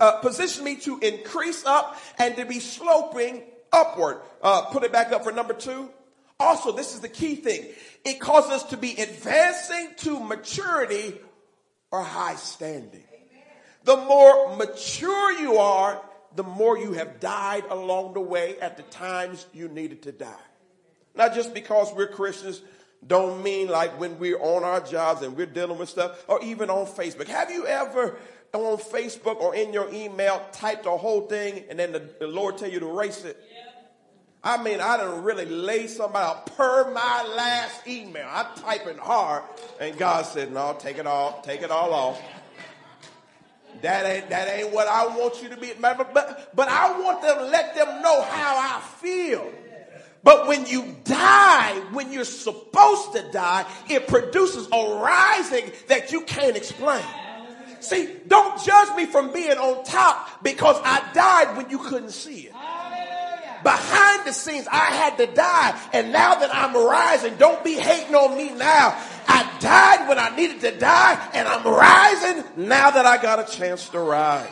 uh, 0.00 0.12
positions 0.22 0.64
me 0.64 0.76
to 0.76 0.98
increase 1.00 1.62
up 1.66 2.00
and 2.18 2.34
to 2.36 2.46
be 2.46 2.58
sloping 2.58 3.42
upward. 3.70 4.22
Uh, 4.42 4.62
put 4.72 4.82
it 4.82 4.92
back 4.92 5.12
up 5.12 5.24
for 5.24 5.30
number 5.30 5.52
two. 5.52 5.90
Also, 6.40 6.72
this 6.72 6.94
is 6.94 7.00
the 7.00 7.08
key 7.10 7.34
thing. 7.34 7.66
It 8.02 8.18
causes 8.18 8.50
us 8.50 8.64
to 8.64 8.78
be 8.78 8.96
advancing 8.96 9.90
to 9.98 10.20
maturity 10.20 11.14
or 11.90 12.02
high 12.02 12.36
standing. 12.36 13.04
The 13.84 13.98
more 13.98 14.56
mature 14.56 15.32
you 15.38 15.58
are, 15.58 16.00
the 16.34 16.44
more 16.44 16.78
you 16.78 16.94
have 16.94 17.20
died 17.20 17.64
along 17.68 18.14
the 18.14 18.20
way 18.20 18.58
at 18.58 18.78
the 18.78 18.84
times 18.84 19.46
you 19.52 19.68
needed 19.68 20.02
to 20.04 20.12
die. 20.12 20.32
Not 21.14 21.34
just 21.34 21.52
because 21.52 21.92
we're 21.94 22.08
Christians, 22.08 22.62
don't 23.04 23.42
mean 23.42 23.68
like 23.68 23.98
when 23.98 24.18
we're 24.18 24.40
on 24.40 24.64
our 24.64 24.80
jobs 24.80 25.22
and 25.22 25.36
we're 25.36 25.46
dealing 25.46 25.78
with 25.78 25.88
stuff, 25.88 26.24
or 26.28 26.42
even 26.42 26.70
on 26.70 26.86
Facebook. 26.86 27.28
Have 27.28 27.50
you 27.50 27.66
ever 27.66 28.16
on 28.52 28.78
Facebook 28.78 29.36
or 29.40 29.54
in 29.54 29.72
your 29.72 29.92
email 29.92 30.42
typed 30.52 30.84
the 30.84 30.96
whole 30.96 31.22
thing 31.22 31.64
and 31.68 31.78
then 31.78 31.92
the, 31.92 32.08
the 32.20 32.26
Lord 32.26 32.58
tell 32.58 32.70
you 32.70 32.80
to 32.80 32.88
erase 32.88 33.24
it? 33.24 33.36
I 34.42 34.62
mean, 34.62 34.80
I 34.80 34.96
didn't 34.96 35.24
really 35.24 35.44
lay 35.44 35.88
somebody 35.88 36.24
out 36.24 36.56
per 36.56 36.92
my 36.92 37.34
last 37.36 37.86
email. 37.88 38.28
I 38.30 38.46
typing 38.54 38.96
hard, 38.96 39.42
and 39.80 39.98
God 39.98 40.24
said, 40.24 40.52
"No, 40.52 40.76
take 40.78 40.98
it 40.98 41.06
all, 41.06 41.40
take 41.42 41.62
it 41.62 41.72
all 41.72 41.92
off." 41.92 42.22
That 43.82 44.06
ain't 44.06 44.30
that 44.30 44.48
ain't 44.48 44.72
what 44.72 44.86
I 44.86 45.06
want 45.08 45.42
you 45.42 45.48
to 45.48 45.56
be. 45.56 45.72
But 45.80 46.54
but 46.54 46.68
I 46.68 47.00
want 47.00 47.22
them 47.22 47.38
to 47.38 47.44
let 47.44 47.74
them 47.74 48.02
know 48.02 48.22
how 48.22 48.56
I 48.56 48.80
feel. 49.00 49.52
But 50.26 50.48
when 50.48 50.66
you 50.66 50.96
die, 51.04 51.80
when 51.92 52.12
you're 52.12 52.24
supposed 52.24 53.12
to 53.12 53.22
die, 53.30 53.64
it 53.88 54.08
produces 54.08 54.66
a 54.72 55.00
rising 55.00 55.70
that 55.86 56.10
you 56.10 56.22
can't 56.22 56.56
explain. 56.56 57.04
See, 57.78 58.10
don't 58.26 58.60
judge 58.60 58.96
me 58.96 59.06
from 59.06 59.32
being 59.32 59.56
on 59.56 59.84
top 59.84 60.42
because 60.42 60.80
I 60.82 61.12
died 61.14 61.56
when 61.56 61.70
you 61.70 61.78
couldn't 61.78 62.10
see 62.10 62.48
it. 62.48 62.52
Behind 63.62 64.26
the 64.26 64.32
scenes, 64.32 64.66
I 64.66 64.86
had 64.86 65.16
to 65.18 65.26
die. 65.26 65.80
And 65.92 66.10
now 66.10 66.34
that 66.34 66.52
I'm 66.52 66.74
rising, 66.74 67.36
don't 67.36 67.62
be 67.62 67.74
hating 67.74 68.16
on 68.16 68.36
me 68.36 68.50
now. 68.50 69.00
I 69.28 69.48
died 69.60 70.08
when 70.08 70.18
I 70.18 70.34
needed 70.34 70.60
to 70.62 70.76
die, 70.76 71.30
and 71.34 71.46
I'm 71.46 71.64
rising 71.64 72.66
now 72.66 72.90
that 72.90 73.06
I 73.06 73.22
got 73.22 73.48
a 73.48 73.56
chance 73.56 73.88
to 73.90 74.00
rise. 74.00 74.48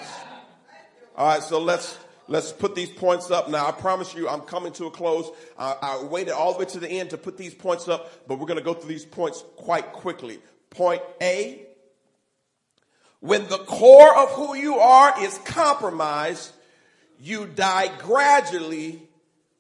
All 1.16 1.27
right, 1.27 1.43
so 1.43 1.59
let's 1.59 1.99
let's 2.29 2.53
put 2.53 2.75
these 2.75 2.91
points 2.91 3.31
up. 3.31 3.49
Now, 3.49 3.66
I 3.66 3.72
promise 3.72 4.14
you, 4.14 4.29
I'm 4.29 4.41
coming 4.43 4.72
to 4.75 4.87
a 4.87 4.91
close. 4.91 5.31
Uh, 5.59 5.75
I 5.81 6.05
waited 6.05 6.33
all 6.33 6.53
the 6.53 6.61
way 6.61 6.64
to 6.66 6.81
the 6.81 6.89
end 6.89 7.11
to 7.11 7.18
put 7.18 7.37
these 7.37 7.55
points 7.55 7.89
up, 7.89 8.27
but 8.27 8.39
we're 8.39 8.47
going 8.47 8.59
to 8.59 8.64
go 8.64 8.75
through 8.75 8.91
these 8.91 9.05
points 9.05 9.45
quite 9.57 9.93
quickly. 9.93 10.39
Point 10.70 11.03
A. 11.20 11.66
When 13.20 13.47
the 13.49 13.59
core 13.59 14.16
of 14.18 14.31
who 14.33 14.55
you 14.55 14.77
are 14.77 15.22
is 15.22 15.39
compromised, 15.39 16.53
you 17.20 17.47
die 17.47 17.91
gradually 17.99 19.03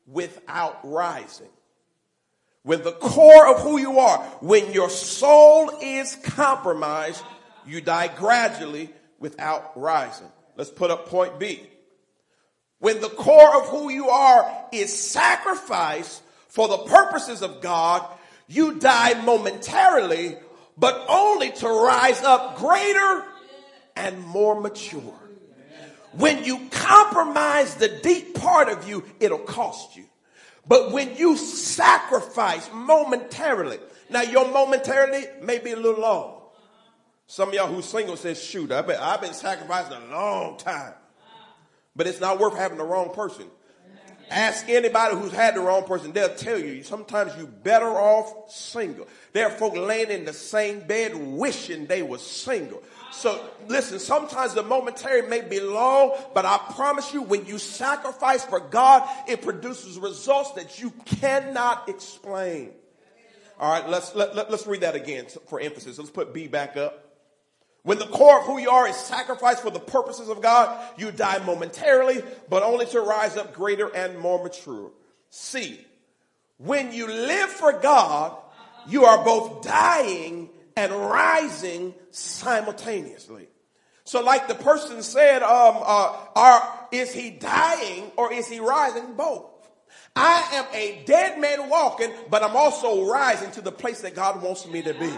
without 0.06 0.78
rising. 0.84 1.48
When 2.62 2.82
the 2.82 2.92
core 2.92 3.46
of 3.46 3.60
who 3.60 3.78
you 3.78 3.98
are, 3.98 4.18
when 4.40 4.72
your 4.72 4.90
soul 4.90 5.70
is 5.82 6.16
compromised, 6.16 7.22
you 7.66 7.80
die 7.80 8.08
gradually 8.08 8.90
without 9.18 9.78
rising. 9.78 10.28
Let's 10.56 10.70
put 10.70 10.90
up 10.90 11.08
point 11.08 11.38
B. 11.38 11.62
When 12.84 13.00
the 13.00 13.08
core 13.08 13.62
of 13.62 13.68
who 13.68 13.90
you 13.90 14.10
are 14.10 14.66
is 14.70 14.94
sacrificed 14.94 16.22
for 16.48 16.68
the 16.68 16.76
purposes 16.76 17.40
of 17.40 17.62
God, 17.62 18.06
you 18.46 18.78
die 18.78 19.22
momentarily, 19.24 20.36
but 20.76 21.02
only 21.08 21.50
to 21.50 21.66
rise 21.66 22.22
up 22.22 22.58
greater 22.58 23.24
and 23.96 24.22
more 24.26 24.60
mature. 24.60 25.18
When 26.12 26.44
you 26.44 26.68
compromise 26.70 27.74
the 27.76 27.88
deep 28.02 28.34
part 28.34 28.68
of 28.68 28.86
you, 28.86 29.02
it'll 29.18 29.38
cost 29.38 29.96
you. 29.96 30.04
But 30.68 30.92
when 30.92 31.16
you 31.16 31.38
sacrifice 31.38 32.68
momentarily, 32.70 33.78
now 34.10 34.20
your 34.20 34.52
momentarily 34.52 35.24
may 35.40 35.58
be 35.58 35.70
a 35.70 35.76
little 35.76 36.02
long. 36.02 36.42
Some 37.28 37.48
of 37.48 37.54
y'all 37.54 37.66
who's 37.66 37.86
single 37.86 38.18
says, 38.18 38.44
shoot, 38.44 38.70
I've 38.70 38.86
been, 38.86 39.00
I've 39.00 39.22
been 39.22 39.32
sacrificing 39.32 39.96
a 39.96 40.10
long 40.10 40.58
time. 40.58 40.92
But 41.96 42.06
it's 42.06 42.20
not 42.20 42.38
worth 42.38 42.56
having 42.56 42.78
the 42.78 42.84
wrong 42.84 43.14
person. 43.14 43.46
Ask 44.30 44.68
anybody 44.68 45.16
who's 45.16 45.32
had 45.32 45.54
the 45.54 45.60
wrong 45.60 45.84
person. 45.84 46.12
They'll 46.12 46.34
tell 46.34 46.58
you 46.58 46.82
sometimes 46.82 47.32
you're 47.36 47.46
better 47.46 47.86
off 47.86 48.50
single. 48.50 49.06
There 49.32 49.46
are 49.46 49.50
folk 49.50 49.76
laying 49.76 50.10
in 50.10 50.24
the 50.24 50.32
same 50.32 50.80
bed 50.80 51.14
wishing 51.14 51.86
they 51.86 52.02
were 52.02 52.18
single. 52.18 52.82
So 53.12 53.40
listen, 53.68 53.98
sometimes 54.00 54.54
the 54.54 54.62
momentary 54.62 55.22
may 55.28 55.42
be 55.42 55.60
long, 55.60 56.16
but 56.34 56.44
I 56.44 56.58
promise 56.74 57.12
you 57.12 57.22
when 57.22 57.46
you 57.46 57.58
sacrifice 57.58 58.44
for 58.44 58.60
God, 58.60 59.08
it 59.28 59.42
produces 59.42 59.98
results 59.98 60.52
that 60.52 60.80
you 60.80 60.90
cannot 61.04 61.88
explain. 61.88 62.72
All 63.60 63.70
right, 63.70 63.88
let's, 63.88 64.14
let, 64.16 64.34
let, 64.34 64.50
let's 64.50 64.66
read 64.66 64.80
that 64.80 64.96
again 64.96 65.26
for 65.46 65.60
emphasis. 65.60 65.98
Let's 65.98 66.10
put 66.10 66.34
B 66.34 66.48
back 66.48 66.76
up. 66.76 67.03
When 67.84 67.98
the 67.98 68.06
core 68.06 68.40
of 68.40 68.46
who 68.46 68.58
you 68.58 68.70
are 68.70 68.88
is 68.88 68.96
sacrificed 68.96 69.60
for 69.60 69.70
the 69.70 69.78
purposes 69.78 70.30
of 70.30 70.40
God, 70.40 70.82
you 70.96 71.12
die 71.12 71.44
momentarily, 71.44 72.22
but 72.48 72.62
only 72.62 72.86
to 72.86 73.00
rise 73.00 73.36
up 73.36 73.54
greater 73.54 73.94
and 73.94 74.18
more 74.18 74.42
mature. 74.42 74.90
C. 75.28 75.78
When 76.56 76.92
you 76.92 77.06
live 77.06 77.50
for 77.50 77.74
God, 77.74 78.38
you 78.88 79.04
are 79.04 79.22
both 79.22 79.62
dying 79.64 80.48
and 80.76 80.92
rising 80.92 81.94
simultaneously. 82.10 83.48
So 84.04 84.22
like 84.22 84.48
the 84.48 84.54
person 84.54 85.02
said, 85.02 85.42
um, 85.42 85.76
uh, 85.84 86.16
are, 86.36 86.86
is 86.90 87.12
he 87.12 87.30
dying 87.30 88.10
or 88.16 88.32
is 88.32 88.48
he 88.48 88.60
rising? 88.60 89.14
Both. 89.14 89.50
I 90.16 90.48
am 90.52 90.66
a 90.72 91.02
dead 91.04 91.38
man 91.40 91.68
walking, 91.68 92.12
but 92.30 92.42
I'm 92.42 92.56
also 92.56 93.04
rising 93.10 93.50
to 93.52 93.60
the 93.60 93.72
place 93.72 94.00
that 94.02 94.14
God 94.14 94.42
wants 94.42 94.66
me 94.66 94.80
to 94.82 94.94
be. 94.94 95.12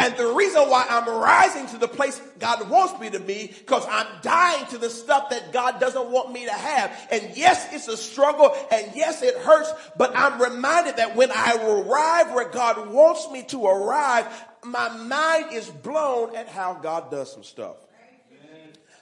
And 0.00 0.16
the 0.16 0.32
reason 0.32 0.62
why 0.70 0.86
I'm 0.88 1.06
rising 1.06 1.66
to 1.68 1.78
the 1.78 1.86
place 1.86 2.18
God 2.38 2.70
wants 2.70 2.98
me 2.98 3.10
to 3.10 3.20
be, 3.20 3.48
because 3.48 3.86
I'm 3.90 4.06
dying 4.22 4.64
to 4.68 4.78
the 4.78 4.88
stuff 4.88 5.28
that 5.28 5.52
God 5.52 5.78
doesn't 5.78 6.10
want 6.10 6.32
me 6.32 6.46
to 6.46 6.52
have. 6.52 6.90
And 7.12 7.36
yes, 7.36 7.68
it's 7.70 7.86
a 7.86 7.98
struggle, 7.98 8.56
and 8.72 8.90
yes, 8.94 9.22
it 9.22 9.36
hurts, 9.36 9.70
but 9.98 10.16
I'm 10.16 10.40
reminded 10.40 10.96
that 10.96 11.16
when 11.16 11.30
I 11.30 11.54
arrive 11.62 12.32
where 12.34 12.48
God 12.48 12.90
wants 12.90 13.30
me 13.30 13.42
to 13.48 13.66
arrive, 13.66 14.26
my 14.64 14.88
mind 14.88 15.52
is 15.52 15.68
blown 15.68 16.34
at 16.34 16.48
how 16.48 16.72
God 16.72 17.10
does 17.10 17.30
some 17.30 17.44
stuff. 17.44 17.76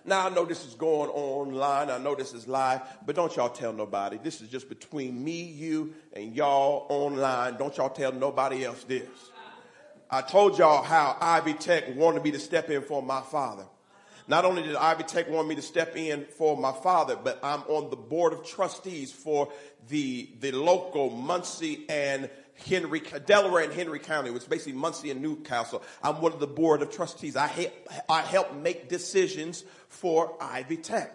Now 0.04 0.26
I 0.26 0.30
know 0.30 0.44
this 0.46 0.66
is 0.66 0.74
going 0.74 1.10
online. 1.10 1.90
I 1.90 1.98
know 1.98 2.16
this 2.16 2.32
is 2.32 2.48
live, 2.48 2.80
but 3.06 3.14
don't 3.14 3.36
y'all 3.36 3.50
tell 3.50 3.72
nobody. 3.72 4.18
This 4.20 4.40
is 4.40 4.48
just 4.48 4.68
between 4.68 5.22
me, 5.22 5.42
you, 5.42 5.94
and 6.12 6.34
y'all 6.34 6.86
online. 6.88 7.56
Don't 7.56 7.76
y'all 7.76 7.90
tell 7.90 8.10
nobody 8.10 8.64
else 8.64 8.82
this. 8.84 9.06
I 10.10 10.22
told 10.22 10.56
y'all 10.58 10.82
how 10.82 11.18
Ivy 11.20 11.52
Tech 11.52 11.94
wanted 11.94 12.24
me 12.24 12.30
to 12.30 12.38
step 12.38 12.70
in 12.70 12.80
for 12.80 13.02
my 13.02 13.20
father. 13.20 13.66
Not 14.26 14.46
only 14.46 14.62
did 14.62 14.74
Ivy 14.74 15.04
Tech 15.04 15.28
want 15.28 15.48
me 15.48 15.54
to 15.56 15.62
step 15.62 15.96
in 15.96 16.24
for 16.24 16.56
my 16.56 16.72
father, 16.72 17.14
but 17.16 17.38
I'm 17.42 17.60
on 17.62 17.90
the 17.90 17.96
board 17.96 18.32
of 18.32 18.46
trustees 18.46 19.12
for 19.12 19.52
the, 19.88 20.30
the 20.40 20.52
local 20.52 21.10
Muncie 21.10 21.84
and 21.90 22.30
Henry, 22.54 23.02
Delaware 23.26 23.64
and 23.64 23.72
Henry 23.72 23.98
County, 23.98 24.30
which 24.30 24.42
is 24.42 24.48
basically 24.48 24.72
Muncie 24.72 25.10
and 25.10 25.20
New 25.20 25.36
Castle. 25.36 25.82
I'm 26.02 26.22
one 26.22 26.32
of 26.32 26.40
the 26.40 26.46
board 26.46 26.80
of 26.80 26.90
trustees. 26.90 27.36
I 27.36 27.46
help, 27.46 27.72
I 28.08 28.22
help 28.22 28.54
make 28.54 28.88
decisions 28.88 29.62
for 29.88 30.36
Ivy 30.40 30.78
Tech. 30.78 31.14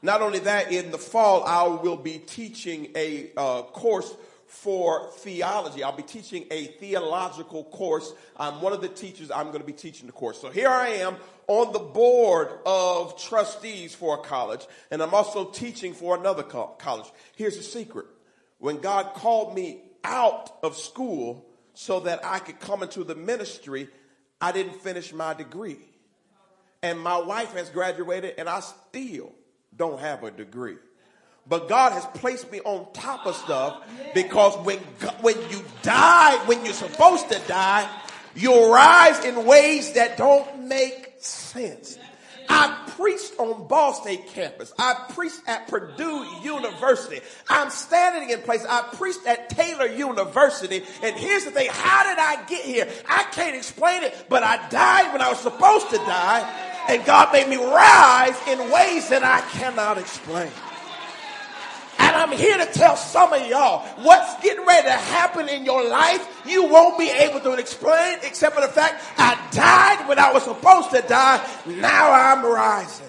Not 0.00 0.22
only 0.22 0.40
that, 0.40 0.72
in 0.72 0.90
the 0.90 0.98
fall, 0.98 1.44
I 1.44 1.64
will 1.64 1.96
be 1.96 2.18
teaching 2.18 2.92
a 2.96 3.30
uh, 3.36 3.62
course 3.62 4.12
for 4.52 5.08
theology. 5.18 5.82
I'll 5.82 5.96
be 5.96 6.02
teaching 6.02 6.46
a 6.50 6.66
theological 6.66 7.64
course. 7.64 8.12
I'm 8.36 8.60
one 8.60 8.72
of 8.72 8.80
the 8.82 8.88
teachers. 8.88 9.30
I'm 9.30 9.46
going 9.46 9.60
to 9.60 9.66
be 9.66 9.72
teaching 9.72 10.06
the 10.06 10.12
course. 10.12 10.38
So 10.40 10.50
here 10.50 10.68
I 10.68 10.88
am 10.88 11.16
on 11.48 11.72
the 11.72 11.78
board 11.78 12.48
of 12.64 13.18
trustees 13.20 13.94
for 13.94 14.16
a 14.16 14.22
college, 14.22 14.66
and 14.90 15.02
I'm 15.02 15.14
also 15.14 15.46
teaching 15.46 15.94
for 15.94 16.16
another 16.16 16.42
college. 16.42 17.10
Here's 17.34 17.56
the 17.56 17.62
secret. 17.62 18.06
When 18.58 18.78
God 18.78 19.14
called 19.14 19.54
me 19.54 19.80
out 20.04 20.52
of 20.62 20.76
school 20.76 21.44
so 21.74 22.00
that 22.00 22.24
I 22.24 22.38
could 22.38 22.60
come 22.60 22.82
into 22.82 23.02
the 23.04 23.14
ministry, 23.14 23.88
I 24.40 24.52
didn't 24.52 24.80
finish 24.82 25.12
my 25.12 25.34
degree. 25.34 25.78
and 26.82 26.98
my 27.00 27.18
wife 27.18 27.54
has 27.54 27.70
graduated 27.70 28.34
and 28.38 28.48
I 28.48 28.60
still 28.60 29.32
don't 29.74 30.00
have 30.00 30.24
a 30.24 30.30
degree. 30.30 30.76
But 31.48 31.68
God 31.68 31.92
has 31.92 32.06
placed 32.14 32.50
me 32.52 32.60
on 32.60 32.86
top 32.92 33.26
of 33.26 33.34
stuff 33.34 33.82
because 34.14 34.56
when, 34.64 34.78
when 35.20 35.36
you 35.50 35.64
die, 35.82 36.36
when 36.46 36.64
you're 36.64 36.74
supposed 36.74 37.28
to 37.30 37.38
die, 37.48 37.88
you 38.34 38.72
rise 38.72 39.24
in 39.24 39.44
ways 39.44 39.92
that 39.94 40.16
don't 40.16 40.68
make 40.68 41.14
sense. 41.18 41.98
I 42.48 42.92
preached 42.96 43.38
on 43.38 43.66
Ball 43.66 43.94
State 43.94 44.26
campus. 44.28 44.72
I 44.78 45.06
preached 45.10 45.40
at 45.46 45.68
Purdue 45.68 46.26
University. 46.42 47.20
I'm 47.48 47.70
standing 47.70 48.30
in 48.30 48.40
place. 48.40 48.64
I 48.68 48.82
preached 48.94 49.26
at 49.26 49.48
Taylor 49.50 49.86
University. 49.86 50.82
And 51.02 51.16
here's 51.16 51.44
the 51.44 51.50
thing. 51.50 51.68
How 51.70 52.02
did 52.04 52.18
I 52.18 52.44
get 52.46 52.64
here? 52.64 52.88
I 53.08 53.24
can't 53.32 53.56
explain 53.56 54.02
it, 54.02 54.26
but 54.28 54.42
I 54.42 54.68
died 54.68 55.12
when 55.12 55.22
I 55.22 55.28
was 55.28 55.38
supposed 55.38 55.90
to 55.90 55.96
die. 55.96 56.70
And 56.88 57.04
God 57.04 57.32
made 57.32 57.48
me 57.48 57.56
rise 57.56 58.36
in 58.48 58.58
ways 58.70 59.08
that 59.10 59.22
I 59.22 59.40
cannot 59.52 59.98
explain. 59.98 60.50
And 62.02 62.16
I'm 62.16 62.36
here 62.36 62.58
to 62.58 62.66
tell 62.66 62.96
some 62.96 63.32
of 63.32 63.46
y'all 63.46 63.86
what's 64.02 64.42
getting 64.42 64.66
ready 64.66 64.88
to 64.88 64.92
happen 64.92 65.48
in 65.48 65.64
your 65.64 65.88
life, 65.88 66.42
you 66.44 66.64
won't 66.64 66.98
be 66.98 67.08
able 67.08 67.38
to 67.40 67.52
explain 67.52 68.18
except 68.24 68.56
for 68.56 68.60
the 68.60 68.66
fact 68.66 69.04
I 69.16 69.38
died 69.52 70.08
when 70.08 70.18
I 70.18 70.32
was 70.32 70.42
supposed 70.42 70.90
to 70.90 71.02
die. 71.02 71.48
Now 71.64 72.10
I'm 72.12 72.44
rising. 72.44 73.06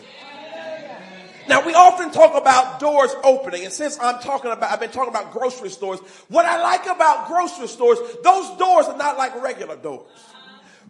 Now 1.49 1.65
we 1.65 1.73
often 1.73 2.11
talk 2.11 2.39
about 2.39 2.79
doors 2.79 3.13
opening, 3.23 3.65
and 3.65 3.73
since 3.73 3.99
I'm 3.99 4.21
talking 4.21 4.51
about, 4.51 4.71
I've 4.71 4.79
been 4.79 4.91
talking 4.91 5.09
about 5.09 5.33
grocery 5.33 5.69
stores. 5.69 5.99
What 6.29 6.45
I 6.45 6.61
like 6.61 6.85
about 6.85 7.27
grocery 7.27 7.67
stores, 7.67 7.97
those 8.23 8.57
doors 8.57 8.85
are 8.85 8.97
not 8.97 9.17
like 9.17 9.41
regular 9.41 9.75
doors. 9.75 10.07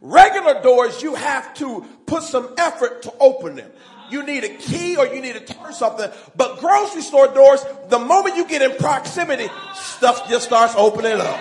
Regular 0.01 0.61
doors, 0.61 1.01
you 1.01 1.15
have 1.15 1.53
to 1.55 1.85
put 2.05 2.23
some 2.23 2.53
effort 2.57 3.03
to 3.03 3.13
open 3.21 3.55
them. 3.55 3.71
You 4.09 4.23
need 4.23 4.43
a 4.43 4.49
key 4.49 4.97
or 4.97 5.07
you 5.07 5.21
need 5.21 5.33
to 5.33 5.39
turn 5.39 5.73
something. 5.73 6.09
But 6.35 6.59
grocery 6.59 7.01
store 7.01 7.27
doors, 7.27 7.65
the 7.89 7.99
moment 7.99 8.35
you 8.35 8.47
get 8.47 8.61
in 8.61 8.77
proximity, 8.77 9.47
stuff 9.73 10.29
just 10.29 10.45
starts 10.45 10.73
opening 10.75 11.19
up. 11.19 11.39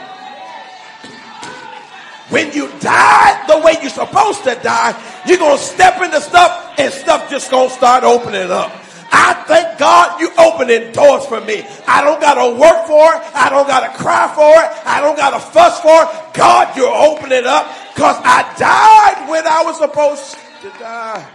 When 2.31 2.51
you 2.53 2.71
die 2.81 3.45
the 3.47 3.59
way 3.59 3.77
you're 3.83 3.91
supposed 3.91 4.45
to 4.45 4.55
die, 4.63 4.99
you're 5.27 5.39
going 5.39 5.59
to 5.59 5.63
step 5.63 6.01
into 6.01 6.21
stuff 6.21 6.75
and 6.79 6.93
stuff 6.93 7.29
just 7.29 7.51
going 7.51 7.69
to 7.69 7.75
start 7.75 8.05
opening 8.05 8.51
up. 8.51 8.73
I 9.13 9.35
thank 9.47 9.79
God 9.79 10.19
you 10.19 10.33
opening 10.39 10.93
doors 10.93 11.27
for 11.27 11.43
me. 11.43 11.63
I 11.87 12.03
don't 12.03 12.21
got 12.21 12.41
to 12.41 12.59
work 12.59 12.87
for 12.87 13.15
it. 13.15 13.37
I 13.37 13.51
don't 13.51 13.67
got 13.69 13.93
to 13.93 14.03
cry 14.03 14.33
for 14.35 14.65
it. 14.65 14.87
I 14.87 15.03
don't 15.03 15.17
got 15.17 15.31
to 15.31 15.41
fuss 15.41 15.81
for 15.81 16.05
it. 16.05 16.35
God, 16.35 16.75
you're 16.75 16.89
opening 16.89 17.45
up 17.45 17.69
because 17.95 18.17
I 18.25 18.43
died 18.57 19.29
when 19.29 19.47
I 19.47 19.63
was 19.65 19.77
supposed 19.77 20.39
to 20.63 20.71
die. 20.79 21.29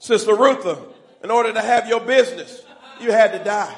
Sister 0.00 0.32
Rutha, 0.32 0.78
in 1.22 1.30
order 1.30 1.52
to 1.52 1.60
have 1.60 1.86
your 1.86 2.00
business, 2.00 2.64
you 3.00 3.12
had 3.12 3.32
to 3.32 3.44
die. 3.44 3.76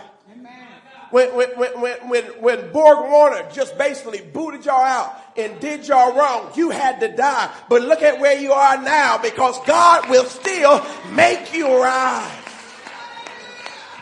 When, 1.10 1.34
when, 1.34 1.50
when, 1.58 2.08
when, 2.08 2.24
when 2.40 2.72
Borg 2.72 3.10
Warner 3.10 3.46
just 3.52 3.76
basically 3.76 4.22
booted 4.22 4.64
y'all 4.64 4.82
out 4.82 5.14
and 5.36 5.60
did 5.60 5.86
y'all 5.86 6.16
wrong, 6.16 6.50
you 6.54 6.70
had 6.70 7.00
to 7.00 7.14
die. 7.14 7.52
But 7.68 7.82
look 7.82 8.02
at 8.02 8.18
where 8.18 8.38
you 8.40 8.52
are 8.52 8.82
now 8.82 9.18
because 9.18 9.58
God 9.66 10.08
will 10.08 10.24
still 10.24 10.82
make 11.10 11.52
you 11.52 11.66
rise. 11.66 12.38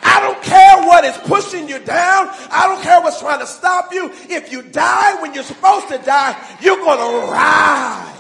I 0.03 0.21
don't 0.21 0.43
care 0.43 0.87
what 0.87 1.05
is 1.05 1.16
pushing 1.27 1.68
you 1.68 1.79
down. 1.81 2.29
I 2.51 2.66
don't 2.68 2.83
care 2.83 3.01
what's 3.01 3.18
trying 3.18 3.41
to 3.41 3.47
stop 3.47 3.93
you. 3.93 4.11
If 4.29 4.53
you 4.53 4.62
die 4.62 5.21
when 5.21 5.35
you're 5.35 5.43
supposed 5.43 5.89
to 5.89 5.99
die, 5.99 6.37
you're 6.61 6.77
going 6.77 6.99
to 6.99 7.33
rise. 7.33 8.20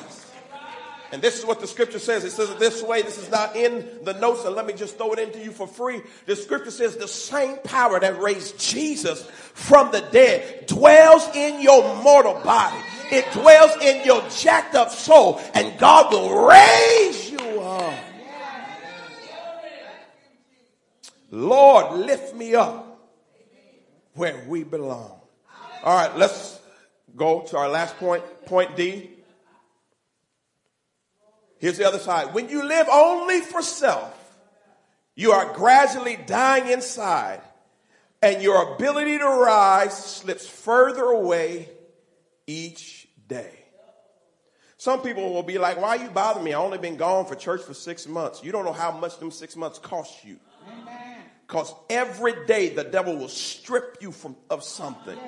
And 1.12 1.20
this 1.20 1.38
is 1.38 1.44
what 1.44 1.60
the 1.60 1.66
scripture 1.66 1.98
says. 1.98 2.24
It 2.24 2.30
says 2.30 2.50
it 2.50 2.58
this 2.60 2.82
way. 2.82 3.02
This 3.02 3.18
is 3.18 3.30
not 3.30 3.56
in 3.56 3.84
the 4.04 4.12
notes, 4.14 4.44
and 4.44 4.54
let 4.54 4.64
me 4.64 4.72
just 4.72 4.96
throw 4.96 5.12
it 5.12 5.18
into 5.18 5.40
you 5.40 5.50
for 5.50 5.66
free. 5.66 6.02
The 6.26 6.36
scripture 6.36 6.70
says 6.70 6.96
the 6.96 7.08
same 7.08 7.56
power 7.64 7.98
that 7.98 8.20
raised 8.20 8.60
Jesus 8.60 9.24
from 9.54 9.90
the 9.90 10.02
dead 10.12 10.66
dwells 10.66 11.28
in 11.34 11.60
your 11.60 11.96
mortal 12.02 12.34
body. 12.34 12.76
It 13.10 13.30
dwells 13.32 13.72
in 13.82 14.04
your 14.04 14.22
jacked 14.30 14.76
up 14.76 14.90
soul, 14.90 15.40
and 15.54 15.76
God 15.80 16.12
will 16.12 16.46
raise 16.46 17.30
you 17.30 17.60
up. 17.60 17.94
Lord, 21.32 21.98
lift 21.98 22.34
me 22.34 22.54
up 22.54 23.08
where 24.14 24.44
we 24.46 24.62
belong. 24.62 25.20
All 25.82 25.96
right, 25.96 26.16
let's 26.16 26.60
go 27.16 27.40
to 27.48 27.56
our 27.56 27.68
last 27.68 27.96
point, 27.96 28.22
point 28.46 28.76
D. 28.76 29.10
Here's 31.60 31.76
the 31.76 31.86
other 31.86 31.98
side. 31.98 32.32
When 32.32 32.48
you 32.48 32.66
live 32.66 32.88
only 32.90 33.42
for 33.42 33.60
self, 33.60 34.16
you 35.14 35.32
are 35.32 35.52
gradually 35.52 36.16
dying 36.16 36.72
inside 36.72 37.42
and 38.22 38.42
your 38.42 38.74
ability 38.74 39.18
to 39.18 39.26
rise 39.26 39.96
slips 39.96 40.46
further 40.48 41.04
away 41.04 41.68
each 42.46 43.06
day. 43.28 43.52
Some 44.78 45.02
people 45.02 45.34
will 45.34 45.42
be 45.42 45.58
like, 45.58 45.78
why 45.78 45.96
you 45.96 46.08
bothering 46.08 46.46
me? 46.46 46.54
I 46.54 46.58
only 46.58 46.78
been 46.78 46.96
gone 46.96 47.26
for 47.26 47.34
church 47.34 47.60
for 47.60 47.74
six 47.74 48.06
months. 48.08 48.42
You 48.42 48.52
don't 48.52 48.64
know 48.64 48.72
how 48.72 48.90
much 48.92 49.18
them 49.18 49.30
six 49.30 49.54
months 49.54 49.78
cost 49.78 50.24
you. 50.24 50.38
Because 51.46 51.74
every 51.90 52.46
day 52.46 52.70
the 52.70 52.84
devil 52.84 53.16
will 53.18 53.28
strip 53.28 53.98
you 54.00 54.12
from, 54.12 54.36
of 54.48 54.64
something. 54.64 55.18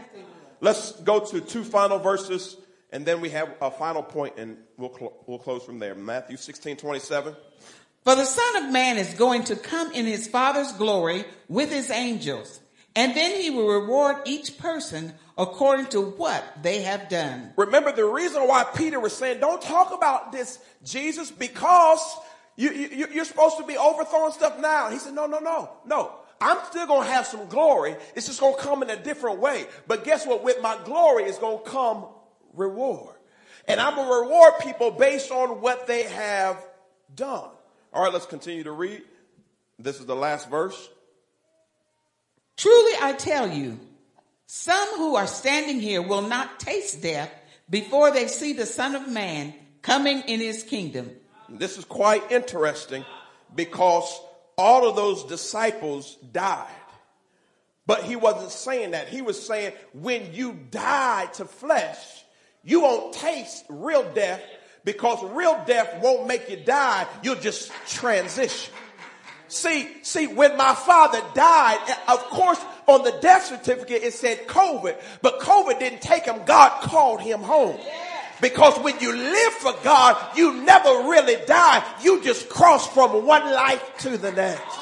Let's 0.62 0.92
go 1.00 1.20
to 1.20 1.40
two 1.42 1.64
final 1.64 1.98
verses 1.98 2.56
and 2.92 3.06
then 3.06 3.20
we 3.20 3.30
have 3.30 3.50
a 3.60 3.70
final 3.70 4.02
point 4.02 4.34
and 4.36 4.58
we'll, 4.76 4.94
cl- 4.94 5.14
we'll 5.26 5.38
close 5.38 5.64
from 5.64 5.78
there. 5.78 5.94
Matthew 5.94 6.36
16, 6.36 6.76
27. 6.76 7.34
For 8.04 8.14
the 8.14 8.24
Son 8.24 8.64
of 8.64 8.72
Man 8.72 8.98
is 8.98 9.14
going 9.14 9.44
to 9.44 9.56
come 9.56 9.92
in 9.92 10.06
his 10.06 10.26
Father's 10.26 10.72
glory 10.72 11.24
with 11.48 11.70
his 11.70 11.90
angels, 11.90 12.60
and 12.96 13.16
then 13.16 13.40
he 13.40 13.50
will 13.50 13.68
reward 13.68 14.16
each 14.26 14.58
person 14.58 15.14
according 15.38 15.86
to 15.86 16.00
what 16.00 16.44
they 16.62 16.82
have 16.82 17.08
done. 17.08 17.52
Remember 17.56 17.92
the 17.92 18.04
reason 18.04 18.42
why 18.42 18.64
Peter 18.64 18.98
was 19.00 19.16
saying, 19.16 19.40
don't 19.40 19.62
talk 19.62 19.94
about 19.94 20.32
this, 20.32 20.58
Jesus, 20.84 21.30
because 21.30 22.00
you, 22.56 22.72
you, 22.72 23.06
you're 23.12 23.24
supposed 23.24 23.56
to 23.58 23.64
be 23.64 23.76
overthrowing 23.76 24.32
stuff 24.32 24.58
now. 24.60 24.90
He 24.90 24.98
said, 24.98 25.14
no, 25.14 25.26
no, 25.26 25.38
no, 25.38 25.70
no. 25.86 26.12
I'm 26.40 26.58
still 26.70 26.88
going 26.88 27.06
to 27.06 27.12
have 27.12 27.26
some 27.26 27.46
glory. 27.46 27.94
It's 28.16 28.26
just 28.26 28.40
going 28.40 28.56
to 28.56 28.60
come 28.60 28.82
in 28.82 28.90
a 28.90 28.96
different 28.96 29.38
way. 29.38 29.66
But 29.86 30.04
guess 30.04 30.26
what? 30.26 30.42
With 30.42 30.60
my 30.60 30.76
glory, 30.84 31.22
it's 31.24 31.38
going 31.38 31.62
to 31.62 31.70
come 31.70 32.04
reward. 32.54 33.16
And 33.68 33.80
I'm 33.80 33.94
going 33.94 34.08
to 34.08 34.28
reward 34.28 34.54
people 34.60 34.90
based 34.90 35.30
on 35.30 35.60
what 35.60 35.86
they 35.86 36.04
have 36.04 36.64
done. 37.14 37.48
All 37.92 38.02
right, 38.02 38.12
let's 38.12 38.26
continue 38.26 38.64
to 38.64 38.72
read. 38.72 39.02
This 39.78 40.00
is 40.00 40.06
the 40.06 40.16
last 40.16 40.50
verse. 40.50 40.88
Truly 42.56 42.92
I 43.00 43.12
tell 43.12 43.50
you, 43.50 43.78
some 44.46 44.96
who 44.96 45.16
are 45.16 45.26
standing 45.26 45.80
here 45.80 46.02
will 46.02 46.22
not 46.22 46.60
taste 46.60 47.02
death 47.02 47.32
before 47.70 48.10
they 48.10 48.26
see 48.26 48.52
the 48.52 48.66
Son 48.66 48.94
of 48.94 49.08
Man 49.08 49.54
coming 49.80 50.22
in 50.22 50.40
his 50.40 50.62
kingdom. 50.62 51.10
This 51.48 51.78
is 51.78 51.84
quite 51.84 52.30
interesting 52.30 53.04
because 53.54 54.20
all 54.56 54.88
of 54.88 54.96
those 54.96 55.24
disciples 55.24 56.16
died. 56.32 56.68
But 57.86 58.04
he 58.04 58.16
wasn't 58.16 58.52
saying 58.52 58.92
that. 58.92 59.08
He 59.08 59.22
was 59.22 59.44
saying 59.44 59.72
when 59.92 60.32
you 60.32 60.52
die 60.70 61.26
to 61.34 61.44
flesh, 61.44 62.21
you 62.64 62.82
won't 62.82 63.14
taste 63.14 63.64
real 63.68 64.10
death 64.12 64.42
because 64.84 65.22
real 65.32 65.62
death 65.66 66.02
won't 66.02 66.26
make 66.26 66.48
you 66.48 66.56
die. 66.56 67.06
You'll 67.22 67.36
just 67.36 67.72
transition. 67.88 68.72
See, 69.48 69.88
see, 70.02 70.28
when 70.28 70.56
my 70.56 70.74
father 70.74 71.20
died, 71.34 71.78
eh, 71.86 71.94
of 72.08 72.20
course, 72.30 72.58
on 72.86 73.04
the 73.04 73.12
death 73.20 73.44
certificate, 73.44 74.02
it 74.02 74.14
said 74.14 74.46
COVID, 74.46 74.96
but 75.20 75.40
COVID 75.40 75.78
didn't 75.78 76.00
take 76.00 76.24
him. 76.24 76.40
God 76.46 76.82
called 76.82 77.20
him 77.20 77.40
home. 77.40 77.78
Because 78.40 78.78
when 78.80 78.98
you 78.98 79.14
live 79.14 79.52
for 79.52 79.74
God, 79.84 80.16
you 80.36 80.54
never 80.64 80.88
really 80.88 81.36
die. 81.46 81.84
You 82.02 82.22
just 82.22 82.48
cross 82.48 82.88
from 82.88 83.26
one 83.26 83.44
life 83.52 83.84
to 83.98 84.16
the 84.16 84.32
next. 84.32 84.78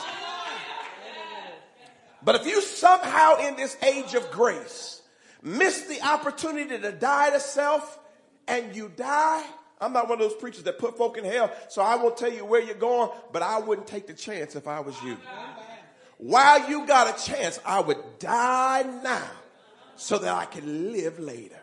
But 2.22 2.36
if 2.36 2.46
you 2.46 2.62
somehow 2.62 3.36
in 3.48 3.56
this 3.56 3.76
age 3.82 4.14
of 4.14 4.30
grace, 4.30 4.99
miss 5.43 5.82
the 5.82 6.01
opportunity 6.03 6.78
to 6.78 6.93
die 6.93 7.30
to 7.30 7.41
self 7.41 7.99
and 8.47 8.74
you 8.74 8.91
die. 8.95 9.45
I'm 9.80 9.93
not 9.93 10.09
one 10.09 10.20
of 10.20 10.28
those 10.28 10.38
preachers 10.38 10.64
that 10.64 10.78
put 10.78 10.99
folk 10.99 11.16
in 11.16 11.24
hell, 11.24 11.51
so 11.68 11.80
I 11.80 11.97
won't 11.97 12.16
tell 12.16 12.32
you 12.32 12.45
where 12.45 12.61
you're 12.61 12.74
going, 12.74 13.11
but 13.32 13.43
I 13.43 13.59
wouldn't 13.59 13.86
take 13.86 14.07
the 14.07 14.12
chance 14.12 14.55
if 14.55 14.68
I 14.68 14.80
was 14.80 15.01
you. 15.03 15.16
While 16.18 16.68
you 16.68 16.86
got 16.86 17.18
a 17.18 17.24
chance, 17.24 17.59
I 17.64 17.80
would 17.80 17.97
die 18.18 18.82
now 19.03 19.30
so 19.97 20.18
that 20.18 20.34
I 20.34 20.45
can 20.45 20.93
live 20.93 21.18
later. 21.18 21.57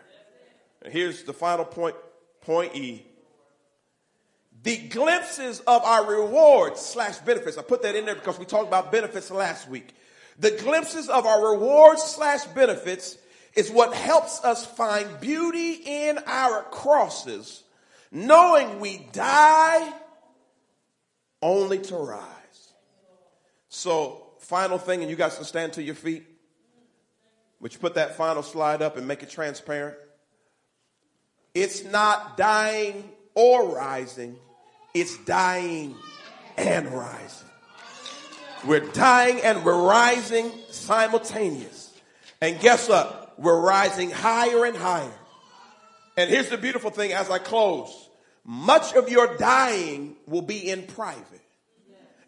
And 0.81 0.91
here's 0.91 1.23
the 1.23 1.33
final 1.33 1.65
point, 1.65 1.95
point 2.41 2.75
E. 2.75 3.05
The 4.63 4.77
glimpses 4.87 5.59
of 5.61 5.83
our 5.83 6.05
rewards 6.05 6.81
slash 6.81 7.17
benefits. 7.19 7.57
I 7.57 7.61
put 7.61 7.83
that 7.83 7.95
in 7.95 8.05
there 8.05 8.15
because 8.15 8.39
we 8.39 8.45
talked 8.45 8.67
about 8.67 8.91
benefits 8.91 9.29
last 9.29 9.69
week. 9.69 9.93
The 10.39 10.51
glimpses 10.51 11.07
of 11.07 11.27
our 11.27 11.51
rewards 11.51 12.01
slash 12.01 12.45
benefits 12.45 13.17
is 13.57 13.71
what 13.71 13.93
helps 13.93 14.43
us 14.45 14.65
find 14.65 15.19
beauty 15.19 15.73
in 15.83 16.19
our 16.27 16.63
crosses 16.63 17.63
knowing 18.11 18.79
we 18.79 18.99
die 19.11 19.93
only 21.41 21.79
to 21.79 21.95
rise. 21.95 22.73
So, 23.69 24.27
final 24.39 24.77
thing, 24.77 25.01
and 25.01 25.09
you 25.09 25.15
guys 25.15 25.35
can 25.35 25.43
stand 25.43 25.73
to 25.73 25.83
your 25.83 25.95
feet. 25.95 26.25
Would 27.59 27.73
you 27.73 27.79
put 27.79 27.95
that 27.95 28.15
final 28.15 28.43
slide 28.43 28.81
up 28.81 28.97
and 28.97 29.07
make 29.07 29.23
it 29.23 29.29
transparent? 29.29 29.97
It's 31.53 31.83
not 31.83 32.37
dying 32.37 33.09
or 33.33 33.75
rising, 33.75 34.37
it's 34.93 35.17
dying 35.25 35.95
and 36.55 36.87
rising. 36.89 37.47
We're 38.65 38.91
dying 38.91 39.39
and 39.43 39.63
we're 39.63 39.81
rising 39.81 40.51
simultaneous. 40.69 41.93
And 42.41 42.59
guess 42.59 42.89
what? 42.89 43.26
We're 43.37 43.59
rising 43.59 44.11
higher 44.11 44.65
and 44.65 44.75
higher. 44.75 45.13
And 46.15 46.29
here's 46.29 46.49
the 46.49 46.57
beautiful 46.57 46.89
thing 46.89 47.13
as 47.13 47.29
I 47.29 47.37
close. 47.37 48.09
Much 48.43 48.93
of 48.95 49.09
your 49.09 49.37
dying 49.37 50.15
will 50.25 50.41
be 50.41 50.69
in 50.69 50.83
private. 50.83 51.41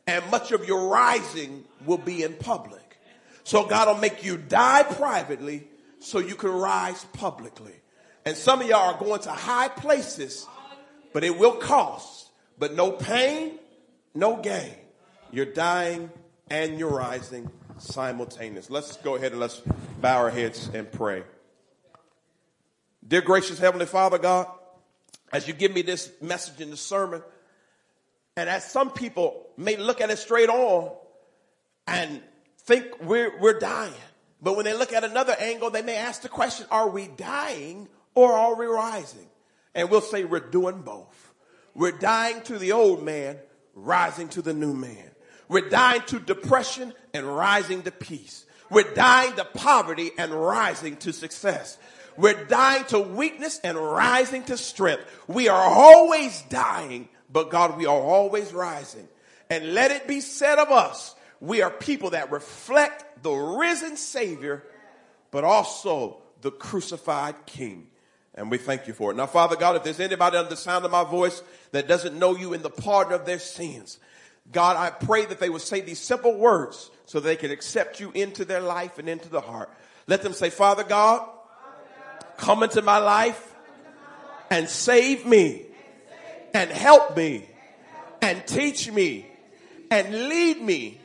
And 0.05 0.29
much 0.31 0.51
of 0.51 0.67
your 0.67 0.89
rising 0.89 1.65
will 1.85 1.97
be 1.97 2.23
in 2.23 2.33
public. 2.33 2.99
So 3.43 3.65
God 3.65 3.87
will 3.87 4.01
make 4.01 4.23
you 4.23 4.37
die 4.37 4.83
privately 4.83 5.67
so 5.99 6.19
you 6.19 6.35
can 6.35 6.51
rise 6.51 7.03
publicly. 7.13 7.73
And 8.25 8.35
some 8.35 8.61
of 8.61 8.67
y'all 8.67 8.93
are 8.93 8.99
going 8.99 9.21
to 9.21 9.31
high 9.31 9.69
places, 9.69 10.45
but 11.13 11.23
it 11.23 11.37
will 11.37 11.53
cost, 11.53 12.29
but 12.57 12.75
no 12.75 12.91
pain, 12.91 13.57
no 14.13 14.37
gain. 14.37 14.75
You're 15.31 15.45
dying 15.45 16.11
and 16.49 16.77
you're 16.77 16.91
rising 16.91 17.49
simultaneous. 17.77 18.69
Let's 18.69 18.97
go 18.97 19.15
ahead 19.15 19.31
and 19.31 19.39
let's 19.39 19.61
bow 20.01 20.17
our 20.17 20.29
heads 20.29 20.69
and 20.73 20.91
pray. 20.91 21.23
Dear 23.05 23.21
gracious 23.21 23.59
Heavenly 23.59 23.85
Father 23.85 24.17
God, 24.17 24.47
as 25.31 25.47
you 25.47 25.53
give 25.53 25.73
me 25.73 25.81
this 25.81 26.11
message 26.21 26.61
in 26.61 26.69
the 26.69 26.77
sermon, 26.77 27.21
and 28.37 28.49
as 28.49 28.69
some 28.69 28.91
people 28.91 29.47
may 29.57 29.75
look 29.75 29.99
at 29.99 30.09
it 30.09 30.17
straight 30.17 30.49
on 30.49 30.91
and 31.87 32.21
think 32.59 32.85
we're, 33.01 33.37
we're 33.39 33.59
dying. 33.59 33.93
But 34.41 34.55
when 34.55 34.65
they 34.65 34.73
look 34.73 34.93
at 34.93 35.03
another 35.03 35.35
angle, 35.37 35.69
they 35.69 35.81
may 35.81 35.97
ask 35.97 36.21
the 36.21 36.29
question, 36.29 36.65
are 36.71 36.89
we 36.89 37.07
dying 37.07 37.89
or 38.15 38.31
are 38.31 38.55
we 38.55 38.65
rising? 38.65 39.27
And 39.75 39.89
we'll 39.89 40.01
say 40.01 40.23
we're 40.23 40.39
doing 40.39 40.81
both. 40.81 41.33
We're 41.75 41.91
dying 41.91 42.41
to 42.43 42.57
the 42.57 42.71
old 42.71 43.03
man, 43.03 43.37
rising 43.75 44.29
to 44.29 44.41
the 44.41 44.53
new 44.53 44.73
man. 44.73 45.11
We're 45.49 45.69
dying 45.69 46.01
to 46.07 46.19
depression 46.19 46.93
and 47.13 47.25
rising 47.25 47.81
to 47.83 47.91
peace. 47.91 48.45
We're 48.69 48.93
dying 48.93 49.35
to 49.35 49.45
poverty 49.45 50.11
and 50.17 50.31
rising 50.31 50.97
to 50.97 51.13
success. 51.13 51.77
We're 52.17 52.45
dying 52.45 52.85
to 52.85 52.99
weakness 52.99 53.59
and 53.63 53.77
rising 53.77 54.43
to 54.45 54.57
strength. 54.57 55.03
We 55.27 55.47
are 55.47 55.61
always 55.61 56.41
dying, 56.49 57.09
but 57.31 57.49
God, 57.49 57.77
we 57.77 57.85
are 57.85 57.99
always 57.99 58.53
rising. 58.53 59.07
And 59.49 59.73
let 59.73 59.91
it 59.91 60.07
be 60.07 60.21
said 60.21 60.59
of 60.59 60.69
us 60.69 61.15
we 61.41 61.61
are 61.61 61.71
people 61.71 62.11
that 62.11 62.31
reflect 62.31 63.23
the 63.23 63.31
risen 63.31 63.97
Savior, 63.97 64.63
but 65.31 65.43
also 65.43 66.17
the 66.41 66.51
crucified 66.51 67.45
King. 67.45 67.87
And 68.35 68.51
we 68.51 68.57
thank 68.57 68.87
you 68.87 68.93
for 68.93 69.11
it. 69.11 69.17
Now, 69.17 69.25
Father 69.25 69.55
God, 69.55 69.75
if 69.75 69.83
there's 69.83 69.99
anybody 69.99 70.37
under 70.37 70.49
the 70.49 70.57
sound 70.57 70.85
of 70.85 70.91
my 70.91 71.03
voice 71.03 71.41
that 71.71 71.87
doesn't 71.87 72.17
know 72.17 72.35
you 72.35 72.53
in 72.53 72.61
the 72.61 72.69
pardon 72.69 73.13
of 73.13 73.25
their 73.25 73.39
sins, 73.39 73.99
God, 74.51 74.77
I 74.77 74.89
pray 74.89 75.25
that 75.25 75.39
they 75.39 75.49
will 75.49 75.59
say 75.59 75.81
these 75.81 75.99
simple 75.99 76.35
words 76.35 76.89
so 77.05 77.19
they 77.19 77.35
can 77.35 77.51
accept 77.51 77.99
you 77.99 78.11
into 78.13 78.45
their 78.45 78.61
life 78.61 78.97
and 78.97 79.07
into 79.07 79.29
the 79.29 79.41
heart. 79.41 79.69
Let 80.07 80.23
them 80.23 80.33
say, 80.33 80.49
Father 80.49 80.83
God, 80.83 81.27
come 82.37 82.63
into 82.63 82.81
my 82.81 82.97
life 82.97 83.55
and 84.49 84.67
save 84.67 85.25
me 85.25 85.65
and 86.53 86.69
help 86.71 87.15
me 87.15 87.47
and 88.21 88.45
teach 88.47 88.91
me 88.91 89.27
and 89.91 90.29
lead 90.29 90.61
me 90.61 90.99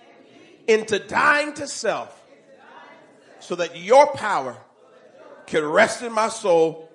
into 0.66 0.98
dying 0.98 1.52
to 1.54 1.66
self 1.66 2.18
so 3.40 3.56
that 3.56 3.78
your 3.78 4.06
power 4.14 4.56
can 5.46 5.64
rest 5.64 6.02
in 6.02 6.12
my 6.12 6.28
soul 6.28 6.88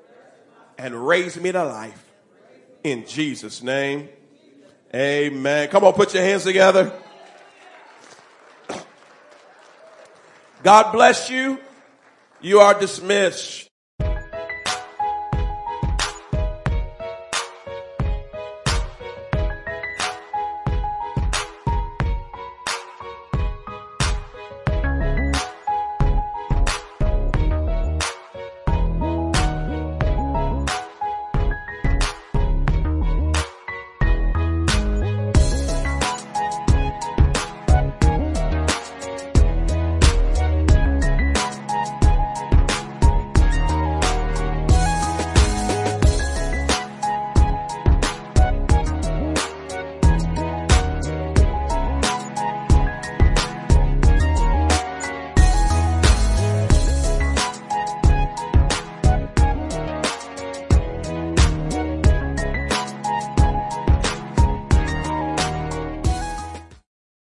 and 0.77 1.07
raise 1.07 1.39
me 1.39 1.51
to 1.51 1.63
life. 1.63 2.05
In 2.83 3.05
Jesus' 3.05 3.61
name, 3.61 4.09
amen. 4.93 5.69
Come 5.69 5.83
on, 5.83 5.93
put 5.93 6.13
your 6.13 6.23
hands 6.23 6.43
together. 6.43 6.91
God 10.63 10.91
bless 10.91 11.29
you. 11.29 11.59
You 12.41 12.59
are 12.59 12.77
dismissed. 12.77 13.68